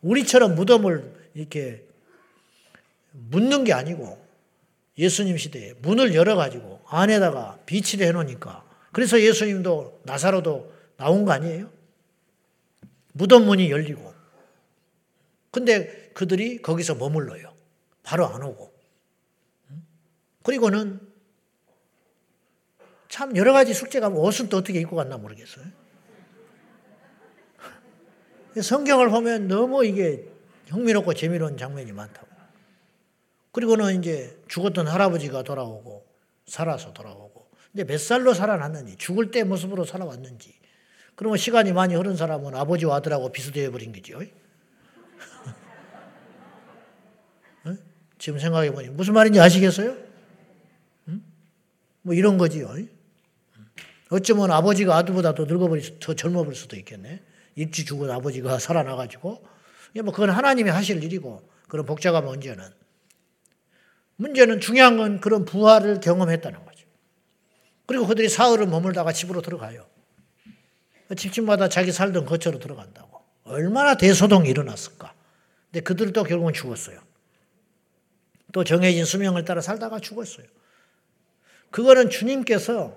우리처럼 0.00 0.54
무덤을 0.54 1.30
이렇게 1.34 1.86
묻는 3.12 3.64
게 3.64 3.72
아니고 3.72 4.25
예수님 4.98 5.36
시대에 5.36 5.74
문을 5.82 6.14
열어가지고 6.14 6.82
안에다가 6.86 7.58
비치를 7.66 8.06
해놓으니까 8.06 8.64
그래서 8.92 9.20
예수님도 9.20 10.00
나사로도 10.04 10.72
나온 10.96 11.24
거 11.24 11.32
아니에요? 11.32 11.70
무덤 13.12 13.44
문이 13.44 13.70
열리고 13.70 14.16
근데 15.56 16.10
그들이 16.12 16.60
거기서 16.60 16.96
머물러요. 16.96 17.50
바로 18.02 18.26
안 18.26 18.42
오고. 18.42 18.74
그리고는 20.42 21.00
참 23.08 23.34
여러 23.36 23.54
가지 23.54 23.72
숙제가 23.72 24.08
옷은 24.08 24.50
또 24.50 24.58
어떻게 24.58 24.80
입고 24.80 24.96
갔나 24.96 25.16
모르겠어요. 25.16 25.64
성경을 28.62 29.08
보면 29.08 29.48
너무 29.48 29.86
이게 29.86 30.28
흥미롭고 30.68 31.14
재미로운 31.14 31.56
장면이 31.56 31.92
많다고. 31.92 32.25
그리고는 33.56 33.98
이제 33.98 34.38
죽었던 34.48 34.86
할아버지가 34.86 35.42
돌아오고 35.42 36.06
살아서 36.44 36.92
돌아오고. 36.92 37.48
근데 37.72 37.84
몇 37.84 37.98
살로 37.98 38.34
살아났는지, 38.34 38.96
죽을 38.98 39.30
때 39.30 39.44
모습으로 39.44 39.86
살아왔는지. 39.86 40.52
그러면 41.14 41.38
시간이 41.38 41.72
많이 41.72 41.94
흐른 41.94 42.18
사람은 42.18 42.54
아버지와 42.54 42.96
아들하고 42.96 43.32
비슷해 43.32 43.70
버린 43.70 43.92
거죠. 43.92 44.20
지금 48.18 48.38
생각해 48.38 48.72
보니 48.72 48.90
무슨 48.90 49.14
말인지 49.14 49.40
아시겠어요? 49.40 49.96
뭐 52.02 52.12
이런 52.12 52.36
거지요. 52.36 52.74
어쩌면 54.10 54.50
아버지가 54.50 54.98
아들보다 54.98 55.34
더 55.34 55.46
늙어버릴 55.46 55.98
더 55.98 56.12
젊어버릴 56.12 56.54
수도 56.54 56.76
있겠네. 56.76 57.22
일찍 57.54 57.86
죽은 57.86 58.10
아버지가 58.10 58.58
살아나가지고 58.58 59.46
뭐 60.04 60.12
그건 60.12 60.28
하나님이 60.28 60.68
하실 60.68 61.02
일이고 61.02 61.48
그런 61.68 61.86
복잡한 61.86 62.26
문제는 62.26 62.84
문제는 64.16 64.60
중요한 64.60 64.96
건 64.96 65.20
그런 65.20 65.44
부활을 65.44 66.00
경험했다는 66.00 66.64
거죠. 66.64 66.86
그리고 67.86 68.06
그들이 68.06 68.28
사흘을 68.28 68.66
머물다가 68.66 69.12
집으로 69.12 69.42
들어가요. 69.42 69.86
집집마다 71.16 71.68
자기 71.68 71.92
살던 71.92 72.26
거처로 72.26 72.58
들어간다고. 72.58 73.20
얼마나 73.44 73.96
대소동이 73.96 74.48
일어났을까. 74.48 75.14
근데 75.70 75.80
그들도 75.80 76.24
결국은 76.24 76.52
죽었어요. 76.52 77.00
또 78.52 78.64
정해진 78.64 79.04
수명을 79.04 79.44
따라 79.44 79.60
살다가 79.60 80.00
죽었어요. 80.00 80.46
그거는 81.70 82.10
주님께서 82.10 82.96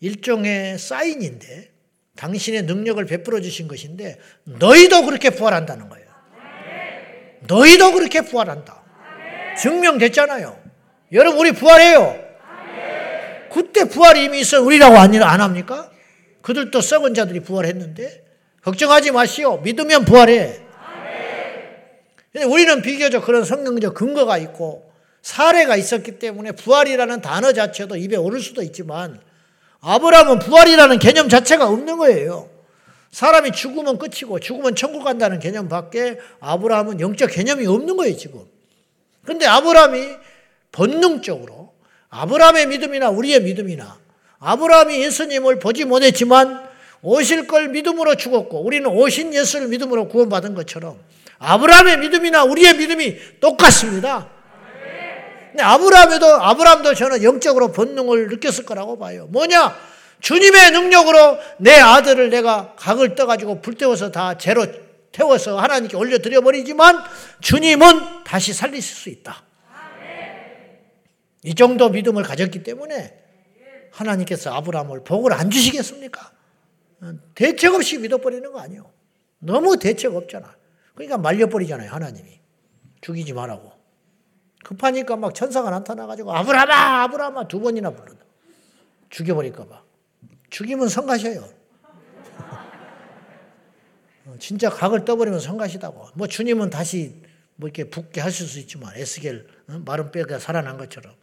일종의 0.00 0.78
사인인데 0.78 1.72
당신의 2.16 2.64
능력을 2.64 3.04
베풀어 3.06 3.40
주신 3.40 3.66
것인데 3.66 4.20
너희도 4.44 5.04
그렇게 5.06 5.30
부활한다는 5.30 5.88
거예요. 5.88 6.06
너희도 7.48 7.92
그렇게 7.92 8.20
부활한다. 8.20 8.83
증명됐잖아요. 9.56 10.58
여러분 11.12 11.40
우리 11.40 11.52
부활해요. 11.52 12.24
그때 13.52 13.84
부활이 13.84 14.24
이미 14.24 14.40
있어 14.40 14.60
우리라고 14.62 14.96
안 14.96 15.40
합니까? 15.40 15.90
그들도 16.42 16.80
썩은 16.80 17.14
자들이 17.14 17.40
부활했는데 17.40 18.24
걱정하지 18.62 19.12
마시오. 19.12 19.58
믿으면 19.58 20.04
부활해. 20.04 20.60
우리는 22.46 22.82
비교적 22.82 23.24
그런 23.24 23.44
성경적 23.44 23.94
근거가 23.94 24.38
있고 24.38 24.92
사례가 25.22 25.76
있었기 25.76 26.18
때문에 26.18 26.52
부활이라는 26.52 27.20
단어 27.22 27.52
자체도 27.52 27.96
입에 27.96 28.16
오를 28.16 28.40
수도 28.40 28.62
있지만 28.62 29.20
아브라함은 29.80 30.40
부활이라는 30.40 30.98
개념 30.98 31.28
자체가 31.28 31.68
없는 31.68 31.98
거예요. 31.98 32.50
사람이 33.12 33.52
죽으면 33.52 33.98
끝이고 33.98 34.40
죽으면 34.40 34.74
천국 34.74 35.04
간다는 35.04 35.38
개념밖에 35.38 36.18
아브라함은 36.40 37.00
영적 37.00 37.30
개념이 37.30 37.66
없는 37.66 37.96
거예요, 37.96 38.16
지금. 38.16 38.53
근데 39.24 39.46
아브라함이 39.46 40.08
본능적으로 40.72 41.72
아브라함의 42.10 42.66
믿음이나 42.68 43.10
우리의 43.10 43.42
믿음이나 43.42 43.98
아브라함이 44.38 45.02
예수님을 45.02 45.58
보지 45.58 45.84
못했지만 45.84 46.68
오실 47.02 47.46
걸 47.46 47.68
믿음으로 47.68 48.14
죽었고 48.14 48.64
우리는 48.64 48.86
오신 48.86 49.34
예수를 49.34 49.68
믿음으로 49.68 50.08
구원받은 50.08 50.54
것처럼 50.54 50.98
아브라함의 51.38 51.98
믿음이나 51.98 52.44
우리의 52.44 52.76
믿음이 52.76 53.40
똑같습니다. 53.40 54.28
근데 55.50 55.62
아브라함에도 55.62 56.26
아브라함도 56.26 56.94
저는 56.94 57.22
영적으로 57.22 57.72
본능을 57.72 58.28
느꼈을 58.28 58.64
거라고 58.64 58.98
봐요. 58.98 59.28
뭐냐? 59.30 59.76
주님의 60.20 60.70
능력으로 60.72 61.38
내 61.58 61.74
아들을 61.74 62.30
내가 62.30 62.72
각을 62.76 63.14
떠가지고 63.14 63.60
불태워서 63.60 64.10
다 64.10 64.38
재로 64.38 64.66
태워서 65.14 65.60
하나님께 65.60 65.96
올려드려 65.96 66.40
버리지만 66.40 66.98
주님은 67.40 68.24
다시 68.24 68.52
살리실 68.52 68.96
수 68.96 69.08
있다. 69.08 69.44
이 71.44 71.54
정도 71.54 71.88
믿음을 71.88 72.24
가졌기 72.24 72.64
때문에 72.64 73.22
하나님께서 73.92 74.52
아브라함을 74.54 75.04
복을 75.04 75.32
안 75.32 75.50
주시겠습니까? 75.50 76.32
대책 77.36 77.74
없이 77.74 77.98
믿어버리는 77.98 78.50
거 78.50 78.58
아니에요. 78.58 78.90
너무 79.38 79.78
대책 79.78 80.16
없잖아. 80.16 80.56
그러니까 80.94 81.16
말려버리잖아요, 81.18 81.92
하나님이. 81.92 82.40
죽이지 83.00 83.34
말라고. 83.34 83.72
급하니까 84.64 85.14
막 85.16 85.32
천사가 85.34 85.70
나타나가지고 85.70 86.34
아브라마, 86.34 87.02
아브라마 87.02 87.46
두 87.46 87.60
번이나 87.60 87.90
불러. 87.90 88.14
죽여버릴까봐. 89.10 89.80
죽이면 90.50 90.88
성가셔요. 90.88 91.63
어, 94.26 94.36
진짜 94.38 94.70
각을 94.70 95.04
떠버리면 95.04 95.40
성가시다고. 95.40 96.08
뭐 96.14 96.26
주님은 96.26 96.70
다시 96.70 97.22
뭐 97.56 97.68
이렇게 97.68 97.84
붓게 97.90 98.20
하실 98.20 98.46
수 98.46 98.58
있지만 98.58 98.94
에스겔 98.96 99.46
어? 99.68 99.82
마른 99.84 100.10
뼈가 100.10 100.38
살아난 100.38 100.76
것처럼 100.78 101.14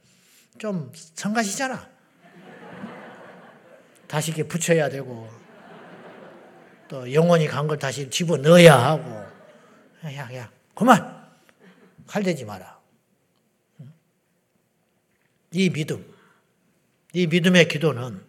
좀 0.58 0.92
성가시잖아. 0.94 1.90
다시 4.08 4.32
이렇게 4.32 4.48
붙여야 4.48 4.90
되고 4.90 5.30
또 6.90 7.12
영원히 7.14 7.48
간 7.48 7.68
걸 7.68 7.80
다시 7.80 8.10
집어 8.10 8.38
넣어야 8.38 8.76
하고 8.78 9.10
야, 10.06 10.34
야, 10.36 10.52
그만! 10.76 11.22
칼대지 12.08 12.44
마라. 12.44 12.80
이 15.54 15.70
믿음, 15.70 16.06
이 17.14 17.28
믿음의 17.28 17.68
기도는 17.68 18.22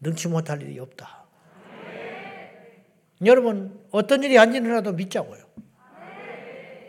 능치 0.00 0.28
못할 0.28 0.62
일이 0.62 0.78
없다. 0.80 1.15
여러분, 3.24 3.80
어떤 3.90 4.22
일이 4.22 4.38
안 4.38 4.54
일어나도 4.54 4.92
믿자고요. 4.92 5.46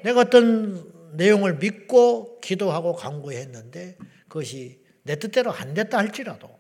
내가 0.03 0.21
어떤 0.21 0.91
내용을 1.13 1.57
믿고 1.57 2.39
기도하고 2.41 2.93
강구했는데 2.93 3.97
그것이 4.27 4.81
내 5.03 5.15
뜻대로 5.15 5.51
안 5.51 5.73
됐다 5.73 5.97
할지라도 5.97 6.59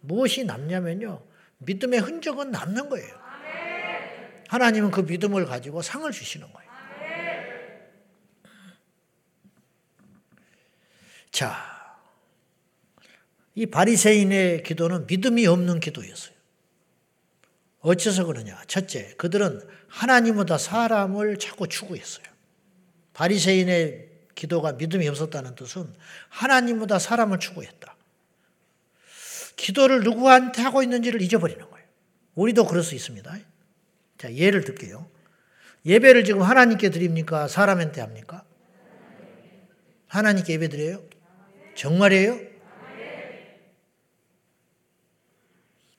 무엇이 0.00 0.44
남냐면요. 0.44 1.22
믿음의 1.58 2.00
흔적은 2.00 2.50
남는 2.50 2.88
거예요. 2.88 3.22
하나님은 4.48 4.90
그 4.90 5.00
믿음을 5.00 5.46
가지고 5.46 5.82
상을 5.82 6.10
주시는 6.10 6.52
거예요. 6.52 6.70
자, 11.30 11.56
이 13.54 13.66
바리새인의 13.66 14.62
기도는 14.62 15.06
믿음이 15.06 15.46
없는 15.46 15.80
기도였어요. 15.80 16.34
어째서 17.82 18.24
그러냐? 18.24 18.62
첫째, 18.66 19.14
그들은 19.16 19.60
하나님보다 19.88 20.56
사람을 20.56 21.38
자꾸 21.38 21.68
추구했어요. 21.68 22.24
바리새인의 23.12 24.08
기도가 24.34 24.72
믿음이 24.72 25.06
없었다는 25.08 25.54
뜻은 25.56 25.92
하나님보다 26.28 26.98
사람을 26.98 27.38
추구했다. 27.38 27.94
기도를 29.56 30.00
누구한테 30.00 30.62
하고 30.62 30.82
있는지를 30.82 31.20
잊어버리는 31.20 31.60
거예요. 31.70 31.86
우리도 32.34 32.66
그럴 32.66 32.82
수 32.82 32.94
있습니다. 32.94 33.36
자, 34.18 34.32
예를 34.32 34.64
들게요. 34.64 35.10
예배를 35.84 36.24
지금 36.24 36.42
하나님께 36.42 36.90
드립니까? 36.90 37.48
사람한테 37.48 38.00
합니까? 38.00 38.44
하나님께 40.06 40.54
예배 40.54 40.68
드려요? 40.68 41.02
정말이에요? 41.74 42.51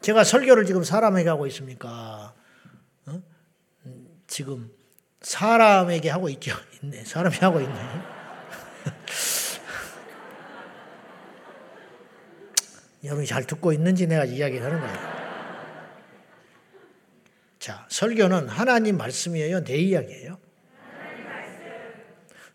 제가 0.03 0.23
설교를 0.25 0.65
지금 0.65 0.83
사람에게 0.83 1.29
하고 1.29 1.47
있습니까? 1.47 2.35
어? 3.05 3.23
지금 4.27 4.69
사람에게 5.21 6.09
하고 6.09 6.27
있죠. 6.29 6.53
있네. 6.83 7.05
사람이 7.05 7.37
하고 7.37 7.61
있네. 7.61 7.73
여러분이 13.05 13.25
잘 13.25 13.45
듣고 13.45 13.71
있는지 13.71 14.05
내가 14.05 14.25
이야기를 14.25 14.65
하는 14.65 14.81
거예요. 14.81 14.97
자, 17.59 17.87
설교는 17.89 18.49
하나님 18.49 18.97
말씀이에요? 18.97 19.63
내 19.63 19.77
이야기예요? 19.77 20.37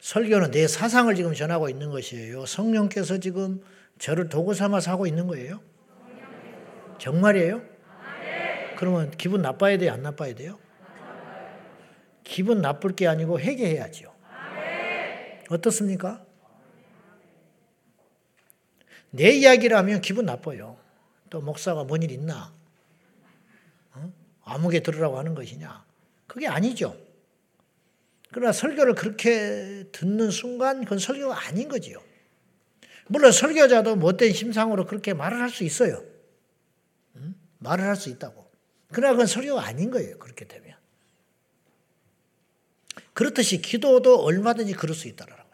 설교는 0.01 0.51
내 0.51 0.69
사상을 0.69 1.15
지금 1.15 1.33
전하고 1.33 1.71
있는 1.71 1.89
것이에요. 1.89 2.45
성령께서 2.45 3.21
지금 3.21 3.65
저를 3.99 4.29
도구 4.29 4.53
삼아서 4.53 4.91
하고 4.91 5.07
있는 5.07 5.27
거예요? 5.27 5.63
정말이에요? 6.99 7.63
그러면 8.77 9.11
기분 9.13 9.43
나빠야 9.43 9.77
돼요? 9.79 9.93
안 9.93 10.03
나빠야 10.03 10.35
돼요? 10.35 10.59
기분 12.25 12.61
나쁠 12.61 12.95
게 12.95 13.07
아니고 13.07 13.41
회개해야죠. 13.41 14.13
어떻습니까? 15.51 16.25
내 19.11 19.31
이야기를 19.31 19.77
하면 19.77 20.01
기분 20.01 20.27
나빠요. 20.27 20.77
또 21.31 21.41
목사가 21.41 21.85
뭔 21.85 22.03
일 22.03 22.11
있나? 22.13 22.53
어? 23.95 24.13
아무개 24.45 24.81
들으라고 24.81 25.19
하는 25.19 25.35
것이냐? 25.35 25.85
그게 26.27 26.47
아니죠. 26.47 26.97
그러나 28.31 28.53
설교를 28.53 28.95
그렇게 28.95 29.85
듣는 29.91 30.31
순간 30.31 30.83
그건 30.85 30.99
설교가 30.99 31.47
아닌 31.47 31.69
거지요. 31.69 31.99
물론 33.07 33.33
설교자도 33.33 33.97
못된 33.97 34.35
심상으로 34.35 34.85
그렇게 34.85 35.15
말을 35.15 35.41
할 35.41 35.49
수 35.49 35.65
있어요. 35.65 36.03
응? 37.61 37.65
말을 37.65 37.85
할 37.85 37.97
수 37.97 38.09
있다고. 38.11 38.49
그러나 38.93 39.13
그건 39.13 39.27
설교가 39.27 39.63
아닌 39.65 39.91
거예요. 39.91 40.19
그렇게 40.19 40.47
되면. 40.47 40.77
그렇듯이 43.15 43.61
기도도 43.61 44.23
얼마든지 44.23 44.75
그럴 44.75 44.95
수 44.95 45.09
있다는 45.09 45.33
거예요. 45.35 45.49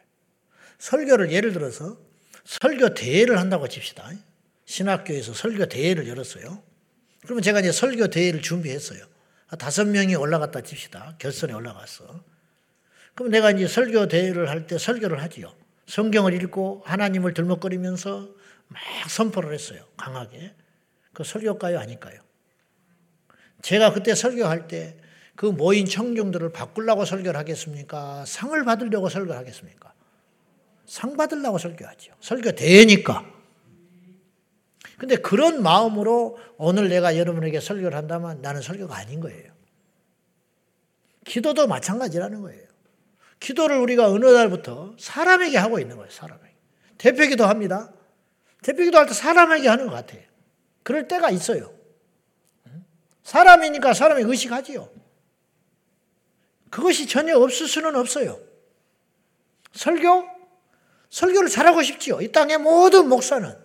설교를 0.78 1.32
예를 1.32 1.52
들어서 1.52 1.98
설교 2.44 2.94
대회를 2.94 3.38
한다고 3.38 3.68
칩시다. 3.68 4.10
신학교에서 4.66 5.32
설교 5.32 5.66
대회를 5.66 6.08
열었어요. 6.08 6.62
그러면 7.22 7.42
제가 7.42 7.60
이제 7.60 7.72
설교 7.72 8.08
대회를 8.08 8.42
준비했어요. 8.42 9.04
다섯 9.58 9.86
명이 9.86 10.14
올라갔다 10.14 10.60
칩시다. 10.62 11.16
결선에 11.18 11.52
올라갔어. 11.54 12.22
그럼 13.14 13.30
내가 13.30 13.50
이제 13.50 13.66
설교 13.66 14.08
대회를 14.08 14.50
할 14.50 14.66
때 14.66 14.76
설교를 14.78 15.22
하지요. 15.22 15.54
성경을 15.86 16.34
읽고 16.42 16.82
하나님을 16.84 17.34
들먹거리면서 17.34 18.28
막 18.68 18.80
선포를 19.08 19.52
했어요. 19.54 19.86
강하게. 19.96 20.54
그 21.14 21.24
설교가요? 21.24 21.78
아닐까요? 21.78 22.20
제가 23.62 23.92
그때 23.94 24.14
설교할 24.14 24.68
때 24.68 24.98
그 25.36 25.46
모인 25.46 25.86
청중들을 25.86 26.50
바꾸려고 26.52 27.04
설교를 27.04 27.36
하겠습니까? 27.38 28.24
상을 28.24 28.64
받으려고 28.64 29.08
설교를 29.08 29.36
하겠습니까? 29.36 29.92
상 30.86 31.16
받으려고 31.16 31.58
설교하죠. 31.58 32.12
설교 32.20 32.52
대회니까. 32.52 33.30
근데 34.98 35.16
그런 35.16 35.62
마음으로 35.62 36.38
오늘 36.56 36.88
내가 36.88 37.18
여러분에게 37.18 37.58
설교를 37.58 37.96
한다면 37.96 38.40
나는 38.42 38.62
설교가 38.62 38.96
아닌 38.96 39.20
거예요. 39.20 39.52
기도도 41.24 41.66
마찬가지라는 41.66 42.42
거예요. 42.42 42.62
기도를 43.40 43.78
우리가 43.78 44.06
어느 44.08 44.26
날부터 44.26 44.94
사람에게 44.98 45.58
하고 45.58 45.80
있는 45.80 45.96
거예요. 45.96 46.10
사람에게. 46.10 46.54
대표 46.96 47.26
기도 47.26 47.44
합니다. 47.44 47.92
대표 48.62 48.84
기도 48.84 48.98
할 48.98 49.06
때 49.06 49.14
사람에게 49.14 49.68
하는 49.68 49.86
것 49.86 49.92
같아요. 49.92 50.22
그럴 50.84 51.08
때가 51.08 51.30
있어요. 51.30 51.74
사람이니까 53.24 53.94
사람이 53.94 54.22
의식하지요. 54.22 54.88
그것이 56.70 57.08
전혀 57.08 57.36
없을 57.36 57.66
수는 57.66 57.96
없어요. 57.96 58.38
설교? 59.72 60.28
설교를 61.10 61.48
잘하고 61.48 61.82
싶지요. 61.82 62.20
이 62.20 62.30
땅의 62.30 62.58
모든 62.58 63.08
목사는. 63.08 63.56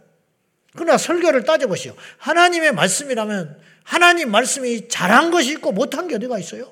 그러나 0.76 0.98
설교를 0.98 1.44
따져보시오. 1.44 1.96
하나님의 2.18 2.74
말씀이라면 2.74 3.60
하나님 3.84 4.32
말씀이 4.32 4.88
잘한 4.88 5.32
것이 5.32 5.54
있고 5.54 5.72
못한 5.72 6.08
게 6.08 6.16
어디가 6.16 6.40
있어요? 6.40 6.72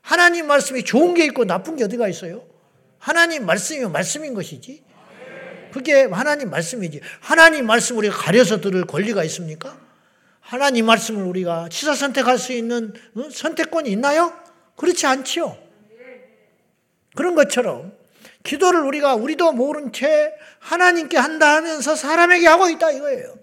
하나님 0.00 0.46
말씀이 0.46 0.84
좋은 0.84 1.14
게 1.14 1.24
있고 1.26 1.44
나쁜 1.44 1.76
게 1.76 1.84
어디가 1.84 2.08
있어요? 2.08 2.44
하나님 2.98 3.46
말씀이면 3.46 3.92
말씀인 3.92 4.34
것이지. 4.34 4.82
그게 5.72 6.04
하나님 6.04 6.50
말씀이지. 6.50 7.00
하나님 7.20 7.66
말씀 7.66 7.96
우리가 7.98 8.14
가려서 8.16 8.60
들을 8.60 8.84
권리가 8.84 9.24
있습니까? 9.24 9.76
하나님 10.40 10.86
말씀을 10.86 11.22
우리가 11.24 11.68
취사 11.70 11.94
선택할 11.94 12.38
수 12.38 12.52
있는 12.52 12.92
어? 13.16 13.28
선택권이 13.30 13.90
있나요? 13.90 14.32
그렇지 14.76 15.06
않지요. 15.06 15.56
그런 17.14 17.34
것처럼 17.34 17.92
기도를 18.42 18.80
우리가 18.80 19.14
우리도 19.14 19.52
모른 19.52 19.92
채 19.92 20.32
하나님께 20.58 21.16
한다 21.16 21.56
하면서 21.56 21.94
사람에게 21.94 22.46
하고 22.46 22.68
있다 22.68 22.90
이거예요. 22.90 23.34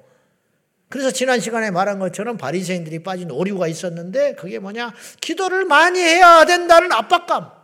그래서 0.90 1.12
지난 1.12 1.40
시간에 1.40 1.70
말한 1.72 2.00
것처럼 2.00 2.38
바리새인들이 2.38 3.04
빠진 3.04 3.30
오류가 3.30 3.68
있었는데 3.68 4.36
그게 4.36 4.60
뭐냐? 4.60 4.94
기도를 5.22 5.66
많이 5.66 6.00
해야 6.00 6.46
된다는 6.46 6.92
압박감. 6.92 7.59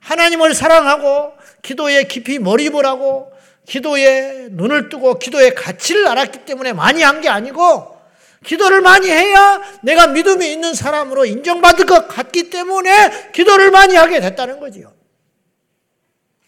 하나님을 0.00 0.54
사랑하고 0.54 1.34
기도에 1.62 2.04
깊이 2.04 2.38
몰입을 2.38 2.84
하고 2.86 3.32
기도에 3.66 4.48
눈을 4.50 4.88
뜨고 4.88 5.18
기도의 5.18 5.54
가치를 5.54 6.06
알았기 6.08 6.44
때문에 6.44 6.72
많이 6.72 7.02
한 7.02 7.20
게 7.20 7.28
아니고 7.28 7.98
기도를 8.44 8.80
많이 8.80 9.08
해야 9.08 9.60
내가 9.82 10.06
믿음이 10.08 10.50
있는 10.50 10.72
사람으로 10.74 11.26
인정받을 11.26 11.84
것 11.84 12.08
같기 12.08 12.48
때문에 12.50 13.30
기도를 13.32 13.70
많이 13.70 13.94
하게 13.94 14.20
됐다는 14.20 14.60
거지요. 14.60 14.92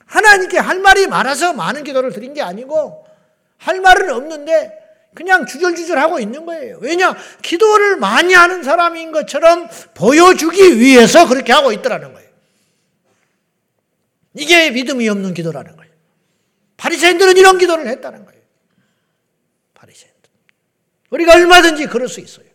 하나님께 0.07 0.59
할 0.59 0.78
말이 0.78 1.07
많아서 1.07 1.53
많은 1.53 1.84
기도를 1.84 2.12
드린 2.12 2.32
게 2.34 2.42
아니고 2.42 3.07
할 3.59 3.80
말은 3.80 4.11
없는데 4.11 4.72
그냥 5.14 5.44
주절주절 5.44 5.98
하고 5.98 6.18
있는 6.18 6.46
거예요. 6.46 6.78
왜냐? 6.80 7.14
기도를 7.42 7.96
많이 7.98 8.32
하는 8.32 8.62
사람인 8.62 9.12
것처럼 9.12 9.68
보여주기 9.94 10.80
위해서 10.80 11.28
그렇게 11.28 11.53
하고 11.53 11.72
있더라는 11.72 12.14
거예요. 12.14 12.21
이게 14.35 14.70
믿음이 14.70 15.09
없는 15.09 15.35
기도라는 15.35 15.76
거예요. 15.76 15.93
바리새인들은 16.76 17.37
이런 17.37 17.59
기도를 17.59 17.87
했다는 17.89 18.24
거예요. 18.24 18.43
바리새인들. 19.74 20.30
우리가 21.11 21.35
얼마든지 21.35 21.87
그럴 21.87 22.09
수 22.09 22.20
있어요. 22.20 22.47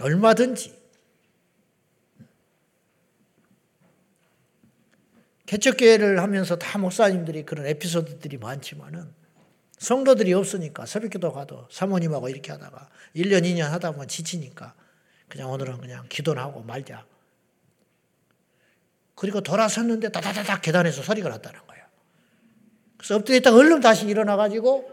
얼마든지. 0.00 0.82
개척교회를 5.46 6.20
하면서 6.20 6.56
다 6.56 6.78
목사님들이 6.78 7.44
그런 7.44 7.66
에피소드들이 7.66 8.38
많지만은 8.38 9.12
성도들이 9.78 10.32
없으니까 10.32 10.86
새벽기도 10.86 11.32
가도 11.32 11.68
사모님하고 11.70 12.28
이렇게 12.28 12.52
하다가 12.52 12.88
1년, 13.16 13.42
2년 13.42 13.68
하다 13.68 13.92
보면 13.92 14.08
지치니까 14.08 14.74
그냥 15.28 15.50
오늘은 15.50 15.78
그냥 15.78 16.06
기도나 16.08 16.42
하고 16.42 16.62
말자. 16.62 17.04
그리고 19.22 19.40
돌아섰는데 19.40 20.08
다다다닥 20.08 20.62
계단에서 20.62 21.00
소리가 21.00 21.28
났다는 21.28 21.60
거예요. 21.68 21.84
그래서 22.96 23.14
엎드려 23.14 23.36
있다가 23.38 23.56
얼른 23.56 23.78
다시 23.78 24.04
일어나 24.08 24.34
가지고 24.34 24.90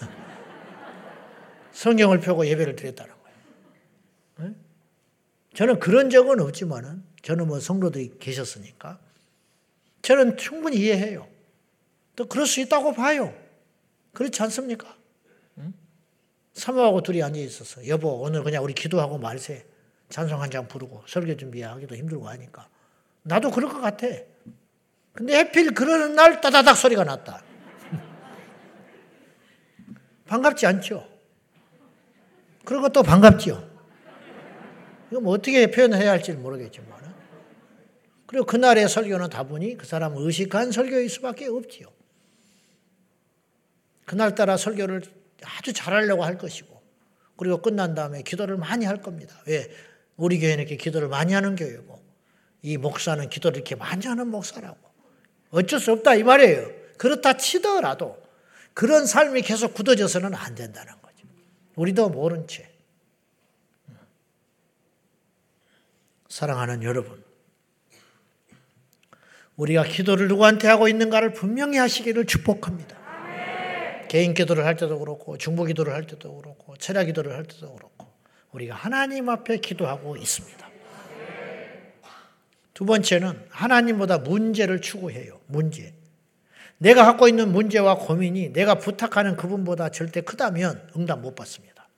성경을 1.70 2.18
펴고 2.18 2.44
예배를 2.48 2.74
드렸다는 2.74 3.14
거예요. 4.36 4.54
저는 5.54 5.78
그런 5.78 6.10
적은 6.10 6.40
없지만은 6.40 7.04
저는 7.22 7.46
뭐 7.46 7.60
성도들이 7.60 8.18
계셨으니까 8.18 8.98
저는 10.02 10.38
충분히 10.38 10.78
이해해요. 10.78 11.28
또 12.16 12.26
그럴 12.26 12.48
수 12.48 12.58
있다고 12.58 12.94
봐요. 12.94 13.32
그렇지 14.12 14.42
않습니까? 14.42 14.92
응? 15.58 15.72
사모하고 16.52 17.02
둘이 17.02 17.22
앉아 17.22 17.38
있었어. 17.38 17.86
여보, 17.86 18.08
오늘 18.08 18.42
그냥 18.42 18.64
우리 18.64 18.74
기도하고 18.74 19.18
말세. 19.18 19.64
찬송 20.08 20.42
한 20.42 20.50
장 20.50 20.66
부르고 20.66 21.04
설교 21.06 21.36
준비하기도 21.36 21.94
힘들고 21.94 22.28
하니까. 22.28 22.68
나도 23.22 23.50
그럴 23.50 23.70
것 23.70 23.80
같아. 23.80 24.06
근데 25.12 25.36
해필 25.36 25.74
그러는 25.74 26.14
날 26.14 26.40
따다닥 26.40 26.76
소리가 26.76 27.04
났다. 27.04 27.42
반갑지 30.26 30.66
않죠? 30.66 31.08
그리고 32.64 32.88
또 32.90 33.02
반갑지요? 33.02 33.68
이거 35.10 35.20
뭐 35.20 35.32
어떻게 35.34 35.70
표현해야 35.70 36.10
할지 36.10 36.32
모르겠지만. 36.32 36.98
그리고 38.26 38.44
그날의 38.44 38.90
설교는 38.90 39.30
다분히 39.30 39.78
그 39.78 39.86
사람 39.86 40.14
의식한 40.14 40.70
설교일 40.70 41.08
수밖에 41.08 41.46
없지요. 41.46 41.88
그날따라 44.04 44.58
설교를 44.58 45.02
아주 45.44 45.72
잘하려고 45.72 46.24
할 46.24 46.36
것이고, 46.36 46.78
그리고 47.36 47.62
끝난 47.62 47.94
다음에 47.94 48.22
기도를 48.22 48.58
많이 48.58 48.84
할 48.84 49.00
겁니다. 49.00 49.34
왜? 49.46 49.66
우리 50.16 50.38
교회는 50.38 50.58
이렇게 50.58 50.76
기도를 50.76 51.08
많이 51.08 51.32
하는 51.32 51.56
교회고 51.56 51.97
이 52.68 52.76
목사는 52.76 53.26
기도를 53.30 53.56
이렇게 53.56 53.74
많이 53.74 54.06
하는 54.06 54.28
목사라고. 54.28 54.76
어쩔 55.50 55.80
수 55.80 55.90
없다 55.92 56.16
이 56.16 56.22
말이에요. 56.22 56.70
그렇다 56.98 57.38
치더라도 57.38 58.22
그런 58.74 59.06
삶이 59.06 59.40
계속 59.40 59.72
굳어져서는 59.72 60.34
안 60.34 60.54
된다는 60.54 60.92
거죠. 61.00 61.26
우리도 61.76 62.10
모른 62.10 62.46
채. 62.46 62.70
사랑하는 66.28 66.82
여러분. 66.82 67.24
우리가 69.56 69.84
기도를 69.84 70.28
누구한테 70.28 70.68
하고 70.68 70.88
있는가를 70.88 71.32
분명히 71.32 71.78
하시기를 71.78 72.26
축복합니다. 72.26 72.98
개인 74.08 74.34
기도를 74.34 74.66
할 74.66 74.76
때도 74.76 74.98
그렇고 74.98 75.38
중보 75.38 75.64
기도를 75.64 75.94
할 75.94 76.06
때도 76.06 76.36
그렇고 76.36 76.76
철야 76.76 77.04
기도를 77.04 77.34
할 77.34 77.44
때도 77.44 77.74
그렇고 77.74 78.06
우리가 78.52 78.74
하나님 78.74 79.30
앞에 79.30 79.56
기도하고 79.56 80.18
있습니다. 80.18 80.67
두 82.78 82.84
번째는 82.84 83.46
하나님보다 83.50 84.18
문제를 84.18 84.80
추구해요. 84.80 85.40
문제. 85.48 85.94
내가 86.76 87.04
갖고 87.04 87.26
있는 87.26 87.50
문제와 87.50 87.96
고민이 87.96 88.52
내가 88.52 88.76
부탁하는 88.76 89.34
그분보다 89.34 89.88
절대 89.88 90.20
크다면 90.20 90.88
응답 90.94 91.18
못 91.18 91.34
받습니다. 91.34 91.88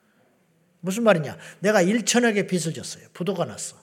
무슨 0.80 1.02
말이냐? 1.02 1.36
내가 1.58 1.82
1천억의 1.82 2.48
빚을 2.48 2.72
졌어요. 2.72 3.06
부도가 3.12 3.44
났어. 3.44 3.76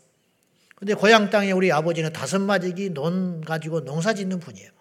근데 0.75 0.95
고향 0.95 1.29
땅에 1.29 1.51
우리 1.51 1.71
아버지는 1.71 2.11
다섯 2.11 2.39
마지기 2.39 2.95
논 2.95 3.41
가지고 3.41 3.85
농사 3.85 4.15
짓는 4.15 4.39
분이에요. 4.39 4.71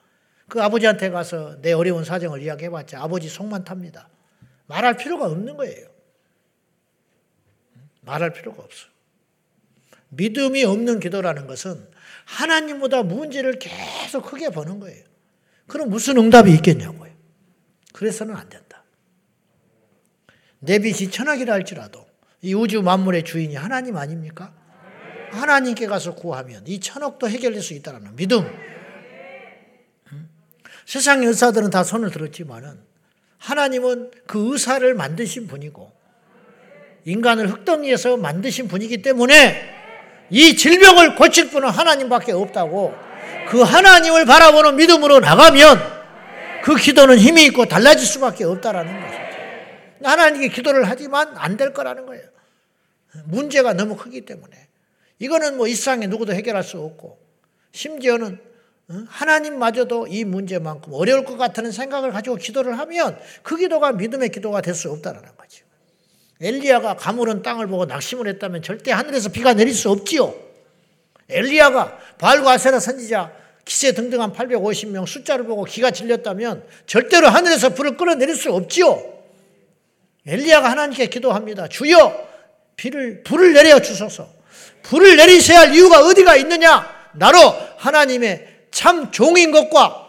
그 0.49 0.63
아버지한테 0.63 1.11
가서 1.11 1.61
내 1.61 1.75
어려운 1.75 2.03
사정을 2.03 2.41
이야기해봤자 2.41 2.99
아버지 2.99 3.29
속만 3.29 3.65
탑니다. 3.65 4.09
말할 4.69 4.97
필요가 4.97 5.27
없는 5.27 5.59
거예요. 5.59 5.87
말할 8.01 8.33
필요가 8.33 8.63
없어. 8.63 8.87
믿음이 10.09 10.65
없는 10.65 11.01
기도라는 11.01 11.47
것은 11.47 11.95
하나님보다 12.27 13.05
문제를 13.05 13.59
계속 13.59 14.27
크게 14.27 14.51
보는 14.51 14.81
거예요. 14.81 15.05
그럼 15.67 15.89
무슨 15.89 16.19
응답이 16.19 16.53
있겠냐고요. 16.55 17.11
그래서는 17.93 18.37
안 18.37 18.49
된다. 18.49 18.85
내 20.59 20.79
빚이 20.79 21.11
천하기라 21.11 21.55
할지라도 21.55 22.05
이 22.43 22.53
우주 22.53 22.83
만물의 22.83 23.25
주인이 23.25 23.55
하나님 23.55 23.97
아닙니까? 23.97 24.53
하나님께 25.31 25.87
가서 25.87 26.15
구하면 26.15 26.63
이 26.67 26.81
천억도 26.81 27.29
해결될 27.29 27.63
수 27.63 27.75
있다는 27.75 28.15
믿음. 28.17 28.45
세상 30.85 31.23
의사들은 31.23 31.71
다 31.71 31.83
손을 31.83 32.11
들었지만은 32.11 32.79
하나님은 33.39 34.13
그 34.27 34.53
의사를 34.53 34.95
만드신 34.95 35.47
분이고 35.47 35.93
인간을 37.05 37.51
흙덩이에서 37.51 38.17
만드신 38.17 38.69
분이기 38.69 39.03
때문에 39.03 39.76
이 40.31 40.57
질병을 40.57 41.15
고칠 41.17 41.51
분은 41.51 41.69
하나님밖에 41.69 42.33
없다고 42.33 42.95
그 43.49 43.61
하나님을 43.63 44.25
바라보는 44.25 44.77
믿음으로 44.77 45.21
나가면 45.21 45.97
그 46.65 46.75
기도는 46.75 47.19
힘이 47.19 47.45
있고 47.47 47.67
달라질 47.67 48.07
수밖에 48.07 48.45
없다라는 48.45 49.01
것이죠. 49.01 49.27
하나님께 50.03 50.49
기도를 50.49 50.89
하지만 50.89 51.37
안 51.37 51.57
될 51.57 51.73
거라는 51.73 52.07
거예요. 52.07 52.25
문제가 53.27 53.73
너무 53.73 53.97
크기 53.97 54.21
때문에. 54.23 54.55
이거는 55.19 55.57
뭐 55.57 55.67
일상에 55.69 56.07
누구도 56.07 56.35
해결할 56.35 56.63
수 56.63 56.79
없고 56.81 57.19
심지어는 57.73 58.39
하나님마저도 59.09 60.07
이 60.09 60.25
문제만큼 60.25 60.93
어려울 60.93 61.25
것 61.25 61.37
같다는 61.37 61.73
생각을 61.73 62.13
가지고 62.13 62.37
기도를 62.37 62.79
하면 62.79 63.19
그 63.43 63.57
기도가 63.57 63.93
믿음의 63.93 64.29
기도가 64.31 64.61
될 64.61 64.75
수 64.75 64.91
없다는 64.91 65.23
거죠. 65.23 65.65
엘리야가 66.41 66.97
가물은 66.97 67.43
땅을 67.43 67.67
보고 67.67 67.87
낙심을 67.87 68.29
했다면 68.29 68.63
절대 68.63 68.93
하늘에서 68.93 69.31
비가 69.31 69.55
내릴 69.55 69.75
수 69.75 69.91
없지요. 69.91 70.35
엘리야가 71.29 71.99
바알과 72.19 72.53
아세라 72.53 72.79
선지자 72.79 73.33
기세 73.65 73.93
등등한 73.93 74.33
850명 74.33 75.07
숫자를 75.07 75.45
보고 75.45 75.65
기가 75.65 75.91
질렸다면 75.91 76.65
절대로 76.87 77.29
하늘에서 77.29 77.71
불을 77.71 77.97
끌어내릴 77.97 78.37
수 78.37 78.53
없지요. 78.53 79.03
엘리야가 80.27 80.71
하나님께 80.71 81.07
기도합니다. 81.07 81.69
주여 81.69 82.27
비를 82.77 83.23
불을 83.25 83.53
내려 83.55 83.81
주소서. 83.81 84.29
불을 84.83 85.17
내리셔야 85.17 85.61
할 85.61 85.75
이유가 85.75 86.01
어디가 86.01 86.37
있느냐? 86.37 86.95
나로 87.15 87.39
하나님의 87.79 88.47
참 88.71 89.11
종인 89.11 89.51
것과 89.51 90.05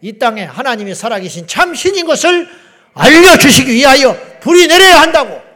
이 0.00 0.18
땅에 0.18 0.44
하나님이 0.44 0.94
살아계신 0.94 1.46
참 1.46 1.74
신인 1.74 2.04
것을 2.04 2.48
알려주시기 2.94 3.72
위하여 3.72 4.16
불이 4.40 4.66
내려야 4.66 5.00
한다고. 5.00 5.47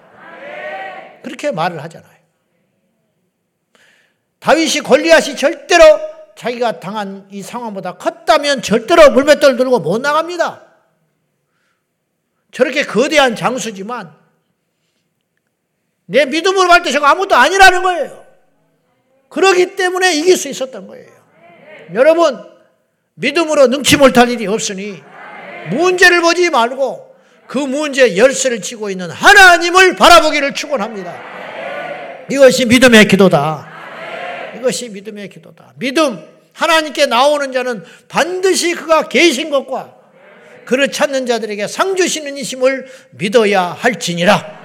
그렇게 1.22 1.50
말을 1.50 1.82
하잖아요. 1.84 2.12
다윗이 4.40 4.80
골리앗이 4.80 5.36
절대로 5.36 5.84
자기가 6.34 6.80
당한 6.80 7.28
이 7.30 7.42
상황보다 7.42 7.96
컸다면 7.96 8.62
절대로 8.62 9.10
물맷돌 9.10 9.56
들고 9.56 9.78
못 9.78 10.00
나갑니다. 10.00 10.62
저렇게 12.50 12.82
거대한 12.84 13.36
장수지만 13.36 14.14
내 16.06 16.26
믿음으로 16.26 16.68
갈때 16.68 16.90
저거 16.90 17.06
아무것도 17.06 17.36
아니라는 17.36 17.82
거예요. 17.82 18.26
그러기 19.28 19.76
때문에 19.76 20.14
이길 20.14 20.36
수 20.36 20.48
있었던 20.48 20.86
거예요. 20.86 21.10
여러분, 21.94 22.44
믿음으로 23.14 23.68
능치 23.68 23.96
못할 23.96 24.28
일이 24.28 24.46
없으니 24.46 25.02
문제를 25.70 26.20
보지 26.20 26.50
말고 26.50 27.11
그 27.52 27.58
문제 27.58 28.16
열쇠를 28.16 28.62
쥐고 28.62 28.88
있는 28.88 29.10
하나님을 29.10 29.94
바라보기를 29.94 30.54
축원합니다. 30.54 31.14
이것이 32.30 32.64
믿음의 32.64 33.06
기도다. 33.08 33.70
이것이 34.56 34.88
믿음의 34.88 35.28
기도다. 35.28 35.74
믿음 35.76 36.26
하나님께 36.54 37.04
나오는 37.04 37.52
자는 37.52 37.84
반드시 38.08 38.74
그가 38.74 39.06
계신 39.10 39.50
것과 39.50 39.94
그를 40.64 40.90
찾는 40.90 41.26
자들에게 41.26 41.66
상 41.66 41.94
주시는 41.94 42.38
이심을 42.38 42.86
믿어야 43.10 43.64
할지니라. 43.64 44.62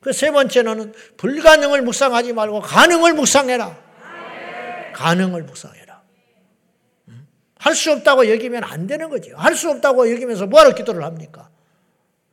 그세 0.00 0.32
번째는 0.32 0.92
불가능을 1.18 1.82
묵상하지 1.82 2.32
말고 2.32 2.62
가능을 2.62 3.14
묵상해라. 3.14 3.78
가능을 4.92 5.44
묵상해라. 5.44 5.87
할 7.58 7.74
수 7.74 7.92
없다고 7.92 8.30
여기면 8.30 8.64
안 8.64 8.86
되는 8.86 9.10
거죠. 9.10 9.36
할수 9.36 9.70
없다고 9.70 10.10
여기면서 10.10 10.46
뭐하러 10.46 10.74
기도를 10.74 11.02
합니까? 11.04 11.50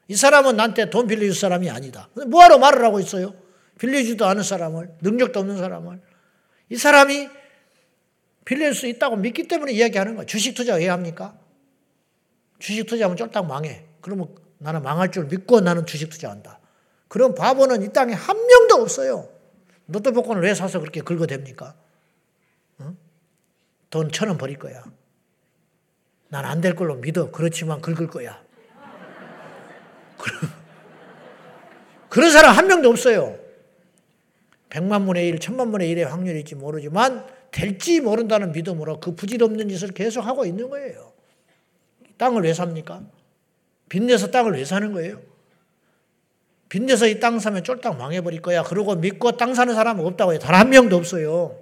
이 0.07 0.15
사람은 0.15 0.55
나한테 0.55 0.89
돈 0.89 1.07
빌려줄 1.07 1.33
사람이 1.33 1.69
아니다. 1.69 2.09
뭐하러 2.27 2.59
말을 2.59 2.83
하고 2.83 2.99
있어요? 2.99 3.33
빌려주지도 3.79 4.25
않은 4.25 4.43
사람을, 4.43 4.97
능력도 5.01 5.39
없는 5.39 5.57
사람을. 5.57 5.99
이 6.69 6.77
사람이 6.77 7.29
빌릴 8.45 8.75
수 8.75 8.85
있다고 8.87 9.15
믿기 9.15 9.47
때문에 9.47 9.73
이야기하는 9.73 10.15
거야. 10.15 10.25
주식 10.25 10.53
투자 10.53 10.75
왜 10.75 10.87
합니까? 10.87 11.37
주식 12.59 12.85
투자하면 12.85 13.17
쫄딱 13.17 13.47
망해. 13.47 13.83
그러면 14.01 14.35
나는 14.59 14.83
망할 14.83 15.11
줄 15.11 15.25
믿고 15.25 15.59
나는 15.61 15.85
주식 15.85 16.09
투자한다. 16.09 16.59
그런 17.07 17.33
바보는 17.33 17.81
이 17.81 17.91
땅에 17.91 18.13
한 18.13 18.37
명도 18.37 18.75
없어요. 18.75 19.29
복권을 19.87 20.43
왜 20.43 20.53
사서 20.53 20.79
그렇게 20.79 21.01
긁어댑니까? 21.01 21.73
응? 22.81 22.97
돈천 23.89 24.29
원 24.29 24.37
버릴 24.37 24.57
거야. 24.57 24.83
난 26.29 26.45
안 26.45 26.61
될 26.61 26.75
걸로 26.75 26.95
믿어. 26.95 27.31
그렇지만 27.31 27.81
긁을 27.81 28.07
거야. 28.07 28.41
그런 32.09 32.31
사람 32.31 32.55
한 32.55 32.67
명도 32.67 32.89
없어요. 32.89 33.37
백만 34.69 35.05
분의 35.05 35.27
일, 35.27 35.39
천만 35.39 35.71
분의 35.71 35.89
일의 35.89 36.05
확률일지 36.05 36.55
모르지만 36.55 37.25
될지 37.51 38.01
모른다는 38.01 38.51
믿음으로 38.51 38.99
그 38.99 39.15
부질없는 39.15 39.69
짓을 39.69 39.89
계속 39.89 40.21
하고 40.21 40.45
있는 40.45 40.69
거예요. 40.69 41.13
땅을 42.17 42.43
왜 42.43 42.53
삽니까? 42.53 43.03
빚내서 43.89 44.31
땅을 44.31 44.53
왜 44.53 44.65
사는 44.65 44.91
거예요? 44.91 45.21
빚내서 46.69 47.07
이 47.07 47.19
땅 47.19 47.39
사면 47.39 47.63
쫄딱 47.63 47.97
망해버릴 47.97 48.41
거야. 48.41 48.63
그러고 48.63 48.95
믿고 48.95 49.37
땅 49.37 49.53
사는 49.53 49.73
사람은 49.73 50.05
없다고 50.05 50.31
해요. 50.33 50.39
단 50.39 50.55
한 50.55 50.69
명도 50.69 50.95
없어요. 50.97 51.55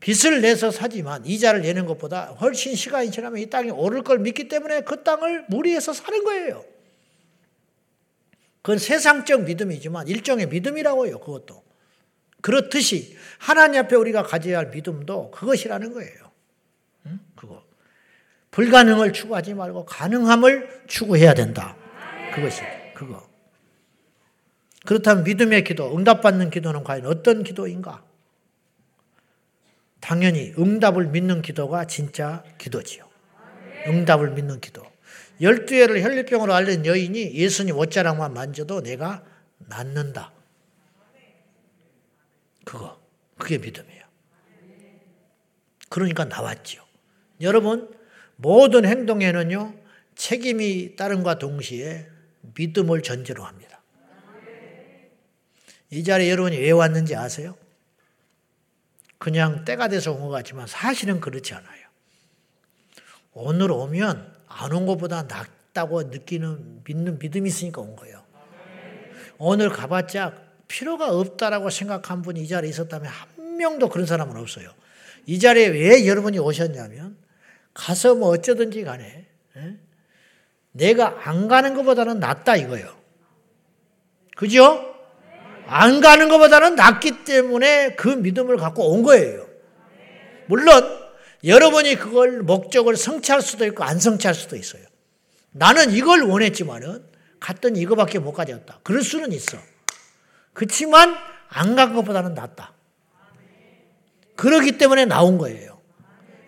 빚을 0.00 0.40
내서 0.40 0.70
사지만 0.70 1.24
이자를 1.26 1.62
내는 1.62 1.86
것보다 1.86 2.26
훨씬 2.40 2.74
시간이 2.74 3.10
지나면 3.10 3.40
이 3.40 3.50
땅이 3.50 3.70
오를 3.70 4.02
걸 4.02 4.18
믿기 4.18 4.48
때문에 4.48 4.82
그 4.82 5.02
땅을 5.02 5.46
무리해서 5.48 5.92
사는 5.92 6.22
거예요. 6.24 6.64
그건 8.62 8.78
세상적 8.78 9.44
믿음이지만 9.44 10.08
일종의 10.08 10.48
믿음이라고요. 10.48 11.18
그것도. 11.20 11.62
그렇듯이 12.40 13.16
하나님 13.38 13.80
앞에 13.80 13.96
우리가 13.96 14.22
가져야 14.22 14.58
할 14.58 14.70
믿음도 14.70 15.30
그것이라는 15.30 15.92
거예요. 15.92 16.30
응? 17.06 17.18
그거. 17.34 17.64
불가능을 18.50 19.12
추구하지 19.12 19.54
말고 19.54 19.84
가능함을 19.86 20.84
추구해야 20.86 21.34
된다. 21.34 21.76
그것이 22.34 22.62
그거. 22.94 23.28
그렇다면 24.84 25.24
믿음의 25.24 25.64
기도, 25.64 25.96
응답받는 25.96 26.50
기도는 26.50 26.84
과연 26.84 27.06
어떤 27.06 27.42
기도인가? 27.42 28.02
당연히 30.00 30.52
응답을 30.58 31.06
믿는 31.08 31.42
기도가 31.42 31.86
진짜 31.86 32.44
기도지요. 32.58 33.08
응답을 33.86 34.30
믿는 34.32 34.60
기도. 34.60 34.82
열두 35.40 35.74
해를 35.74 36.02
혈류병으로 36.02 36.52
앓는 36.52 36.86
여인이 36.86 37.34
예수님 37.34 37.76
옷자락만 37.76 38.32
만져도 38.32 38.82
내가 38.82 39.24
낫는다. 39.58 40.32
그거. 42.64 43.00
그게 43.38 43.58
믿음이에요. 43.58 44.02
그러니까 45.88 46.24
나왔지요. 46.24 46.82
여러분, 47.40 47.94
모든 48.36 48.84
행동에는요, 48.84 49.74
책임이 50.16 50.96
따른과 50.96 51.38
동시에 51.38 52.08
믿음을 52.54 53.02
전제로 53.02 53.44
합니다. 53.44 53.80
이 55.90 56.04
자리에 56.04 56.30
여러분이 56.30 56.58
왜 56.58 56.70
왔는지 56.72 57.14
아세요? 57.14 57.56
그냥 59.18 59.64
때가 59.64 59.88
돼서 59.88 60.12
온 60.12 60.20
것 60.20 60.28
같지만 60.28 60.66
사실은 60.66 61.20
그렇지 61.20 61.54
않아요. 61.54 61.88
오늘 63.32 63.70
오면 63.70 64.36
안 64.48 64.72
온 64.72 64.86
것보다 64.86 65.22
낫다고 65.24 66.04
느끼는 66.04 66.82
믿는 66.84 67.18
믿음이 67.18 67.48
있으니까 67.48 67.80
온 67.82 67.96
거예요. 67.96 68.24
오늘 69.38 69.68
가봤자 69.70 70.34
필요가 70.66 71.10
없다라고 71.16 71.70
생각한 71.70 72.22
분이 72.22 72.42
이 72.42 72.48
자리에 72.48 72.68
있었다면 72.70 73.10
한 73.10 73.56
명도 73.56 73.88
그런 73.88 74.06
사람은 74.06 74.36
없어요. 74.36 74.72
이 75.26 75.38
자리에 75.38 75.68
왜 75.68 76.06
여러분이 76.06 76.38
오셨냐면 76.38 77.16
가서 77.74 78.14
뭐 78.14 78.30
어쩌든지 78.30 78.82
간에 78.84 79.26
에? 79.56 79.76
내가 80.72 81.28
안 81.28 81.48
가는 81.48 81.74
것보다는 81.74 82.18
낫다 82.20 82.56
이거예요. 82.56 82.96
그죠? 84.36 84.94
안 85.70 86.00
가는 86.00 86.30
것보다는 86.30 86.76
낫기 86.76 87.24
때문에 87.24 87.94
그 87.94 88.08
믿음을 88.08 88.56
갖고 88.56 88.90
온 88.90 89.02
거예요. 89.02 89.46
물론 90.46 90.82
여러분이 91.44 91.96
그걸 91.96 92.42
목적을 92.42 92.96
성취할 92.96 93.42
수도 93.42 93.66
있고 93.66 93.84
안 93.84 94.00
성취할 94.00 94.34
수도 94.34 94.56
있어요. 94.56 94.82
나는 95.50 95.90
이걸 95.90 96.22
원했지만은 96.22 97.04
갔더니 97.38 97.80
이거밖에 97.80 98.18
못 98.18 98.32
가져왔다. 98.32 98.80
그럴 98.82 99.02
수는 99.02 99.30
있어. 99.32 99.58
그렇지만 100.54 101.14
안 101.50 101.76
간 101.76 101.94
것보다는 101.94 102.32
낫다. 102.34 102.72
그러기 104.36 104.78
때문에 104.78 105.04
나온 105.04 105.36
거예요. 105.36 105.78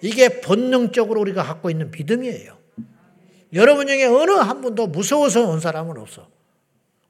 이게 0.01 0.41
본능적으로 0.41 1.21
우리가 1.21 1.43
갖고 1.43 1.68
있는 1.68 1.91
믿음이에요. 1.91 2.57
여러분 3.53 3.87
중에 3.87 4.05
어느 4.07 4.31
한 4.31 4.62
분도 4.62 4.87
무서워서 4.87 5.47
온 5.47 5.61
사람은 5.61 5.99
없어. 5.99 6.29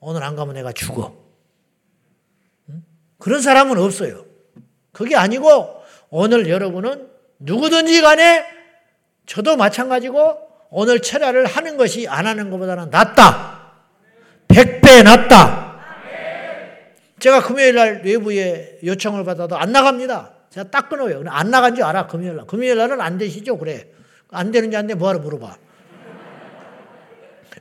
오늘 0.01 0.25
안 0.25 0.35
가면 0.35 0.55
내가 0.55 0.73
죽어. 0.73 1.30
그런 3.21 3.41
사람은 3.41 3.79
없어요. 3.79 4.25
그게 4.93 5.14
아니고 5.14 5.83
오늘 6.09 6.49
여러분은 6.49 7.09
누구든지 7.39 8.01
간에 8.03 8.45
저도 9.27 9.57
마찬가지고 9.57 10.39
오늘 10.71 11.01
철야를 11.01 11.47
하는 11.47 11.77
것이 11.77 12.09
안 12.09 12.27
하는 12.27 12.51
것보다는 12.51 12.91
낫다. 12.91 13.75
백배 14.49 15.03
낫다. 15.03 15.71
제가 17.21 17.43
금요일 17.43 17.75
날 17.75 18.03
외부에 18.05 18.79
요청을 18.83 19.25
받아도 19.25 19.57
안 19.57 19.71
나갑니다. 19.71 20.33
제가 20.49 20.71
딱 20.71 20.89
끊어요. 20.89 21.23
안 21.29 21.51
나간 21.51 21.75
줄 21.75 21.85
알아, 21.85 22.07
금요일 22.07 22.37
날. 22.37 22.47
금요일 22.47 22.79
날은 22.79 23.01
안 23.01 23.18
되시죠? 23.18 23.59
그래. 23.59 23.89
안 24.31 24.51
되는지 24.51 24.77
안 24.77 24.87
돼? 24.87 24.95
뭐하러 24.95 25.21
물어봐. 25.21 25.57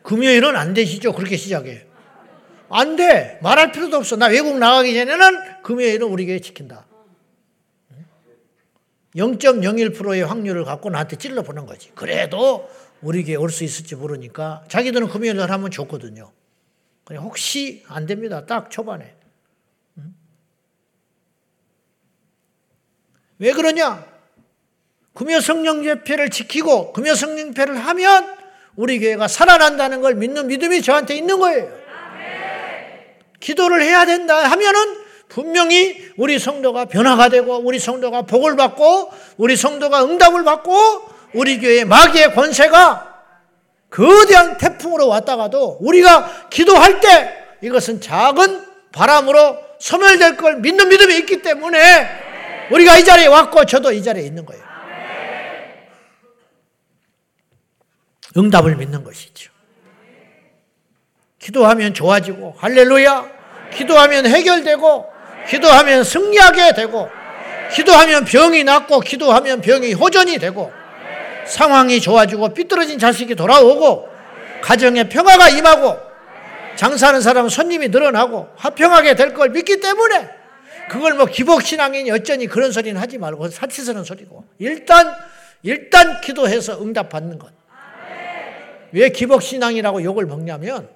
금요일은 0.02 0.56
안 0.56 0.74
되시죠? 0.74 1.14
그렇게 1.14 1.36
시작해. 1.36 1.89
안 2.70 2.96
돼. 2.96 3.40
말할 3.42 3.72
필요도 3.72 3.98
없어. 3.98 4.16
나 4.16 4.28
외국 4.28 4.58
나가기 4.58 4.94
전에는 4.94 5.62
금요일은 5.64 6.08
우리 6.08 6.26
교회 6.26 6.40
지킨다. 6.40 6.86
0.01%의 9.16 10.22
확률을 10.24 10.64
갖고 10.66 10.90
나한테 10.90 11.16
찔러 11.18 11.42
보는 11.42 11.66
거지. 11.66 11.92
그래도 11.96 12.70
우리 13.02 13.24
교회 13.24 13.36
올 13.36 13.50
수 13.50 13.64
있을지 13.64 13.96
모르니까 13.96 14.64
자기들은 14.68 15.08
금요일 15.08 15.38
날 15.38 15.52
하면 15.52 15.72
좋거든요. 15.72 16.32
그냥 17.06 17.24
혹시 17.24 17.84
안 17.88 18.06
됩니다. 18.06 18.46
딱 18.46 18.70
초반에. 18.70 19.16
왜 23.40 23.52
그러냐? 23.54 24.06
금요 25.14 25.40
성령 25.40 25.86
예배를 25.86 26.30
지키고 26.30 26.94
금요 26.94 27.16
성령 27.16 27.48
예배를 27.50 27.78
하면 27.78 28.38
우리 28.76 29.00
교회가 29.00 29.28
살아난다는 29.28 30.02
걸 30.02 30.16
믿는 30.16 30.48
믿음이 30.48 30.82
저한테 30.82 31.16
있는 31.16 31.40
거예요. 31.40 31.79
기도를 33.40 33.82
해야 33.82 34.06
된다 34.06 34.50
하면은 34.50 34.98
분명히 35.28 36.12
우리 36.18 36.40
성도가 36.40 36.86
변화가 36.86 37.30
되고 37.30 37.58
우리 37.58 37.80
성도가 37.80 38.24
복을 38.24 38.56
받고 38.56 39.12
우리 39.38 39.56
성도가 39.56 40.04
응답을 40.04 40.44
받고 40.44 40.74
우리 41.34 41.60
교회 41.60 41.86
마귀의 41.86 42.34
권세가 42.34 43.08
거대한 43.90 44.58
태풍으로 44.58 45.08
왔다가도 45.08 45.78
우리가 45.82 46.50
기도할 46.50 47.00
때 47.00 47.36
이것은 47.62 48.02
작은 48.02 48.66
바람으로 48.92 49.58
소멸될 49.80 50.38
걸 50.38 50.58
믿는 50.58 50.90
믿음이 50.90 51.18
있기 51.20 51.42
때문에 51.42 52.08
우리가 52.72 52.98
이 52.98 53.06
자리에 53.06 53.28
왔고 53.28 53.66
저도 53.66 53.92
이 53.92 54.04
자리에 54.04 54.24
있는 54.24 54.46
거예요. 54.46 54.64
응답을 58.38 58.76
믿는 58.76 59.04
것이죠. 59.04 59.49
기도하면 61.40 61.94
좋아지고 61.94 62.56
할렐루야. 62.58 63.40
기도하면 63.74 64.26
해결되고 64.26 65.06
기도하면 65.48 66.04
승리하게 66.04 66.74
되고 66.74 67.10
기도하면 67.74 68.26
병이 68.26 68.64
낫고 68.64 69.00
기도하면 69.00 69.62
병이 69.62 69.94
호전이 69.94 70.38
되고 70.38 70.72
상황이 71.46 72.00
좋아지고 72.02 72.50
삐뚤어진 72.54 73.00
자식이 73.00 73.36
돌아오고 73.36 74.10
가정에 74.62 75.08
평화가 75.08 75.50
임하고 75.50 75.98
장사하는 76.76 77.22
사람은 77.22 77.50
손님이 77.50 77.90
늘어나고 77.90 78.50
화평하게 78.56 79.16
될 79.16 79.34
걸 79.34 79.50
믿기 79.50 79.80
때문에 79.80 80.30
그걸 80.90 81.14
뭐 81.14 81.26
기복신앙이니 81.26 82.10
어쩌니 82.12 82.48
그런 82.48 82.72
소리는 82.72 83.00
하지 83.00 83.18
말고 83.18 83.50
사치스러운 83.50 84.04
소리고 84.04 84.44
일단 84.58 85.14
일단 85.62 86.22
기도해서 86.22 86.82
응답 86.82 87.10
받는 87.10 87.38
것. 87.38 87.52
왜 88.92 89.10
기복신앙이라고 89.10 90.04
욕을 90.04 90.26
먹냐면 90.26 90.90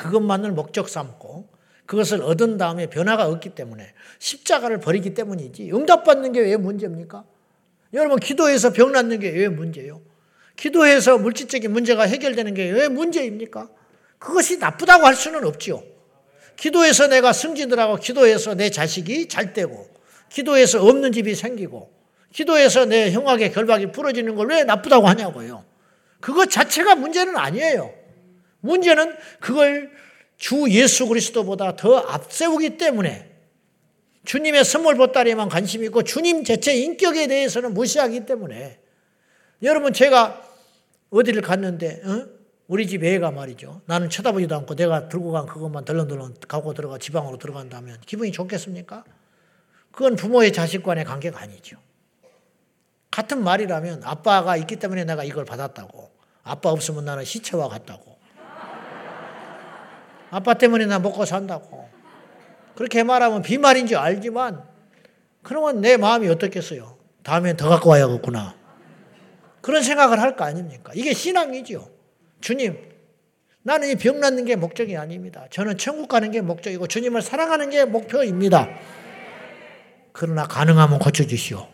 그것만을 0.00 0.52
목적 0.52 0.88
삼고 0.88 1.48
그것을 1.84 2.22
얻은 2.22 2.56
다음에 2.56 2.86
변화가 2.86 3.26
없기 3.28 3.50
때문에 3.50 3.92
십자가를 4.18 4.78
버리기 4.80 5.12
때문이지 5.12 5.70
응답받는 5.72 6.32
게 6.32 6.40
왜 6.40 6.56
문제입니까? 6.56 7.24
여러분 7.92 8.18
기도해서 8.18 8.72
병 8.72 8.92
낫는 8.92 9.20
게 9.20 9.28
왜 9.30 9.48
문제예요? 9.48 10.00
기도해서 10.56 11.18
물질적인 11.18 11.70
문제가 11.72 12.04
해결되는 12.04 12.54
게 12.54 12.70
왜 12.70 12.88
문제입니까? 12.88 13.68
그것이 14.18 14.58
나쁘다고 14.58 15.04
할 15.06 15.14
수는 15.14 15.44
없지요. 15.44 15.82
기도해서 16.56 17.06
내가 17.08 17.32
승진을 17.32 17.78
하고 17.78 17.96
기도해서 17.96 18.54
내 18.54 18.70
자식이 18.70 19.28
잘 19.28 19.52
되고 19.52 19.88
기도해서 20.30 20.82
없는 20.82 21.12
집이 21.12 21.34
생기고 21.34 21.90
기도해서 22.32 22.84
내 22.86 23.10
형악의 23.10 23.52
결박이 23.52 23.92
풀어지는 23.92 24.34
걸 24.36 24.48
왜 24.50 24.64
나쁘다고 24.64 25.06
하냐고요. 25.08 25.64
그것 26.20 26.48
자체가 26.50 26.94
문제는 26.94 27.36
아니에요. 27.36 27.99
문제는 28.60 29.16
그걸 29.40 29.90
주 30.36 30.66
예수 30.70 31.06
그리스도보다 31.06 31.76
더 31.76 31.98
앞세우기 31.98 32.76
때문에 32.78 33.30
주님의 34.24 34.64
선물 34.64 34.96
보따리에만 34.96 35.48
관심이 35.48 35.86
있고 35.86 36.02
주님 36.02 36.44
자체 36.44 36.74
인격에 36.74 37.26
대해서는 37.26 37.74
무시하기 37.74 38.26
때문에 38.26 38.78
여러분 39.62 39.92
제가 39.92 40.42
어디를 41.10 41.42
갔는데 41.42 42.02
어? 42.04 42.40
우리 42.68 42.86
집 42.86 43.02
애가 43.02 43.32
말이죠. 43.32 43.82
나는 43.86 44.08
쳐다보지도 44.08 44.54
않고 44.54 44.76
내가 44.76 45.08
들고 45.08 45.32
간 45.32 45.46
그것만 45.46 45.84
덜렁덜렁 45.84 46.34
가고 46.46 46.72
들어가 46.72 46.98
지방으로 46.98 47.36
들어간다면 47.36 48.00
기분이 48.06 48.30
좋겠습니까? 48.30 49.04
그건 49.90 50.14
부모의 50.14 50.52
자식 50.52 50.84
간의 50.84 51.04
관계가 51.04 51.40
아니죠. 51.40 51.78
같은 53.10 53.42
말이라면 53.42 54.02
아빠가 54.04 54.56
있기 54.56 54.76
때문에 54.76 55.04
내가 55.04 55.24
이걸 55.24 55.44
받았다고. 55.44 56.10
아빠 56.44 56.70
없으면 56.70 57.04
나는 57.04 57.24
시체와 57.24 57.68
같다고. 57.68 58.09
아빠 60.30 60.54
때문에 60.54 60.86
나 60.86 60.98
먹고 60.98 61.24
산다고. 61.24 61.88
그렇게 62.76 63.02
말하면 63.02 63.42
비말인 63.42 63.86
줄 63.86 63.98
알지만 63.98 64.62
그러면 65.42 65.80
내 65.80 65.96
마음이 65.96 66.28
어떻겠어요? 66.28 66.96
다음엔 67.22 67.56
더 67.56 67.68
갖고 67.68 67.90
와야겠구나. 67.90 68.54
그런 69.60 69.82
생각을 69.82 70.18
할 70.20 70.36
거 70.36 70.44
아닙니까? 70.44 70.92
이게 70.94 71.12
신앙이죠. 71.12 71.90
주님, 72.40 72.78
나는 73.62 73.88
이 73.90 73.94
병 73.96 74.20
낫는 74.20 74.46
게 74.46 74.56
목적이 74.56 74.96
아닙니다. 74.96 75.46
저는 75.50 75.76
천국 75.76 76.08
가는 76.08 76.30
게 76.30 76.40
목적이고 76.40 76.86
주님을 76.86 77.20
사랑하는 77.20 77.68
게 77.70 77.84
목표입니다. 77.84 78.68
그러나 80.12 80.44
가능하면 80.46 80.98
고쳐주시오. 80.98 81.66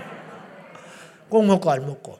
꼭 1.30 1.46
먹고 1.46 1.70
알 1.70 1.80
먹고. 1.80 2.18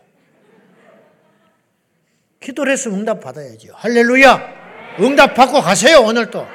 기도를 2.40 2.72
했으면 2.72 3.00
응답 3.00 3.20
받아야죠. 3.20 3.72
할렐루야! 3.74 4.59
응답 5.00 5.34
받고 5.34 5.60
가세요, 5.60 6.00
오늘도. 6.00 6.46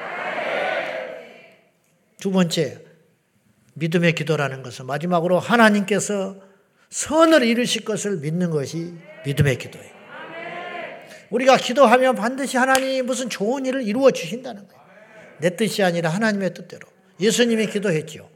두 2.20 2.30
번째, 2.30 2.80
믿음의 3.74 4.14
기도라는 4.14 4.62
것은 4.62 4.86
마지막으로 4.86 5.38
하나님께서 5.38 6.36
선을 6.90 7.42
이루실 7.42 7.84
것을 7.84 8.18
믿는 8.18 8.50
것이 8.50 8.94
믿음의 9.24 9.58
기도예요. 9.58 9.96
우리가 11.30 11.56
기도하면 11.56 12.14
반드시 12.14 12.56
하나님이 12.56 13.02
무슨 13.02 13.28
좋은 13.28 13.66
일을 13.66 13.82
이루어 13.82 14.10
주신다는 14.12 14.66
거예요. 14.68 14.82
내 15.38 15.56
뜻이 15.56 15.82
아니라 15.82 16.10
하나님의 16.10 16.54
뜻대로. 16.54 16.86
예수님이 17.20 17.66
기도했지요. 17.66 18.28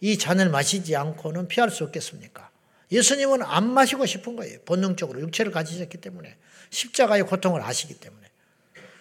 이 0.00 0.18
잔을 0.18 0.50
마시지 0.50 0.94
않고는 0.94 1.48
피할 1.48 1.70
수 1.70 1.84
없겠습니까? 1.84 2.50
예수님은 2.92 3.42
안 3.42 3.68
마시고 3.68 4.06
싶은 4.06 4.36
거예요. 4.36 4.58
본능적으로 4.64 5.20
육체를 5.20 5.50
가지셨기 5.52 5.98
때문에 5.98 6.36
십자가의 6.70 7.24
고통을 7.24 7.62
아시기 7.62 7.94
때문에 7.94 8.27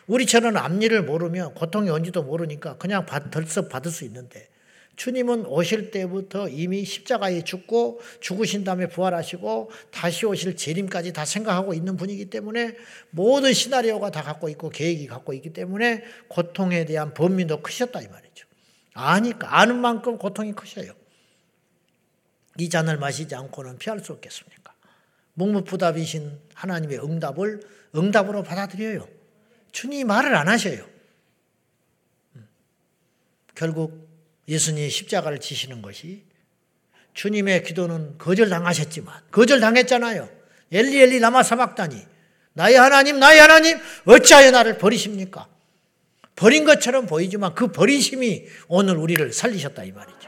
우리처럼 0.07 0.57
앞일을 0.57 1.03
모르면 1.03 1.53
고통이 1.53 1.89
온지도 1.89 2.23
모르니까 2.23 2.77
그냥 2.77 3.05
덜썩 3.05 3.69
받을 3.69 3.91
수 3.91 4.05
있는데 4.05 4.47
주님은 4.95 5.45
오실 5.45 5.91
때부터 5.91 6.49
이미 6.49 6.83
십자가에 6.83 7.43
죽고 7.43 8.01
죽으신 8.19 8.63
다음에 8.63 8.87
부활하시고 8.87 9.69
다시 9.91 10.25
오실 10.25 10.55
재림까지 10.55 11.13
다 11.13 11.23
생각하고 11.23 11.75
있는 11.75 11.97
분이기 11.97 12.31
때문에 12.31 12.75
모든 13.11 13.53
시나리오가 13.53 14.09
다 14.09 14.23
갖고 14.23 14.49
있고 14.49 14.69
계획이 14.69 15.05
갖고 15.05 15.33
있기 15.33 15.53
때문에 15.53 16.03
고통에 16.29 16.85
대한 16.85 17.13
범위도 17.13 17.61
크셨다 17.61 18.01
이 18.01 18.07
말이죠. 18.07 18.47
아니까 18.93 19.59
아는 19.59 19.77
만큼 19.77 20.17
고통이 20.17 20.53
크셔요. 20.53 20.93
이 22.57 22.69
잔을 22.69 22.97
마시지 22.97 23.35
않고는 23.35 23.77
피할 23.77 23.99
수 23.99 24.13
없겠습니까? 24.13 24.73
묵묵부답이신 25.35 26.39
하나님의 26.55 27.03
응답을 27.03 27.59
응답으로 27.95 28.41
받아들여요. 28.41 29.16
주님이 29.77 30.05
말을 30.05 30.33
안 30.33 30.47
하셔요. 30.47 30.83
음. 32.35 32.47
결국 33.53 34.09
예수님이 34.47 34.89
십자가를 34.89 35.39
지시는 35.39 35.83
것이 35.83 36.23
주님의 37.13 37.61
기도는 37.61 38.17
거절당하셨지만 38.17 39.13
거절당했잖아요. 39.29 40.29
엘리 40.71 40.99
엘리 40.99 41.19
라마 41.19 41.43
사박다니 41.43 42.03
나의 42.53 42.75
하나님 42.75 43.19
나의 43.19 43.39
하나님 43.39 43.77
어찌하여 44.05 44.49
나를 44.49 44.79
버리십니까? 44.79 45.47
버린 46.35 46.65
것처럼 46.65 47.05
보이지만 47.05 47.53
그 47.53 47.71
버리심이 47.71 48.47
오늘 48.67 48.97
우리를 48.97 49.31
살리셨다 49.31 49.83
이 49.83 49.91
말이죠. 49.91 50.27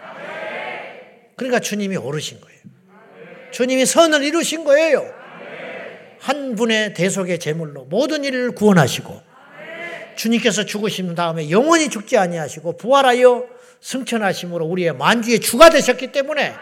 그러니까 1.37 1.59
주님이 1.59 1.97
오르신 1.97 2.39
거예요. 2.39 2.59
주님이 3.51 3.87
선을 3.87 4.21
이루신 4.23 4.63
거예요. 4.63 5.11
한 6.19 6.53
분의 6.53 6.93
대속의 6.93 7.39
제물로 7.39 7.85
모든 7.85 8.23
일을 8.23 8.51
구원하시고 8.51 9.28
주님께서 10.19 10.65
죽으신 10.65 11.15
다음에 11.15 11.49
영원히 11.49 11.89
죽지 11.89 12.17
아니하시고 12.17 12.75
부활하여 12.75 13.45
승천하심으로 13.79 14.65
우리의 14.65 14.93
만주의 14.93 15.39
주가 15.39 15.69
되셨기 15.69 16.11
때문에 16.11 16.53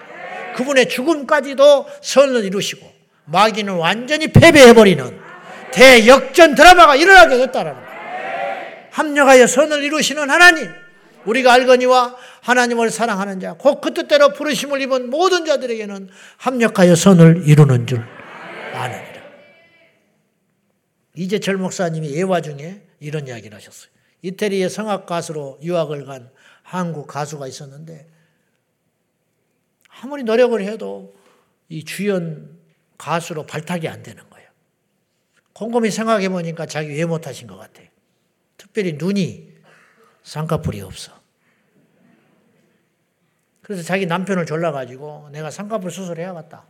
그분의 0.55 0.87
죽음까지도 0.89 1.87
선을 2.03 2.45
이루시고 2.45 2.87
마귀는 3.25 3.73
완전히 3.73 4.27
패배해버리는 4.27 5.19
대역전 5.71 6.53
드라마가 6.53 6.95
일어나게 6.95 7.37
됐다라는. 7.37 7.81
합력하여 8.91 9.47
선을 9.47 9.83
이루시는 9.83 10.29
하나님, 10.29 10.69
우리가 11.25 11.53
알거니와 11.53 12.15
하나님을 12.41 12.89
사랑하는 12.91 13.39
자, 13.39 13.53
곧 13.53 13.81
그 13.81 13.93
뜻대로 13.93 14.33
부르심을 14.33 14.81
입은 14.81 15.09
모든 15.09 15.45
자들에게는 15.45 16.09
합력하여 16.37 16.95
선을 16.95 17.43
이루는 17.45 17.87
줄 17.87 18.03
아느니라. 18.73 19.06
이제철 21.17 21.57
목사님이 21.57 22.13
예화 22.13 22.41
중에 22.41 22.87
이런 22.99 23.27
이야기를 23.27 23.57
하셨어요. 23.57 23.91
이태리의 24.21 24.69
성악 24.69 25.07
가수로 25.07 25.59
유학을 25.63 26.05
간 26.05 26.29
한국 26.61 27.07
가수가 27.07 27.47
있었는데 27.47 28.07
아무리 30.01 30.23
노력을 30.23 30.61
해도 30.63 31.15
이 31.69 31.83
주연 31.83 32.57
가수로 32.97 33.47
발탁이 33.47 33.87
안 33.87 34.03
되는 34.03 34.23
거예요. 34.29 34.47
곰곰이 35.53 35.89
생각해 35.89 36.29
보니까 36.29 36.67
자기 36.67 36.89
왜 36.89 37.03
못하신 37.05 37.47
것 37.47 37.57
같아요. 37.57 37.87
특별히 38.57 38.93
눈이 38.93 39.53
쌍꺼풀이 40.21 40.81
없어. 40.81 41.17
그래서 43.61 43.81
자기 43.81 44.05
남편을 44.05 44.45
졸라가지고 44.45 45.29
내가 45.31 45.49
쌍꺼풀 45.49 45.89
수술해야겠다. 45.89 46.65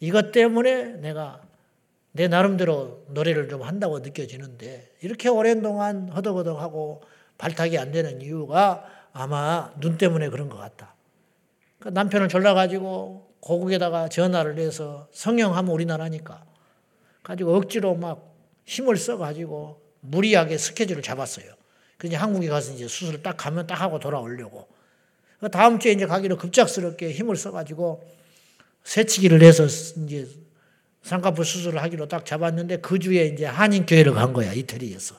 이것 0.00 0.32
때문에 0.32 0.96
내가 0.96 1.42
내 2.12 2.28
나름대로 2.28 3.04
노래를 3.08 3.48
좀 3.48 3.62
한다고 3.62 4.00
느껴지는데 4.00 4.90
이렇게 5.00 5.28
오랜 5.28 5.62
동안 5.62 6.08
허덕허덕하고 6.08 7.02
발탁이 7.38 7.78
안 7.78 7.92
되는 7.92 8.20
이유가 8.20 8.84
아마 9.12 9.72
눈 9.80 9.96
때문에 9.96 10.28
그런 10.28 10.48
것 10.48 10.56
같다. 10.56 10.94
그 11.78 11.88
남편을 11.88 12.28
졸라가지고 12.28 13.30
고국에다가 13.40 14.08
전화를 14.08 14.58
해서 14.58 15.08
성형하면 15.12 15.72
우리나라니까 15.72 16.44
가지고 17.22 17.56
억지로 17.56 17.94
막 17.94 18.34
힘을 18.66 18.96
써가지고 18.96 19.80
무리하게 20.00 20.58
스케줄을 20.58 21.02
잡았어요. 21.02 21.52
그냥 21.96 22.22
한국에 22.22 22.48
가서 22.48 22.72
이제 22.72 22.88
수술을 22.88 23.22
딱 23.22 23.36
가면 23.36 23.66
딱 23.66 23.80
하고 23.80 23.98
돌아오려고. 23.98 24.68
그 25.38 25.50
다음 25.50 25.78
주에 25.78 25.92
이제 25.92 26.06
가기로 26.06 26.36
급작스럽게 26.36 27.12
힘을 27.12 27.36
써가지고 27.36 28.02
새치기를 28.84 29.42
해서 29.42 29.64
이제 29.64 30.28
쌍꺼풀 31.02 31.44
수술을 31.44 31.82
하기로 31.82 32.08
딱 32.08 32.26
잡았는데 32.26 32.78
그 32.78 32.98
주에 32.98 33.26
이제 33.26 33.46
한인교회를 33.46 34.12
간 34.12 34.32
거야, 34.32 34.52
이태리에서. 34.52 35.16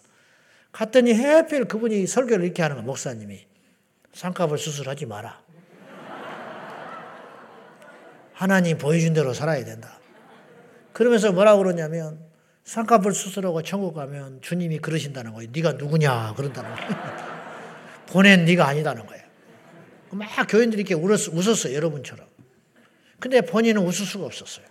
갔더니 0.72 1.14
해필 1.14 1.66
그분이 1.66 2.08
설교를 2.08 2.46
이렇게 2.46 2.62
하는 2.62 2.78
거야, 2.78 2.86
목사님이. 2.86 3.46
쌍꺼풀 4.14 4.58
수술하지 4.58 5.06
마라. 5.06 5.42
하나님 8.34 8.78
보여준 8.78 9.14
대로 9.14 9.34
살아야 9.34 9.64
된다. 9.64 10.00
그러면서 10.94 11.32
뭐라고 11.32 11.64
그러냐면, 11.64 12.20
쌍꺼풀 12.64 13.14
수술하고 13.14 13.64
천국 13.64 13.94
가면 13.94 14.42
주님이 14.42 14.80
그러신다는 14.80 15.34
거예요. 15.34 15.50
네가 15.52 15.74
누구냐 15.74 16.34
그런다는 16.36 16.76
거예요. 16.76 16.90
보낸 18.08 18.46
네가 18.46 18.68
아니다는 18.68 19.06
거예요. 19.06 19.24
막 20.12 20.28
교인들이 20.48 20.82
이렇게 20.82 20.94
울었, 20.94 21.30
웃었어요. 21.30 21.74
여러분처럼. 21.74 22.28
근데 23.20 23.42
본인은 23.42 23.82
웃을 23.86 24.06
수가 24.06 24.26
없었어요. 24.26 24.66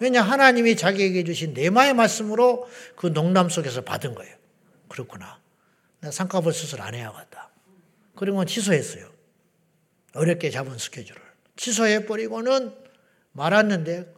왜냐 0.00 0.22
하나님이 0.22 0.76
자기에게 0.76 1.24
주신 1.24 1.54
내마의 1.54 1.94
말씀으로 1.94 2.68
그 2.96 3.12
농담 3.12 3.48
속에서 3.48 3.82
받은 3.82 4.14
거예요. 4.14 4.36
그렇구나. 4.88 5.40
나 6.00 6.10
쌍꺼풀 6.10 6.52
수술 6.52 6.82
안 6.82 6.94
해야겠다. 6.94 7.50
그리고 8.14 8.44
취소했어요. 8.44 9.08
어렵게 10.14 10.50
잡은 10.50 10.78
스케줄을. 10.78 11.20
취소해 11.56 12.06
버리고는 12.06 12.74
말았는데 13.32 14.12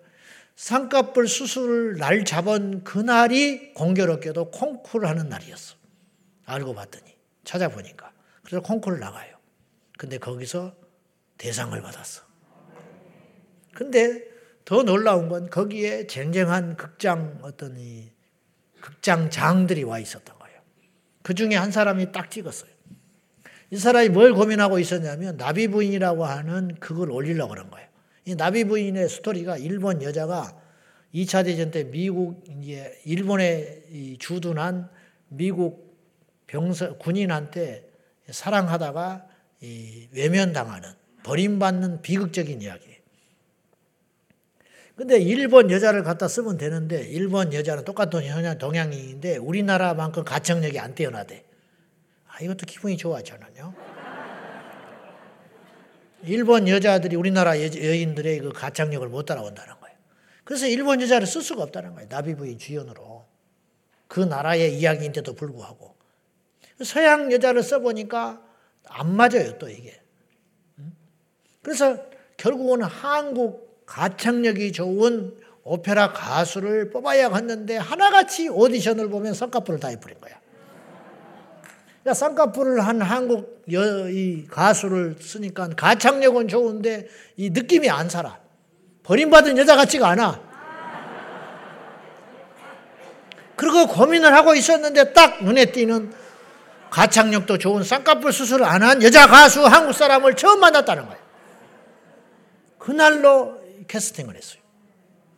쌍꺼풀 0.56 1.28
수술 1.28 1.96
날 1.98 2.24
잡은 2.24 2.82
그날이 2.82 3.74
공교롭게도 3.74 4.50
콩쿠르 4.50 5.06
하는 5.06 5.28
날이었어. 5.28 5.76
알고 6.46 6.74
봤더니 6.74 7.16
찾아보니까. 7.44 8.12
그래서 8.42 8.62
콩쿠르 8.62 8.98
나가요. 8.98 9.36
근데 9.98 10.18
거기서 10.18 10.74
대상을 11.38 11.80
받았어. 11.80 12.22
근데 13.74 14.35
더 14.66 14.82
놀라운 14.82 15.28
건 15.28 15.48
거기에 15.48 16.08
쟁쟁한 16.08 16.76
극장 16.76 17.38
어떤 17.42 17.78
이 17.78 18.10
극장장들이 18.80 19.84
와 19.84 20.00
있었던 20.00 20.36
거예요. 20.38 20.60
그 21.22 21.34
중에 21.34 21.54
한 21.54 21.70
사람이 21.70 22.10
딱 22.10 22.30
찍었어요. 22.30 22.70
이 23.70 23.76
사람이 23.76 24.08
뭘 24.08 24.34
고민하고 24.34 24.80
있었냐면 24.80 25.36
나비 25.36 25.68
부인이라고 25.68 26.24
하는 26.24 26.74
그걸 26.80 27.12
올리려고 27.12 27.50
그런 27.50 27.70
거예요. 27.70 27.88
이 28.24 28.34
나비 28.34 28.64
부인의 28.64 29.08
스토리가 29.08 29.56
일본 29.56 30.02
여자가 30.02 30.60
2차 31.14 31.44
대전 31.44 31.70
때 31.70 31.84
미국 31.84 32.44
이제 32.48 33.00
일본에 33.04 34.16
주둔한 34.18 34.90
미국 35.28 35.96
병사 36.48 36.94
군인한테 36.94 37.88
사랑하다가 38.28 39.28
외면당하는 40.10 40.90
버림받는 41.22 42.02
비극적인 42.02 42.62
이야기. 42.62 42.95
근데 44.96 45.18
일본 45.18 45.70
여자를 45.70 46.02
갖다 46.02 46.26
쓰면 46.26 46.56
되는데 46.56 47.02
일본 47.02 47.52
여자는 47.52 47.84
똑같은 47.84 48.22
동양인인데 48.58 49.36
우리나라만큼 49.36 50.24
가청력이 50.24 50.80
안 50.80 50.94
뛰어나대. 50.94 51.44
아, 52.26 52.40
이것도 52.40 52.64
기분이 52.66 52.96
좋아 52.96 53.20
저는요. 53.20 53.74
일본 56.22 56.66
여자들이 56.66 57.14
우리나라 57.14 57.60
여인들의 57.60 58.40
그 58.40 58.52
가창력을 58.52 59.06
못 59.08 59.26
따라온다는 59.26 59.78
거예요. 59.80 59.96
그래서 60.44 60.66
일본 60.66 61.00
여자를 61.02 61.26
쓸 61.26 61.42
수가 61.42 61.62
없다는 61.62 61.94
거예요. 61.94 62.08
나비부인 62.08 62.58
주연으로. 62.58 63.26
그 64.08 64.20
나라의 64.20 64.78
이야기인데도 64.78 65.34
불구하고. 65.34 65.94
서양 66.82 67.30
여자를 67.30 67.62
써보니까 67.62 68.42
안 68.86 69.14
맞아요, 69.14 69.58
또 69.58 69.68
이게. 69.68 70.00
그래서 71.60 72.02
결국은 72.38 72.82
한국 72.82 73.65
가창력이 73.86 74.72
좋은 74.72 75.34
오페라 75.62 76.12
가수를 76.12 76.90
뽑아야 76.90 77.32
했는데 77.32 77.76
하나같이 77.76 78.48
오디션을 78.48 79.08
보면 79.08 79.34
성과풀을 79.34 79.80
다 79.80 79.88
해버린 79.88 80.20
거야. 80.20 80.34
그러니까 82.06 82.14
쌍꺼풀을 82.14 82.86
한 82.86 83.02
한국 83.02 83.64
여, 83.72 84.08
이 84.08 84.46
가수를 84.48 85.16
쓰니까 85.20 85.70
가창력은 85.70 86.46
좋은데 86.46 87.08
이 87.36 87.50
느낌이 87.50 87.90
안 87.90 88.08
살아. 88.08 88.38
버림받은 89.02 89.58
여자 89.58 89.74
같지가 89.74 90.08
않아. 90.10 90.40
그리고 93.56 93.88
고민을 93.88 94.32
하고 94.34 94.54
있었는데 94.54 95.12
딱 95.14 95.42
눈에 95.42 95.72
띄는 95.72 96.12
가창력도 96.90 97.58
좋은 97.58 97.82
쌍꺼풀 97.82 98.32
수술 98.32 98.62
안한 98.62 99.02
여자 99.02 99.26
가수 99.26 99.64
한국 99.66 99.92
사람을 99.92 100.36
처음 100.36 100.60
만났다는 100.60 101.06
거예요. 101.06 101.20
그날로 102.78 103.65
캐스팅을 103.86 104.36
했어요. 104.36 104.62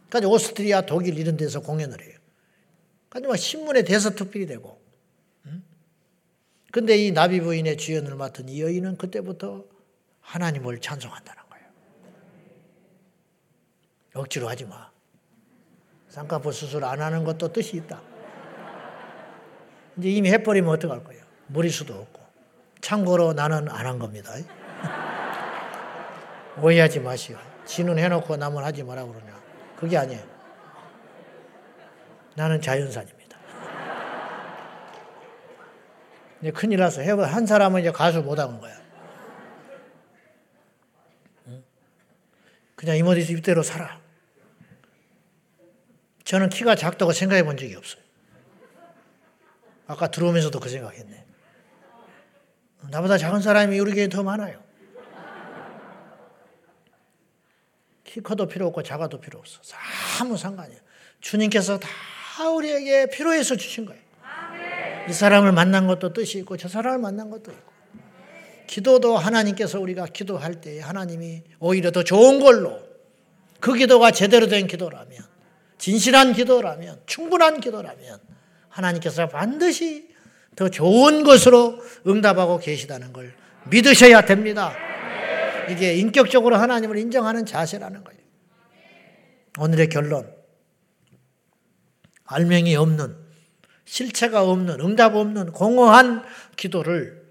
그러니까 0.09 0.31
오스트리아, 0.31 0.83
독일 0.83 1.19
이런 1.19 1.37
데서 1.37 1.61
공연을 1.61 2.03
해요. 2.03 2.19
그러니까 3.09 3.37
신문에 3.37 3.83
대서 3.83 4.11
특필이 4.11 4.47
되고. 4.47 4.81
근데 6.71 6.99
이 6.99 7.13
나비 7.13 7.41
부인의 7.41 7.79
주연을 7.79 8.15
맡은 8.15 8.49
이 8.49 8.61
여인은 8.61 8.99
그때부터 8.99 9.65
하나님을 10.21 10.81
찬송한다는 10.81 11.43
거예요. 11.49 11.67
억지로 14.15 14.49
하지 14.49 14.67
마. 14.67 14.91
쌍꺼풀 16.09 16.53
수술 16.53 16.85
안 16.85 17.01
하는 17.01 17.25
것도 17.25 17.53
뜻이 17.53 17.77
있다. 17.79 18.03
이제 19.97 20.11
이미 20.11 20.31
해버리면 20.31 20.71
어떡할 20.75 21.05
거예요? 21.05 21.25
머리수도 21.47 21.95
없고. 21.95 22.21
참고로 22.83 23.33
나는 23.33 23.69
안 23.71 23.87
한 23.87 23.99
겁니다. 23.99 24.33
오해하지 26.63 27.01
마시오. 27.01 27.39
지는 27.69 27.99
해놓고 27.99 28.37
남은 28.37 28.65
하지 28.65 28.83
마라 28.83 29.05
그러냐. 29.05 29.39
그게 29.77 29.99
아니에요. 29.99 30.27
나는 32.35 32.63
자연산입니다. 32.63 33.39
이제 36.41 36.51
큰일 36.51 36.81
났어. 36.81 37.03
한 37.03 37.47
사람은 37.47 37.83
이제 37.83 37.91
가수 37.91 38.23
못하는 38.23 38.59
거야. 38.59 38.75
그냥 42.75 42.97
이모디스 42.97 43.33
입대로 43.33 43.63
살아. 43.63 44.01
저는 46.25 46.49
키가 46.49 46.75
작다고 46.75 47.13
생각해 47.13 47.43
본 47.43 47.57
적이 47.59 47.75
없어요. 47.75 48.03
아까 49.87 50.11
들어오면서도 50.11 50.59
그 50.59 50.71
생각했네. 50.71 51.27
나보다 52.91 53.19
작은 53.19 53.43
사람이 53.43 53.79
우리 53.79 53.93
교회 53.93 54.09
더 54.09 54.23
많아요. 54.23 54.68
키 58.09 58.23
커도 58.23 58.49
필요 58.49 58.67
없고 58.69 58.83
작아도 58.83 59.21
필요 59.21 59.39
없어. 59.39 59.61
아무 60.19 60.39
상관이에요. 60.39 60.81
주님께서 61.21 61.79
다 61.79 62.49
우리에게 62.49 63.11
필요해서 63.11 63.57
주신 63.57 63.85
거예요. 63.85 64.01
이 65.09 65.13
사람을 65.13 65.53
만난 65.53 65.87
것도 65.87 66.15
뜻이 66.15 66.39
있고 66.39 66.57
저 66.57 66.69
사람을 66.69 66.99
만난 66.99 67.29
것도 67.29 67.53
있고. 67.53 67.73
기도도 68.67 69.19
하나님께서 69.19 69.79
우리가 69.79 70.07
기도할 70.07 70.61
때 70.61 70.81
하나님이 70.81 71.43
오히려 71.59 71.91
더 71.91 72.03
좋은 72.03 72.41
걸로 72.41 72.81
그 73.61 73.75
기도가 73.75 74.11
제대로 74.11 74.47
된 74.47 74.67
기도라면 74.67 75.19
진실한 75.77 76.33
기도라면 76.33 77.03
충분한 77.05 77.61
기도라면 77.61 78.21
하나님께서 78.71 79.29
반드시 79.29 80.09
더 80.57 80.71
좋은 80.71 81.25
것으로 81.25 81.79
응답하고 82.07 82.59
계시다는 82.59 83.13
걸 83.13 83.35
믿으셔야 83.71 84.23
됩니다. 84.23 84.75
이게 85.71 85.95
인격적으로 85.97 86.57
하나님을 86.57 86.97
인정하는 86.99 87.47
자세라는 87.47 88.05
거예요. 88.05 88.21
오늘의 89.59 89.89
결론. 89.89 90.35
알맹이 92.25 92.77
없는, 92.77 93.17
실체가 93.85 94.45
없는, 94.45 94.81
응답 94.81 95.15
없는 95.15 95.53
공허한 95.53 96.25
기도를 96.57 97.27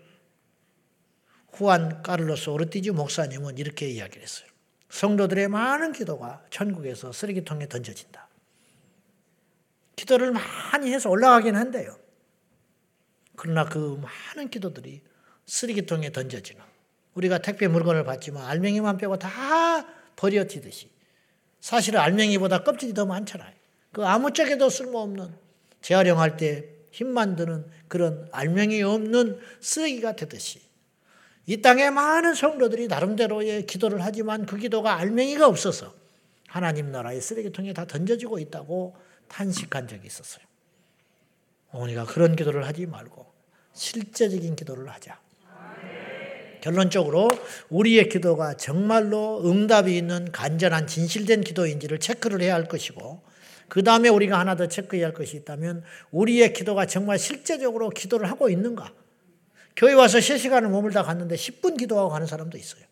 후안 1.53 2.03
까를로스 2.03 2.49
오르티지 2.49 2.91
목사님은 2.91 3.57
이렇게 3.57 3.87
이야기를 3.87 4.21
했어요. 4.21 4.47
성도들의 4.89 5.47
많은 5.49 5.91
기도가 5.91 6.43
천국에서 6.49 7.11
쓰레기통에 7.11 7.67
던져진다. 7.67 8.27
기도를 9.95 10.31
많이 10.31 10.93
해서 10.93 11.09
올라가긴 11.09 11.55
한데요. 11.55 11.97
그러나 13.35 13.65
그 13.65 14.01
많은 14.01 14.49
기도들이 14.49 15.01
쓰레기통에 15.45 16.11
던져지는 16.11 16.61
우리가 17.17 17.39
택배 17.39 17.67
물건을 17.67 18.03
받지만 18.03 18.45
알맹이만 18.45 18.97
빼고 18.97 19.17
다 19.17 19.85
버려지듯이 20.15 20.89
사실은 21.59 21.99
알맹이보다 21.99 22.63
껍질이 22.63 22.93
더 22.93 23.05
많잖아요. 23.05 23.51
그 23.91 24.05
아무짝에도 24.05 24.69
쓸모없는 24.69 25.33
재활용할 25.81 26.37
때 26.37 26.69
힘만 26.91 27.35
드는 27.35 27.65
그런 27.87 28.27
알맹이 28.31 28.83
없는 28.83 29.39
쓰레기가 29.61 30.15
되듯이 30.15 30.61
이 31.47 31.61
땅에 31.61 31.89
많은 31.89 32.35
성도들이 32.35 32.87
나름대로의 32.87 33.65
기도를 33.65 34.03
하지만 34.03 34.45
그 34.45 34.57
기도가 34.57 34.95
알맹이가 34.97 35.47
없어서 35.47 35.93
하나님 36.47 36.91
나라의 36.91 37.21
쓰레기통에 37.21 37.73
다 37.73 37.85
던져지고 37.85 38.37
있다고 38.39 38.95
탄식한 39.27 39.87
적이 39.87 40.07
있었어요. 40.07 40.45
어머니가 41.71 42.05
그런 42.05 42.35
기도를 42.35 42.65
하지 42.65 42.85
말고 42.85 43.25
실제적인 43.73 44.55
기도를 44.55 44.89
하자. 44.89 45.26
결론적으로 46.67 47.29
우리의 47.69 48.09
기도가 48.09 48.55
정말로 48.55 49.41
응답이 49.49 49.95
있는 49.95 50.29
간절한 50.33 50.87
진실된 50.87 51.41
기도인지를 51.41 51.99
체크를 51.99 52.41
해야 52.41 52.55
할 52.55 52.67
것이고 52.67 53.21
그 53.69 53.83
다음에 53.83 54.09
우리가 54.09 54.37
하나 54.37 54.57
더 54.57 54.67
체크해야 54.67 55.05
할 55.05 55.13
것이 55.13 55.37
있다면 55.37 55.83
우리의 56.11 56.51
기도가 56.51 56.85
정말 56.85 57.19
실제적으로 57.19 57.89
기도를 57.89 58.29
하고 58.29 58.49
있는가? 58.49 58.91
교회 59.77 59.93
와서 59.93 60.17
3시간을 60.17 60.69
머물다 60.69 61.03
갔는데 61.03 61.35
10분 61.35 61.77
기도하고 61.77 62.09
가는 62.09 62.27
사람도 62.27 62.57
있어요. 62.57 62.83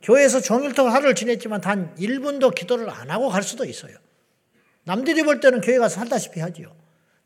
교회에서 0.00 0.40
종일토록 0.40 0.94
하루를 0.94 1.14
지냈지만 1.14 1.60
단 1.60 1.94
1분도 1.96 2.54
기도를 2.54 2.88
안 2.88 3.10
하고 3.10 3.28
갈 3.28 3.42
수도 3.42 3.66
있어요. 3.66 3.94
남들이 4.84 5.22
볼 5.24 5.40
때는 5.40 5.60
교회 5.60 5.76
가서 5.76 5.96
살다시피 5.96 6.40
하지요. 6.40 6.74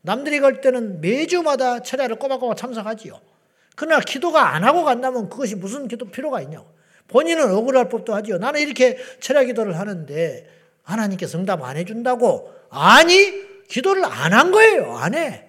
남들이 0.01 0.41
갈 0.41 0.59
때는 0.59 0.99
매주마다 0.99 1.81
철야를 1.81 2.17
꼬박꼬박 2.17 2.57
참석하지요. 2.57 3.34
그러나 3.75 3.99
기도가 3.99 4.53
안 4.55 4.63
하고 4.63 4.83
간다면 4.83 5.29
그것이 5.29 5.55
무슨 5.55 5.87
기도 5.87 6.05
필요가 6.05 6.41
있냐고. 6.41 6.73
본인은 7.07 7.51
억울할 7.51 7.89
법도 7.89 8.15
하지요. 8.15 8.37
나는 8.37 8.61
이렇게 8.61 8.97
철야 9.19 9.43
기도를 9.43 9.77
하는데 9.77 10.49
하나님께서 10.83 11.37
응답 11.37 11.61
안 11.63 11.77
해준다고. 11.77 12.53
아니, 12.69 13.65
기도를 13.67 14.05
안 14.05 14.33
한 14.33 14.51
거예요. 14.51 14.95
안 14.97 15.13
해. 15.13 15.47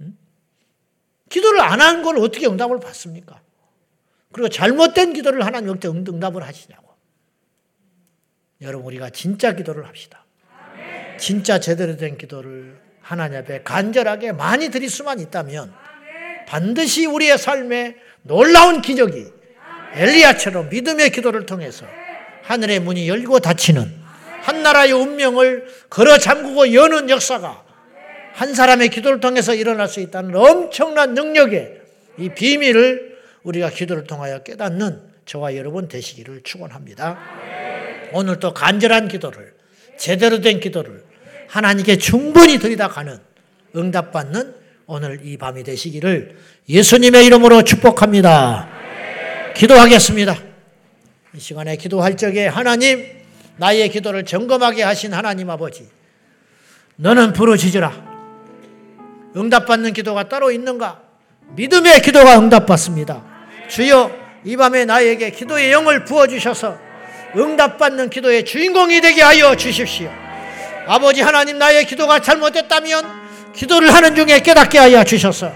응? 0.00 0.16
기도를 1.30 1.60
안 1.60 1.80
한 1.80 2.02
걸 2.02 2.18
어떻게 2.18 2.46
응답을 2.46 2.80
받습니까? 2.80 3.40
그리고 4.32 4.48
잘못된 4.48 5.12
기도를 5.12 5.44
하나님 5.44 5.70
어떻게 5.70 5.88
응답을 5.88 6.42
하시냐고. 6.46 6.88
여러분, 8.60 8.86
우리가 8.86 9.10
진짜 9.10 9.54
기도를 9.54 9.86
합시다. 9.86 10.24
진짜 11.18 11.58
제대로 11.60 11.96
된 11.96 12.16
기도를 12.16 12.80
하나님 13.00 13.38
앞에 13.40 13.62
간절하게 13.62 14.32
많이 14.32 14.70
드릴 14.70 14.88
수만 14.88 15.18
있다면 15.20 15.74
반드시 16.46 17.06
우리의 17.06 17.38
삶에 17.38 17.96
놀라운 18.22 18.82
기적이 18.82 19.26
엘리야처럼 19.94 20.68
믿음의 20.70 21.10
기도를 21.10 21.46
통해서 21.46 21.86
하늘의 22.42 22.80
문이 22.80 23.08
열고 23.08 23.40
닫히는 23.40 24.02
한 24.42 24.62
나라의 24.62 24.92
운명을 24.92 25.66
걸어 25.88 26.18
잠그고 26.18 26.74
여는 26.74 27.10
역사가 27.10 27.64
한 28.32 28.54
사람의 28.54 28.88
기도를 28.88 29.20
통해서 29.20 29.54
일어날 29.54 29.88
수 29.88 30.00
있다는 30.00 30.34
엄청난 30.34 31.14
능력의 31.14 31.80
이 32.18 32.28
비밀을 32.30 33.18
우리가 33.42 33.70
기도를 33.70 34.04
통하여 34.04 34.42
깨닫는 34.42 35.00
저와 35.26 35.56
여러분 35.56 35.88
되시기를 35.88 36.42
축원합니다. 36.42 37.18
오늘 38.12 38.40
또 38.40 38.52
간절한 38.52 39.08
기도를 39.08 39.54
제대로 39.96 40.40
된 40.40 40.60
기도를 40.60 41.04
하나님께 41.48 41.98
충분히 41.98 42.58
들이다 42.58 42.88
가는 42.88 43.18
응답받는 43.76 44.61
오늘 44.86 45.20
이 45.24 45.36
밤이 45.36 45.62
되시기를 45.62 46.36
예수님의 46.68 47.26
이름으로 47.26 47.62
축복합니다. 47.62 48.68
기도하겠습니다. 49.54 50.36
이 51.34 51.40
시간에 51.40 51.76
기도할 51.76 52.16
적에 52.16 52.46
하나님, 52.46 53.06
나의 53.56 53.88
기도를 53.90 54.24
점검하게 54.24 54.82
하신 54.82 55.14
하나님 55.14 55.50
아버지, 55.50 55.88
너는 56.96 57.32
부르짖으라. 57.32 58.12
응답받는 59.36 59.92
기도가 59.92 60.28
따로 60.28 60.50
있는가? 60.50 61.00
믿음의 61.54 62.02
기도가 62.02 62.38
응답받습니다. 62.38 63.22
주여, 63.68 64.10
이 64.44 64.56
밤에 64.56 64.84
나에게 64.84 65.30
기도의 65.30 65.72
영을 65.72 66.04
부어주셔서 66.04 66.78
응답받는 67.36 68.10
기도의 68.10 68.44
주인공이 68.44 69.00
되게 69.00 69.22
하여 69.22 69.56
주십시오. 69.56 70.10
아버지 70.86 71.22
하나님, 71.22 71.58
나의 71.58 71.86
기도가 71.86 72.18
잘못됐다면 72.18 73.21
기도를 73.54 73.92
하는 73.92 74.14
중에 74.14 74.40
깨닫게 74.40 74.78
하여 74.78 75.04
주셔서 75.04 75.52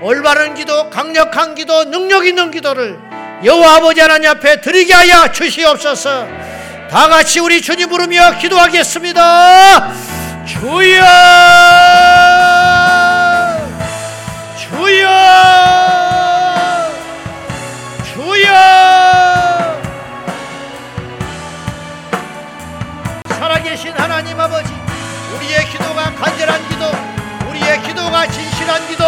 올바른 0.00 0.54
기도, 0.54 0.90
강력한 0.90 1.54
기도, 1.54 1.84
능력 1.84 2.26
있는 2.26 2.50
기도를 2.50 2.98
여호와 3.44 3.76
아버지 3.76 4.00
하나님 4.00 4.30
앞에 4.30 4.60
드리게 4.60 4.92
하여 4.92 5.30
주시옵소서. 5.32 6.26
다 6.90 7.08
같이 7.08 7.40
우리 7.40 7.60
주님 7.60 7.88
부르며 7.88 8.38
기도하겠습니다. 8.38 9.92
주여! 10.46 11.02
주여! 14.56 15.08
주여! 18.14 18.48
살아계신 23.28 23.92
하나님 23.92 24.40
아버지, 24.40 24.72
우리의 25.36 25.68
기도가 25.70 26.14
간절한 26.14 26.67
우리의 27.68 27.82
기도가 27.82 28.26
진실한 28.26 28.88
기도, 28.88 29.04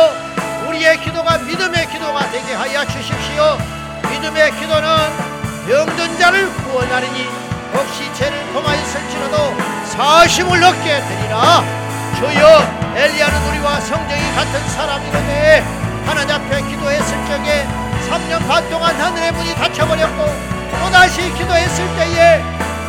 우리의 0.69 1.01
기도 1.01 1.23
믿음의 1.23 1.89
기도가 1.89 2.31
되게 2.31 2.53
하여 2.53 2.85
주십시오. 2.85 3.57
믿음의 4.11 4.51
기도는 4.61 4.87
병든 5.67 6.19
자를 6.19 6.53
구원하리니 6.53 7.27
혹시 7.73 8.13
죄를 8.13 8.39
범하였을지라도 8.53 9.57
사심을 9.87 10.63
얻게 10.63 11.01
되리라. 11.01 11.65
주여 12.19 12.93
엘리야는 12.97 13.49
우리와 13.49 13.81
성정이 13.81 14.35
같은 14.35 14.69
사람이로되 14.69 15.65
하나님 16.05 16.35
앞에 16.35 16.61
기도했을 16.61 17.27
적에 17.29 17.67
3년 18.11 18.47
반 18.47 18.69
동안 18.69 18.95
하늘의 18.95 19.33
문이 19.33 19.55
닫혀버렸고 19.55 20.27
또다시 20.85 21.33
기도했을 21.33 21.97
때에 21.97 22.43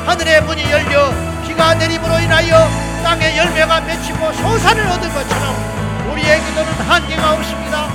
하늘의 0.05 0.41
문이 0.41 0.69
열려 0.69 1.30
비가 1.51 1.73
내림으로 1.73 2.17
인하여 2.19 2.69
땅에 3.03 3.35
열매가 3.35 3.81
맺히고 3.81 4.31
소산을 4.31 4.87
얻은 4.87 5.13
것처럼 5.13 6.11
우리의 6.11 6.39
기도는 6.45 6.71
한계가 6.87 7.33
없습니다. 7.33 7.87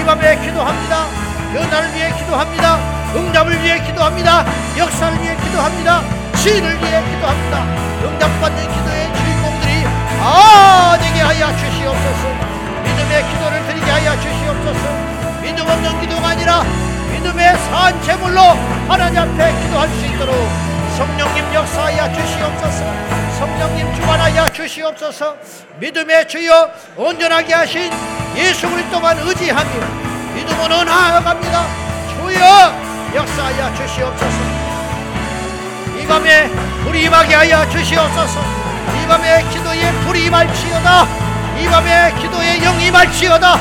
이 0.00 0.04
밤에 0.04 0.36
기도합니다. 0.40 1.06
변화를 1.52 1.94
위해 1.94 2.12
기도합니다. 2.18 2.76
응답을 3.14 3.62
위해 3.62 3.80
기도합니다. 3.84 4.44
역사를 4.76 5.22
위해 5.22 5.36
기도합니다. 5.36 6.02
시인을 6.34 6.76
위해 6.80 7.04
기도합니다. 7.04 7.62
응답받는 8.02 8.62
기도의 8.62 9.14
주인공들이 9.14 9.84
아 10.20 10.98
되게 11.00 11.20
하여 11.20 11.56
주시옵소서. 11.56 12.28
믿음의 12.82 13.30
기도를 13.30 13.66
드리게 13.68 13.90
하여 13.92 14.20
주시옵소서. 14.20 15.40
믿음 15.40 15.68
없는 15.68 16.00
기도가 16.00 16.28
아니라 16.30 16.64
믿음의 17.12 17.58
산 17.58 18.02
제물로 18.02 18.40
하나님 18.88 19.20
앞에 19.20 19.62
기도할 19.62 19.88
수 19.88 20.04
있도록 20.06 20.73
성령님 20.96 21.54
역사하여 21.54 22.12
주시옵소서. 22.12 22.84
성령님 23.38 23.94
주관하여 23.94 24.48
주시옵소서. 24.48 25.36
믿음의 25.80 26.28
주여 26.28 26.70
온전하게 26.96 27.52
하신 27.52 27.90
예수 28.36 28.68
그리스도만 28.70 29.18
의지하며 29.18 29.70
믿음으로 30.34 30.84
나아갑니다. 30.84 31.66
주여 32.14 33.14
역사하여 33.14 33.74
주시옵소서. 33.74 34.64
이 36.04 36.06
밤에 36.06 36.48
불이 36.84 37.04
임하게 37.04 37.34
하여 37.34 37.66
주시옵소서 37.70 38.38
이 39.02 39.06
밤에 39.08 39.42
기도에 39.48 39.90
불이 40.04 40.26
임할지어다 40.26 41.06
이 41.58 41.64
밤에 41.64 42.12
기도에 42.20 42.58
영이 42.58 42.88
임할지어다 42.88 43.58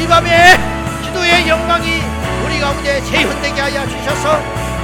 이 0.00 0.06
밤에 0.06 0.56
기도의 1.02 1.46
영광이 1.46 2.02
우리 2.46 2.60
가운데 2.60 2.98
재현되게 3.04 3.60
하여 3.60 3.86
주셔서 3.86 4.40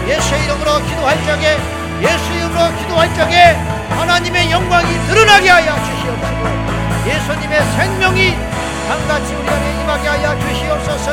예수의 0.06 0.44
이름으로 0.44 0.84
기도할 0.84 1.16
적에 1.24 1.77
예수 2.00 2.32
이름으로 2.32 2.76
기도할 2.78 3.12
적에 3.14 3.56
하나님의 3.90 4.50
영광이 4.50 5.06
드러나게 5.06 5.50
하여 5.50 5.74
주시옵시고 5.84 6.48
예수님의 7.06 7.62
생명이 7.76 8.36
강같이 8.88 9.34
우리 9.34 9.48
안에 9.48 9.80
임하게 9.82 10.08
하여 10.08 10.38
주시옵소서. 10.40 11.12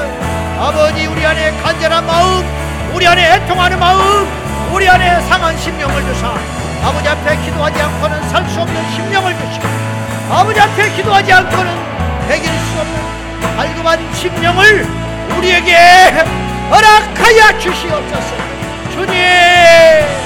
아버지 0.59 1.05
우리 1.07 1.25
안에 1.25 1.51
간절한 1.61 2.05
마음 2.05 2.45
우리 2.93 3.07
안에 3.07 3.35
애통하는 3.35 3.79
마음 3.79 4.27
우리 4.71 4.87
안에 4.87 5.21
상한 5.21 5.57
심령을 5.57 6.01
주사 6.05 6.33
아버지 6.83 7.09
앞에 7.09 7.35
기도하지 7.43 7.81
않고는 7.81 8.29
살 8.29 8.45
수 8.47 8.61
없는 8.61 8.91
심령을 8.91 9.35
주시고 9.37 9.67
아버지 10.29 10.59
앞에 10.59 10.91
기도하지 10.91 11.33
않고는 11.33 12.27
백일 12.27 12.45
수 12.45 12.79
없는 12.79 13.55
발급한 13.57 14.13
심령을 14.13 14.87
우리에게 15.37 15.75
허락하여 16.69 17.59
주시옵소서. 17.59 18.35
주님 18.93 20.24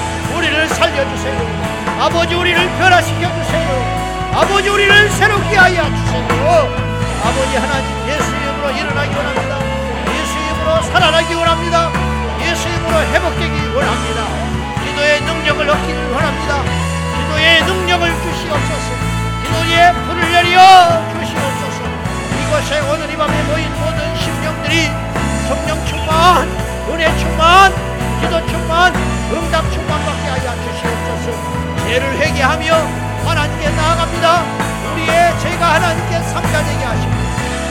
우리를 0.60 0.68
살려주세요. 0.68 2.00
아버지 2.00 2.34
우리를 2.34 2.68
변화시켜 2.76 3.32
주세요. 3.34 4.30
아버지 4.34 4.68
우리를 4.68 5.10
새롭게 5.10 5.56
하여 5.56 5.84
주세요. 5.84 6.68
아버지 7.24 7.56
하나님 7.56 8.08
예수 8.08 8.30
이름으로 8.36 8.70
일어나기 8.70 9.14
원합니다. 9.14 9.58
예수 10.12 10.38
이름으로 10.38 10.82
살아나기 10.82 11.34
원합니다. 11.34 11.90
예수 12.42 12.68
이름으로 12.68 12.98
회복되기 12.98 13.68
원합니다. 13.74 14.22
기도의 14.84 15.20
능력을 15.22 15.70
얻기를 15.70 16.10
원합니다. 16.12 16.62
기도의 17.16 17.64
능력을 17.64 18.10
주시옵소서. 18.10 18.90
기도의 19.44 19.94
불을 19.94 20.32
내려 20.32 20.60
주시옵소서. 21.12 21.82
이곳에 22.42 22.80
오늘 22.80 23.10
이 23.10 23.16
밤에 23.16 23.42
모인 23.44 23.72
모든 23.80 24.16
심령들이 24.16 24.90
성령 25.48 25.86
충만 25.86 26.48
은혜 26.90 27.18
충만 27.18 27.89
기도 28.20 28.46
충만 28.46 28.94
응답 29.32 29.70
충만받게 29.72 30.28
하여 30.28 30.54
주시옵소서. 30.62 31.26
죄를 31.84 32.18
회개하며 32.18 32.74
하나님께 33.26 33.70
나아갑니다. 33.70 34.42
우리의 34.92 35.40
죄가 35.40 35.74
하나님께 35.74 36.20
상자되게 36.20 36.84
하시고 36.84 37.12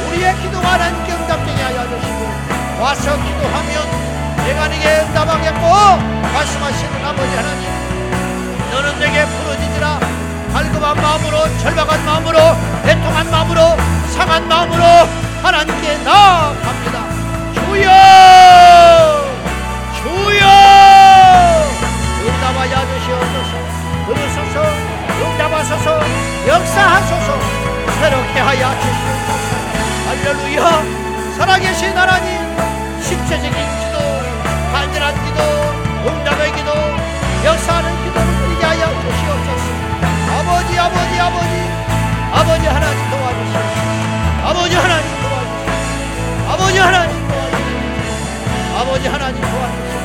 우리의 0.07 0.35
기도가 0.41 0.73
하나님께 0.73 1.13
응답되게 1.13 1.61
하여 1.61 1.87
주시고 1.89 2.19
와서 2.81 3.15
기도하면 3.15 4.09
내가 4.45 4.67
네게 4.67 5.01
응답하겠고 5.01 5.61
말씀하시는 6.33 7.05
아버지 7.05 7.35
하나님 7.35 7.69
너는 8.71 8.99
내게 8.99 9.25
부러지지라. 9.25 9.99
갈급한 10.53 10.95
마음으로 10.95 11.59
절박한 11.59 12.05
마음으로 12.05 12.39
애통한 12.85 13.29
마음으로 13.29 13.77
상한 14.11 14.47
마음으로 14.47 14.83
하나님께 15.43 15.97
나아갑니다. 16.03 16.99
주여 17.53 18.68
응답하여 22.59 22.75
주시옵소서 22.87 23.53
들으소서 24.07 24.55
응답하소서 25.21 25.99
역사하소서 26.47 27.39
새롭게 27.99 28.39
하여 28.39 28.69
주시옵소서 28.81 29.49
할렐루야 30.07 30.83
살아계신 31.37 31.97
하나님 31.97 32.49
실체적인 33.01 33.79
간절한 34.79 35.13
기도, 35.25 35.41
응답의 36.09 36.53
기도, 36.53 36.71
역사하는 37.43 37.89
기도를 38.03 38.27
드리게 38.39 38.65
하여 38.65 38.87
주시옵소서. 39.01 39.65
아버지, 40.31 40.79
아버지, 40.79 41.19
아버지, 41.19 41.53
아버지 42.31 42.67
하나님 42.67 43.09
도와주시옵소서. 43.09 44.47
아버지 44.47 44.75
하나님 44.75 45.09
도와주시옵소서. 45.21 46.51
아버지 46.53 46.77
하나님 46.79 47.27
도와주시옵소서. 47.27 48.79
아버지 48.79 49.07
하나님 49.07 49.41
도와주시옵소서. 49.41 49.98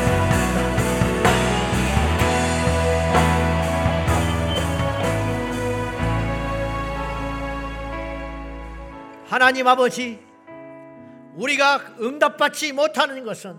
하나님 9.34 9.66
아버지, 9.66 10.20
우리가 11.34 11.96
응답받지 12.00 12.72
못하는 12.72 13.24
것은 13.24 13.56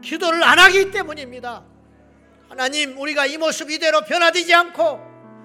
기도를 0.00 0.42
안 0.42 0.58
하기 0.58 0.92
때문입니다. 0.92 1.62
하나님, 2.48 2.98
우리가 2.98 3.26
이 3.26 3.36
모습 3.36 3.70
이대로 3.70 4.00
변화되지 4.00 4.54
않고 4.54 4.98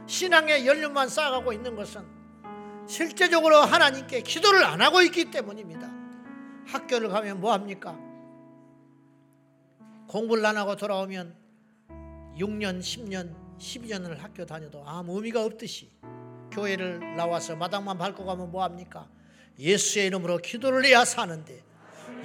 신앙의 0.08 0.66
연륜만 0.66 1.10
쌓아가고 1.10 1.52
있는 1.52 1.76
것은 1.76 2.06
실제적으로 2.88 3.58
하나님께 3.58 4.22
기도를 4.22 4.64
안 4.64 4.82
하고 4.82 5.02
있기 5.02 5.30
때문입니다. 5.30 5.92
학교를 6.68 7.10
가면 7.10 7.42
뭐 7.42 7.52
합니까? 7.52 8.00
공부를 10.08 10.46
안 10.46 10.56
하고 10.56 10.78
돌아오면 10.78 11.36
6년, 12.38 12.80
10년, 12.80 13.36
12년을 13.60 14.20
학교 14.20 14.46
다녀도 14.46 14.86
아무 14.88 15.18
의미가 15.18 15.44
없듯이 15.44 15.92
교회를 16.52 17.18
나와서 17.18 17.58
마당만 17.58 17.98
밟고 17.98 18.24
가면 18.26 18.50
뭐 18.54 18.64
합니까? 18.64 19.10
예수의 19.60 20.08
이름으로 20.08 20.38
기도를 20.38 20.86
해야 20.86 21.06
사는데 21.06 21.64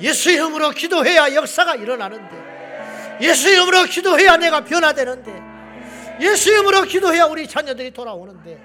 예수 0.00 0.30
이름으로 0.30 0.70
기도해야 0.70 1.34
역사가 1.34 1.76
일어나는데 1.76 3.18
예수 3.20 3.48
이름으로 3.50 3.84
기도해야 3.84 4.36
내가 4.36 4.64
변화되는데 4.64 5.50
예수 6.20 6.50
이름으로 6.50 6.82
기도해야 6.82 7.26
우리 7.26 7.46
자녀들이 7.46 7.92
돌아오는데 7.92 8.58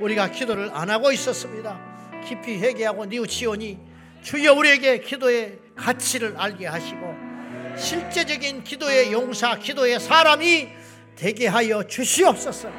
우리가 0.00 0.30
기도를 0.30 0.70
안 0.72 0.90
하고 0.90 1.12
있었습니다. 1.12 1.80
깊이 2.26 2.58
회개하고 2.58 3.06
뉘우치오니 3.06 3.78
주여 4.22 4.54
우리에게 4.54 5.00
기도의 5.00 5.58
가치를 5.76 6.34
알게 6.36 6.66
하시고 6.66 7.32
실제적인 7.76 8.64
기도의 8.64 9.12
용사, 9.12 9.58
기도의 9.58 9.98
사람이 10.00 10.68
되게 11.16 11.46
하여 11.46 11.82
주시옵소서. 11.82 12.70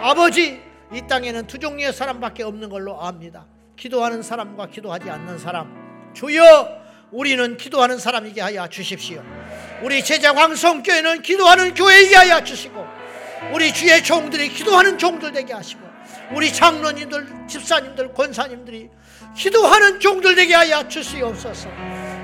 아버지, 0.00 0.60
이 0.92 1.02
땅에는 1.08 1.46
두 1.46 1.58
종류의 1.58 1.92
사람밖에 1.92 2.44
없는 2.44 2.68
걸로 2.68 3.00
압니다. 3.00 3.46
기도하는 3.78 4.22
사람과 4.22 4.66
기도하지 4.66 5.08
않는 5.08 5.38
사람. 5.38 6.12
주여 6.12 6.68
우리는 7.12 7.56
기도하는 7.56 7.98
사람이게 7.98 8.40
하여 8.40 8.66
주십시오. 8.68 9.22
우리 9.82 10.02
제자 10.04 10.34
광성교회는 10.34 11.22
기도하는 11.22 11.74
교회이게 11.74 12.16
하여 12.16 12.42
주시고 12.42 12.84
우리 13.52 13.72
주의 13.72 14.02
종들이 14.02 14.48
기도하는 14.48 14.98
종들 14.98 15.32
되게 15.32 15.52
하시고 15.52 15.80
우리 16.32 16.52
장로님들, 16.52 17.46
집사님들, 17.46 18.12
권사님들이 18.12 18.90
기도하는 19.36 20.00
종들 20.00 20.34
되게 20.34 20.54
하여 20.54 20.86
주시옵소서. 20.88 21.68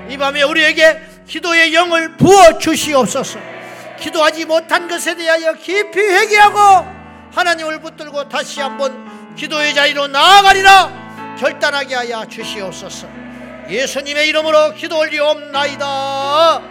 이 0.09 0.17
밤에 0.17 0.43
우리에게 0.43 1.01
기도의 1.25 1.73
영을 1.73 2.17
부어 2.17 2.57
주시옵소서. 2.59 3.39
기도하지 3.97 4.43
못한 4.45 4.89
것에 4.89 5.15
대하여 5.15 5.53
깊이 5.53 5.99
회개하고 5.99 6.59
하나님을 7.31 7.79
붙들고 7.79 8.27
다시 8.27 8.59
한번 8.59 9.35
기도의 9.35 9.73
자리로 9.73 10.07
나아가리라 10.07 11.04
결단하게 11.39 11.95
하여 11.95 12.25
주시옵소서. 12.25 13.07
예수님의 13.69 14.27
이름으로 14.29 14.73
기도 14.73 14.99
올리옵나이다. 14.99 16.61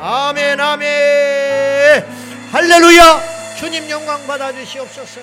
아멘 0.00 0.60
아멘. 0.60 2.06
할렐루야. 2.52 3.20
주님 3.58 3.90
영광 3.90 4.24
받아 4.26 4.52
주시옵소서. 4.52 5.20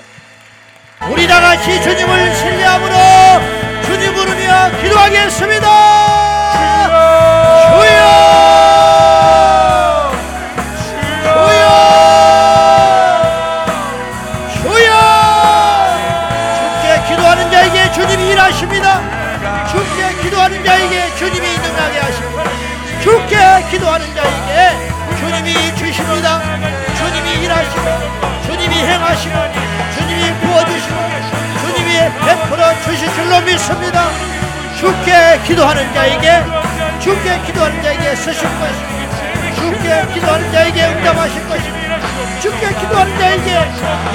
우리 1.09 1.27
다 1.27 1.39
같이 1.39 1.81
주님을 1.81 2.35
신뢰함으로 2.35 2.95
주님 3.83 4.13
부르며 4.13 4.81
기도하겠습니다. 4.81 5.67
주여! 7.77 7.81
주여 7.81 8.24
줄로 33.35 33.41
믿습니다. 33.41 34.09
주께 34.77 35.39
기도하는 35.45 35.93
자에게 35.93 36.43
주께 36.99 37.41
기도하는 37.45 37.81
자에게 37.81 38.15
쓰실 38.15 38.43
것입니다. 38.43 39.55
주께 39.55 40.13
기도하는 40.13 40.51
자에게 40.51 40.85
응답하실 40.85 41.47
것입니다. 41.47 41.99
주께 42.39 42.67
기도하는 42.79 43.17
자에게 43.19 43.57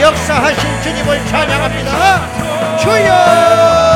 역사하실 0.00 0.82
주님을 0.82 1.26
찬양합니다. 1.26 2.78
주여 2.78 3.89